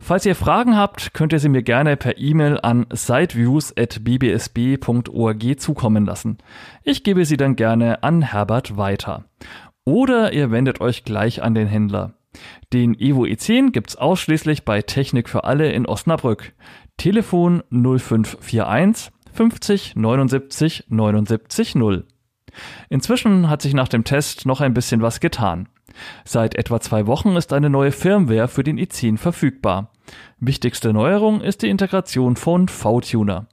Falls 0.00 0.26
ihr 0.26 0.34
Fragen 0.34 0.76
habt, 0.76 1.14
könnt 1.14 1.32
ihr 1.32 1.38
sie 1.38 1.48
mir 1.48 1.62
gerne 1.62 1.96
per 1.96 2.18
E-Mail 2.18 2.58
an 2.60 2.86
siteviews.bbsb.org 2.92 5.60
zukommen 5.60 6.04
lassen. 6.04 6.38
Ich 6.82 7.04
gebe 7.04 7.24
sie 7.24 7.36
dann 7.36 7.54
gerne 7.56 8.02
an 8.02 8.22
Herbert 8.22 8.76
weiter. 8.76 9.26
Oder 9.84 10.32
ihr 10.32 10.50
wendet 10.50 10.80
euch 10.80 11.04
gleich 11.04 11.42
an 11.42 11.54
den 11.54 11.68
Händler. 11.68 12.14
Den 12.72 12.98
Evo 12.98 13.24
E10 13.24 13.70
gibt's 13.70 13.96
ausschließlich 13.96 14.64
bei 14.64 14.82
Technik 14.82 15.28
für 15.28 15.44
alle 15.44 15.72
in 15.72 15.86
Osnabrück. 15.86 16.52
Telefon 16.96 17.62
0541 17.70 19.12
50 19.32 19.96
79 19.96 20.84
79 20.88 21.74
0. 21.74 22.06
Inzwischen 22.88 23.50
hat 23.50 23.62
sich 23.62 23.74
nach 23.74 23.88
dem 23.88 24.04
Test 24.04 24.46
noch 24.46 24.60
ein 24.60 24.74
bisschen 24.74 25.02
was 25.02 25.20
getan. 25.20 25.68
Seit 26.24 26.54
etwa 26.54 26.80
zwei 26.80 27.06
Wochen 27.06 27.36
ist 27.36 27.52
eine 27.52 27.70
neue 27.70 27.92
Firmware 27.92 28.48
für 28.48 28.64
den 28.64 28.78
i10 28.78 29.18
verfügbar. 29.18 29.90
Wichtigste 30.38 30.92
Neuerung 30.92 31.40
ist 31.40 31.62
die 31.62 31.70
Integration 31.70 32.36
von 32.36 32.68
VTuner. 32.68 33.46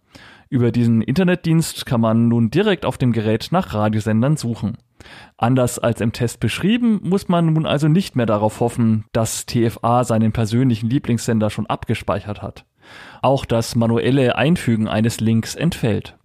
Über 0.50 0.72
diesen 0.72 1.02
Internetdienst 1.02 1.86
kann 1.86 2.02
man 2.02 2.28
nun 2.28 2.52
direkt 2.52 2.86
auf 2.86 3.00
dem 3.00 3.12
Gerät 3.12 3.48
nach 3.52 3.74
Radiosendern 3.74 4.38
suchen. 4.38 4.78
Anders 5.38 5.80
als 5.80 6.00
im 6.00 6.14
Test 6.14 6.40
beschrieben, 6.40 7.00
muss 7.04 7.28
man 7.28 7.54
nun 7.54 7.66
also 7.66 7.88
nicht 7.88 8.16
mehr 8.16 8.26
darauf 8.26 8.60
hoffen, 8.60 9.06
dass 9.14 9.46
TFA 9.46 10.04
seinen 10.04 10.32
persönlichen 10.32 10.90
Lieblingssender 10.90 11.50
schon 11.50 11.66
abgespeichert 11.66 12.42
hat. 12.42 12.66
Auch 13.22 13.46
das 13.46 13.76
manuelle 13.76 14.36
Einfügen 14.36 14.88
eines 14.88 15.20
Links 15.20 15.56
entfällt. 15.56 16.18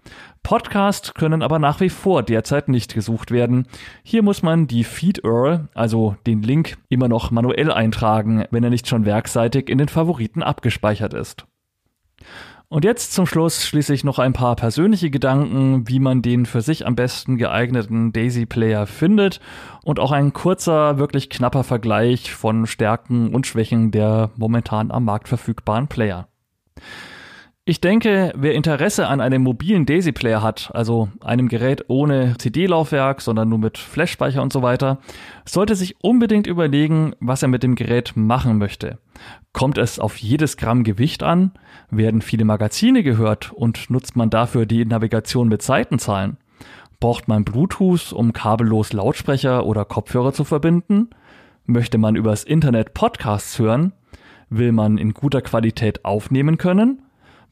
Podcasts 0.48 1.12
können 1.12 1.42
aber 1.42 1.58
nach 1.58 1.78
wie 1.80 1.90
vor 1.90 2.22
derzeit 2.22 2.70
nicht 2.70 2.94
gesucht 2.94 3.30
werden. 3.30 3.66
Hier 4.02 4.22
muss 4.22 4.42
man 4.42 4.66
die 4.66 4.82
Feed-URL, 4.82 5.68
also 5.74 6.16
den 6.26 6.40
Link, 6.40 6.78
immer 6.88 7.06
noch 7.06 7.30
manuell 7.30 7.70
eintragen, 7.70 8.46
wenn 8.50 8.64
er 8.64 8.70
nicht 8.70 8.88
schon 8.88 9.04
werkseitig 9.04 9.68
in 9.68 9.76
den 9.76 9.88
Favoriten 9.88 10.42
abgespeichert 10.42 11.12
ist. 11.12 11.44
Und 12.68 12.86
jetzt 12.86 13.12
zum 13.12 13.26
Schluss 13.26 13.66
schließlich 13.66 14.04
noch 14.04 14.18
ein 14.18 14.32
paar 14.32 14.56
persönliche 14.56 15.10
Gedanken, 15.10 15.86
wie 15.86 16.00
man 16.00 16.22
den 16.22 16.46
für 16.46 16.62
sich 16.62 16.86
am 16.86 16.96
besten 16.96 17.36
geeigneten 17.36 18.14
Daisy 18.14 18.46
Player 18.46 18.86
findet 18.86 19.40
und 19.84 20.00
auch 20.00 20.12
ein 20.12 20.32
kurzer, 20.32 20.96
wirklich 20.96 21.28
knapper 21.28 21.62
Vergleich 21.62 22.32
von 22.32 22.66
Stärken 22.66 23.34
und 23.34 23.46
Schwächen 23.46 23.90
der 23.90 24.30
momentan 24.36 24.92
am 24.92 25.04
Markt 25.04 25.28
verfügbaren 25.28 25.88
Player. 25.88 26.26
Ich 27.68 27.82
denke, 27.82 28.32
wer 28.34 28.54
Interesse 28.54 29.08
an 29.08 29.20
einem 29.20 29.42
mobilen 29.42 29.84
Daisy-Player 29.84 30.40
hat, 30.40 30.70
also 30.72 31.10
einem 31.20 31.48
Gerät 31.48 31.84
ohne 31.88 32.34
CD-Laufwerk, 32.38 33.20
sondern 33.20 33.50
nur 33.50 33.58
mit 33.58 33.76
Flash-Speicher 33.76 34.40
und 34.40 34.54
so 34.54 34.62
weiter, 34.62 35.00
sollte 35.44 35.74
sich 35.74 35.96
unbedingt 36.00 36.46
überlegen, 36.46 37.14
was 37.20 37.42
er 37.42 37.48
mit 37.48 37.62
dem 37.62 37.74
Gerät 37.74 38.14
machen 38.16 38.56
möchte. 38.56 38.96
Kommt 39.52 39.76
es 39.76 39.98
auf 39.98 40.16
jedes 40.16 40.56
Gramm 40.56 40.82
Gewicht 40.82 41.22
an? 41.22 41.50
Werden 41.90 42.22
viele 42.22 42.46
Magazine 42.46 43.02
gehört 43.02 43.52
und 43.52 43.90
nutzt 43.90 44.16
man 44.16 44.30
dafür 44.30 44.64
die 44.64 44.86
Navigation 44.86 45.48
mit 45.48 45.60
Seitenzahlen? 45.60 46.38
Braucht 47.00 47.28
man 47.28 47.44
Bluetooth, 47.44 48.14
um 48.14 48.32
kabellos 48.32 48.94
Lautsprecher 48.94 49.66
oder 49.66 49.84
Kopfhörer 49.84 50.32
zu 50.32 50.44
verbinden? 50.44 51.10
Möchte 51.66 51.98
man 51.98 52.16
übers 52.16 52.44
Internet 52.44 52.94
Podcasts 52.94 53.58
hören? 53.58 53.92
Will 54.48 54.72
man 54.72 54.96
in 54.96 55.12
guter 55.12 55.42
Qualität 55.42 56.06
aufnehmen 56.06 56.56
können? 56.56 57.02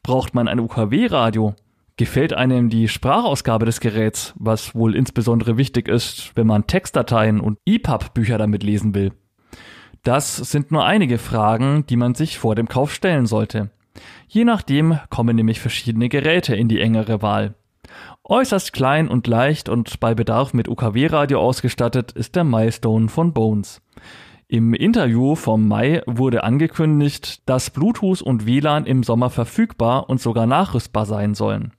Braucht 0.07 0.35
man 0.35 0.47
ein 0.47 0.61
UKW-Radio? 0.61 1.57
Gefällt 1.97 2.33
einem 2.33 2.69
die 2.69 2.87
Sprachausgabe 2.87 3.67
des 3.67 3.81
Geräts, 3.81 4.35
was 4.37 4.73
wohl 4.73 4.95
insbesondere 4.95 5.57
wichtig 5.57 5.89
ist, 5.89 6.31
wenn 6.37 6.47
man 6.47 6.69
Textdateien 6.69 7.41
und 7.41 7.59
EPUB-Bücher 7.67 8.39
damit 8.39 8.63
lesen 8.63 8.95
will? 8.95 9.11
Das 10.05 10.37
sind 10.37 10.71
nur 10.71 10.85
einige 10.85 11.19
Fragen, 11.19 11.87
die 11.89 11.97
man 11.97 12.15
sich 12.15 12.39
vor 12.39 12.55
dem 12.55 12.69
Kauf 12.69 12.95
stellen 12.95 13.27
sollte. 13.27 13.73
Je 14.29 14.45
nachdem 14.45 15.01
kommen 15.11 15.35
nämlich 15.35 15.59
verschiedene 15.59 16.09
Geräte 16.09 16.55
in 16.55 16.69
die 16.69 16.81
engere 16.81 17.21
Wahl. 17.21 17.57
Äußerst 18.23 18.73
klein 18.73 19.09
und 19.09 19.27
leicht 19.27 19.69
und 19.69 19.99
bei 19.99 20.15
Bedarf 20.15 20.55
mit 20.55 20.69
UKW-Radio 20.69 21.41
ausgestattet 21.41 22.13
ist 22.13 22.37
der 22.37 22.45
Milestone 22.45 23.09
von 23.09 23.33
Bones. 23.33 23.83
Im 24.49 24.75
Interview 24.75 25.35
vom 25.35 25.67
Mai 25.67 26.03
wurde 26.07 26.45
angekündigt, 26.45 27.49
dass 27.49 27.71
Bluetooth 27.71 28.23
und 28.23 28.47
WLAN 28.47 28.87
im 28.87 29.03
Sommer 29.03 29.29
verfügbar 29.29 30.09
und 30.09 30.21
sogar 30.21 30.47
nachrüstbar 30.47 31.05
sein 31.05 31.35
sollen. 31.35 31.73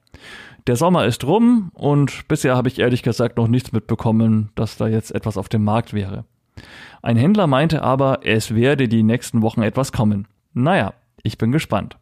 Der 0.67 0.75
Sommer 0.75 1.05
ist 1.05 1.23
rum 1.23 1.71
und 1.73 2.27
bisher 2.27 2.57
habe 2.57 2.67
ich 2.67 2.79
ehrlich 2.79 3.03
gesagt 3.03 3.37
noch 3.37 3.47
nichts 3.47 3.71
mitbekommen, 3.71 4.49
dass 4.55 4.75
da 4.75 4.89
jetzt 4.89 5.15
etwas 5.15 5.37
auf 5.37 5.47
dem 5.47 5.63
Markt 5.63 5.93
wäre. 5.93 6.25
Ein 7.01 7.15
Händler 7.15 7.47
meinte 7.47 7.83
aber, 7.83 8.19
es 8.23 8.53
werde 8.53 8.89
die 8.89 9.03
nächsten 9.03 9.41
Wochen 9.41 9.61
etwas 9.61 9.93
kommen. 9.93 10.27
Naja, 10.53 10.93
ich 11.23 11.37
bin 11.37 11.53
gespannt. 11.53 11.97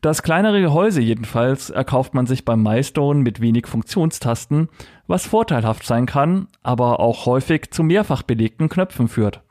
Das 0.00 0.22
kleinere 0.22 0.60
Gehäuse 0.60 1.00
jedenfalls 1.00 1.70
erkauft 1.70 2.14
man 2.14 2.26
sich 2.26 2.44
beim 2.44 2.62
Milestone 2.62 3.18
mit 3.18 3.40
wenig 3.40 3.66
Funktionstasten, 3.66 4.68
was 5.08 5.26
vorteilhaft 5.26 5.84
sein 5.84 6.06
kann, 6.06 6.46
aber 6.62 7.00
auch 7.00 7.26
häufig 7.26 7.72
zu 7.72 7.82
mehrfach 7.82 8.22
belegten 8.22 8.68
Knöpfen 8.68 9.08
führt. 9.08 9.42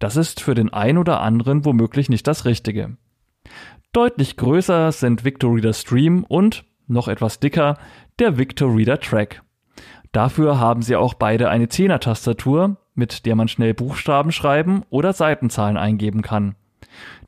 Das 0.00 0.16
ist 0.16 0.40
für 0.40 0.54
den 0.54 0.72
ein 0.72 0.98
oder 0.98 1.20
anderen 1.20 1.64
womöglich 1.64 2.08
nicht 2.08 2.26
das 2.26 2.44
Richtige. 2.44 2.96
Deutlich 3.92 4.36
größer 4.36 4.90
sind 4.90 5.24
Victor 5.24 5.54
Reader 5.54 5.72
Stream 5.72 6.24
und, 6.24 6.64
noch 6.88 7.06
etwas 7.06 7.38
dicker, 7.38 7.76
der 8.18 8.38
Victor 8.38 8.74
Reader 8.74 8.98
Track. 8.98 9.42
Dafür 10.10 10.58
haben 10.58 10.82
sie 10.82 10.96
auch 10.96 11.14
beide 11.14 11.48
eine 11.50 11.68
Zehner-Tastatur, 11.68 12.78
mit 12.94 13.26
der 13.26 13.36
man 13.36 13.48
schnell 13.48 13.74
Buchstaben 13.74 14.32
schreiben 14.32 14.82
oder 14.90 15.12
Seitenzahlen 15.12 15.76
eingeben 15.76 16.22
kann. 16.22 16.56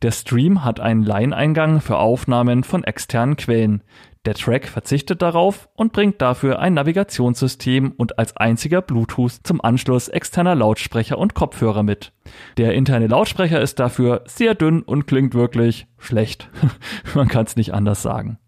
Der 0.01 0.11
Stream 0.11 0.65
hat 0.65 0.81
einen 0.81 1.03
Line-Eingang 1.03 1.81
für 1.81 1.99
Aufnahmen 1.99 2.65
von 2.65 2.85
externen 2.85 3.37
Quellen, 3.37 3.83
der 4.25 4.35
Track 4.35 4.69
verzichtet 4.69 5.21
darauf 5.21 5.69
und 5.75 5.93
bringt 5.93 6.23
dafür 6.23 6.61
ein 6.61 6.75
Navigationssystem 6.75 7.93
und 7.97 8.19
als 8.19 8.37
einziger 8.37 8.81
Bluetooth 8.81 9.41
zum 9.43 9.61
Anschluss 9.61 10.07
externer 10.09 10.55
Lautsprecher 10.55 11.19
und 11.19 11.35
Kopfhörer 11.35 11.83
mit. 11.83 12.13
Der 12.57 12.75
interne 12.75 13.09
Lautsprecher 13.09 13.61
ist 13.61 13.81
dafür 13.81 14.23
sehr 14.27 14.55
dünn 14.55 14.83
und 14.83 15.07
klingt 15.07 15.35
wirklich 15.35 15.89
schlecht. 15.99 16.49
Man 17.15 17.27
kann 17.27 17.47
es 17.47 17.57
nicht 17.57 17.75
anders 17.75 18.03
sagen. 18.03 18.39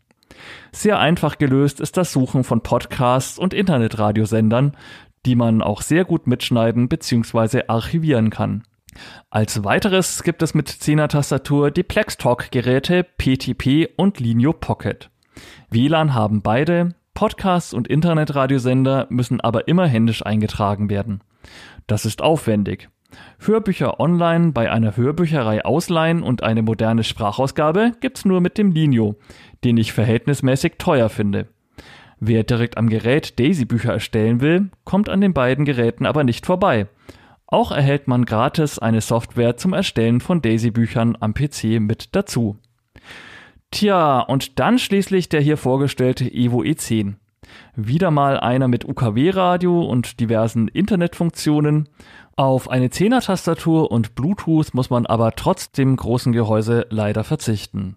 Sehr 0.71 0.99
einfach 0.99 1.39
gelöst 1.39 1.81
ist 1.81 1.97
das 1.97 2.13
Suchen 2.13 2.45
von 2.45 2.61
Podcasts 2.61 3.39
und 3.39 3.55
Internetradiosendern, 3.55 4.77
die 5.27 5.37
man 5.37 5.63
auch 5.63 5.81
sehr 5.81 6.05
gut 6.05 6.27
mitschneiden 6.27 6.89
bzw. 6.89 7.63
archivieren 7.69 8.31
kann. 8.31 8.65
Als 9.31 9.65
weiteres 9.65 10.23
gibt 10.23 10.43
es 10.43 10.55
mit 10.55 10.69
10er 10.69 11.09
Tastatur 11.09 11.71
die 11.71 11.83
Plextalk-Geräte 11.83 13.05
PTP 13.05 13.89
und 13.97 14.21
Linio 14.21 14.53
Pocket. 14.53 15.11
WLAN 15.71 16.15
haben 16.15 16.43
beide, 16.43 16.95
Podcasts 17.15 17.73
und 17.73 17.89
Internetradiosender 17.89 19.07
müssen 19.09 19.41
aber 19.41 19.69
immer 19.69 19.87
händisch 19.87 20.27
eingetragen 20.27 20.91
werden. 20.91 21.23
Das 21.87 22.05
ist 22.05 22.23
aufwendig. 22.23 22.89
Hörbücher 23.39 24.01
online 24.01 24.53
bei 24.53 24.71
einer 24.71 24.97
Hörbücherei 24.97 25.65
ausleihen 25.65 26.23
und 26.23 26.43
eine 26.43 26.63
moderne 26.63 27.05
Sprachausgabe 27.05 27.93
gibt's 28.01 28.25
nur 28.25 28.41
mit 28.41 28.59
dem 28.59 28.73
Linio, 28.73 29.17
den 29.63 29.77
ich 29.77 29.93
verhältnismäßig 29.93 30.75
teuer 30.79 31.09
finde. 31.09 31.47
Wer 32.19 32.43
direkt 32.43 32.77
am 32.79 32.89
Gerät 32.89 33.39
Daisy-Bücher 33.39 33.93
erstellen 33.93 34.41
will, 34.41 34.71
kommt 34.85 35.09
an 35.09 35.21
den 35.21 35.35
beiden 35.35 35.65
Geräten 35.65 36.07
aber 36.07 36.25
nicht 36.25 36.47
vorbei. 36.47 36.87
Auch 37.47 37.71
erhält 37.71 38.09
man 38.09 38.25
gratis 38.25 38.79
eine 38.79 39.01
Software 39.01 39.57
zum 39.57 39.75
Erstellen 39.75 40.21
von 40.21 40.41
Daisy-Büchern 40.41 41.17
am 41.21 41.35
PC 41.35 41.81
mit 41.81 42.17
dazu. 42.17 42.57
Tja, 43.75 44.21
und 44.21 44.61
dann 44.61 44.79
schließlich 44.79 45.29
der 45.29 45.41
hier 45.41 45.57
vorgestellte 45.57 46.33
Evo 46.33 46.61
E10. 46.61 47.15
Wieder 47.75 48.13
mal 48.13 48.39
einer 48.39 48.69
mit 48.69 48.85
UKW-Radio 48.85 49.83
und 49.83 50.21
diversen 50.21 50.69
Internetfunktionen. 50.69 51.89
Auf 52.37 52.71
eine 52.71 52.87
10er-Tastatur 52.87 53.91
und 53.91 54.15
Bluetooth 54.15 54.75
muss 54.75 54.91
man 54.91 55.07
aber 55.07 55.33
trotz 55.33 55.73
dem 55.73 55.97
großen 55.97 56.33
Gehäuse 56.33 56.87
leider 56.91 57.25
verzichten. 57.25 57.97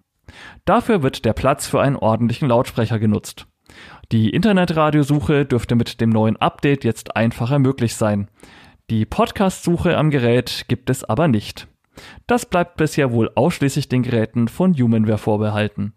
Dafür 0.64 1.04
wird 1.04 1.24
der 1.24 1.32
Platz 1.32 1.68
für 1.68 1.80
einen 1.80 1.94
ordentlichen 1.94 2.48
Lautsprecher 2.48 2.98
genutzt. 2.98 3.46
Die 4.10 4.30
Internetradiosuche 4.30 5.46
dürfte 5.46 5.76
mit 5.76 6.00
dem 6.00 6.10
neuen 6.10 6.36
Update 6.38 6.82
jetzt 6.82 7.14
einfacher 7.14 7.60
möglich 7.60 7.94
sein. 7.94 8.26
Die 8.90 9.06
Podcast-Suche 9.06 9.96
am 9.96 10.10
Gerät 10.10 10.64
gibt 10.66 10.90
es 10.90 11.04
aber 11.04 11.28
nicht. 11.28 11.68
Das 12.26 12.46
bleibt 12.46 12.76
bisher 12.76 13.12
wohl 13.12 13.30
ausschließlich 13.34 13.88
den 13.88 14.02
Geräten 14.02 14.48
von 14.48 14.74
Humanware 14.74 15.18
vorbehalten. 15.18 15.92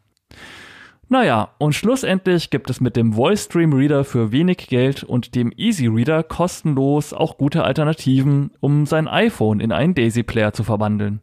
Naja, 1.12 1.49
und 1.58 1.74
schlussendlich 1.74 2.52
gibt 2.52 2.70
es 2.70 2.80
mit 2.80 2.95
dem 2.95 3.12
Voice 3.12 3.43
Stream 3.43 3.74
Reader 3.74 4.06
für 4.06 4.32
wenig 4.32 4.70
Geld 4.70 5.04
und 5.04 5.36
dem 5.36 5.52
Easy 5.58 5.88
Reader 5.88 6.24
kostenlos 6.24 7.12
auch 7.12 7.38
gute 7.38 7.66
Alternativen, 7.66 8.52
um 8.62 8.86
sein 8.86 9.10
iPhone 9.10 9.60
in 9.60 9.74
einen 9.74 9.93
Daisy 9.93 10.24
Player 10.24 10.54
zu 10.54 10.64
verwandeln. 10.64 11.20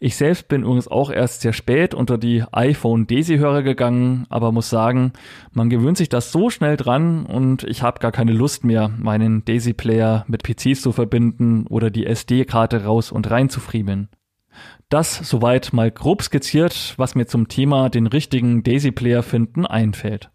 Ich 0.00 0.16
selbst 0.16 0.46
bin 0.46 0.62
übrigens 0.62 0.86
auch 0.86 1.10
erst 1.10 1.40
sehr 1.40 1.52
spät 1.52 1.92
unter 1.92 2.18
die 2.18 2.44
iPhone 2.52 3.08
Daisy-Hörer 3.08 3.62
gegangen, 3.62 4.26
aber 4.28 4.52
muss 4.52 4.70
sagen, 4.70 5.12
man 5.50 5.70
gewöhnt 5.70 5.96
sich 5.96 6.08
das 6.08 6.30
so 6.30 6.50
schnell 6.50 6.76
dran 6.76 7.26
und 7.26 7.64
ich 7.64 7.82
habe 7.82 7.98
gar 7.98 8.12
keine 8.12 8.32
Lust 8.32 8.62
mehr, 8.62 8.90
meinen 8.96 9.44
Daisy-Player 9.44 10.24
mit 10.28 10.44
PCs 10.44 10.82
zu 10.82 10.92
verbinden 10.92 11.66
oder 11.66 11.90
die 11.90 12.06
SD-Karte 12.06 12.84
raus 12.84 13.10
und 13.10 13.28
rein 13.28 13.50
zu 13.50 13.58
friemeln. 13.58 14.08
Das 14.88 15.16
soweit 15.16 15.72
mal 15.72 15.90
grob 15.90 16.22
skizziert, 16.22 16.94
was 16.96 17.16
mir 17.16 17.26
zum 17.26 17.48
Thema 17.48 17.88
den 17.88 18.06
richtigen 18.06 18.62
Daisy-Player 18.62 19.24
finden 19.24 19.66
einfällt. 19.66 20.30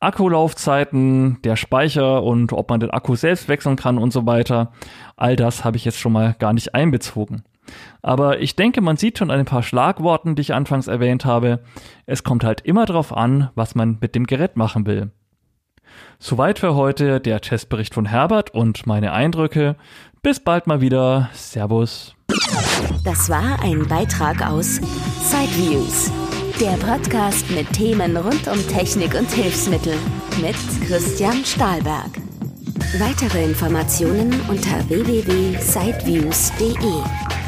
Akkulaufzeiten, 0.00 1.40
der 1.42 1.56
Speicher 1.56 2.22
und 2.22 2.52
ob 2.52 2.68
man 2.68 2.78
den 2.78 2.90
Akku 2.90 3.16
selbst 3.16 3.48
wechseln 3.48 3.76
kann 3.76 3.96
und 3.96 4.12
so 4.12 4.26
weiter, 4.26 4.72
all 5.16 5.34
das 5.34 5.64
habe 5.64 5.78
ich 5.78 5.86
jetzt 5.86 5.98
schon 5.98 6.12
mal 6.12 6.36
gar 6.38 6.52
nicht 6.52 6.74
einbezogen. 6.74 7.42
Aber 8.02 8.40
ich 8.40 8.56
denke, 8.56 8.80
man 8.80 8.96
sieht 8.96 9.18
schon 9.18 9.30
an 9.30 9.40
ein 9.40 9.44
paar 9.44 9.62
Schlagworten, 9.62 10.34
die 10.34 10.42
ich 10.42 10.54
anfangs 10.54 10.86
erwähnt 10.86 11.24
habe. 11.24 11.60
Es 12.06 12.24
kommt 12.24 12.44
halt 12.44 12.62
immer 12.62 12.86
darauf 12.86 13.16
an, 13.16 13.50
was 13.54 13.74
man 13.74 13.98
mit 14.00 14.14
dem 14.14 14.26
Gerät 14.26 14.56
machen 14.56 14.86
will. 14.86 15.10
Soweit 16.18 16.58
für 16.58 16.74
heute 16.74 17.20
der 17.20 17.40
Testbericht 17.40 17.94
von 17.94 18.06
Herbert 18.06 18.54
und 18.54 18.86
meine 18.86 19.12
Eindrücke. 19.12 19.76
Bis 20.22 20.40
bald 20.40 20.66
mal 20.66 20.80
wieder. 20.80 21.30
Servus. 21.32 22.14
Das 23.04 23.30
war 23.30 23.62
ein 23.62 23.86
Beitrag 23.86 24.44
aus 24.46 24.80
Sideviews, 25.22 26.10
der 26.60 26.76
Podcast 26.84 27.48
mit 27.50 27.72
Themen 27.72 28.16
rund 28.16 28.48
um 28.48 28.58
Technik 28.68 29.14
und 29.14 29.30
Hilfsmittel 29.30 29.94
mit 30.40 30.56
Christian 30.86 31.44
Stahlberg. 31.44 32.10
Weitere 32.98 33.44
Informationen 33.44 34.32
unter 34.48 34.88
www.sideviews.de. 34.88 37.47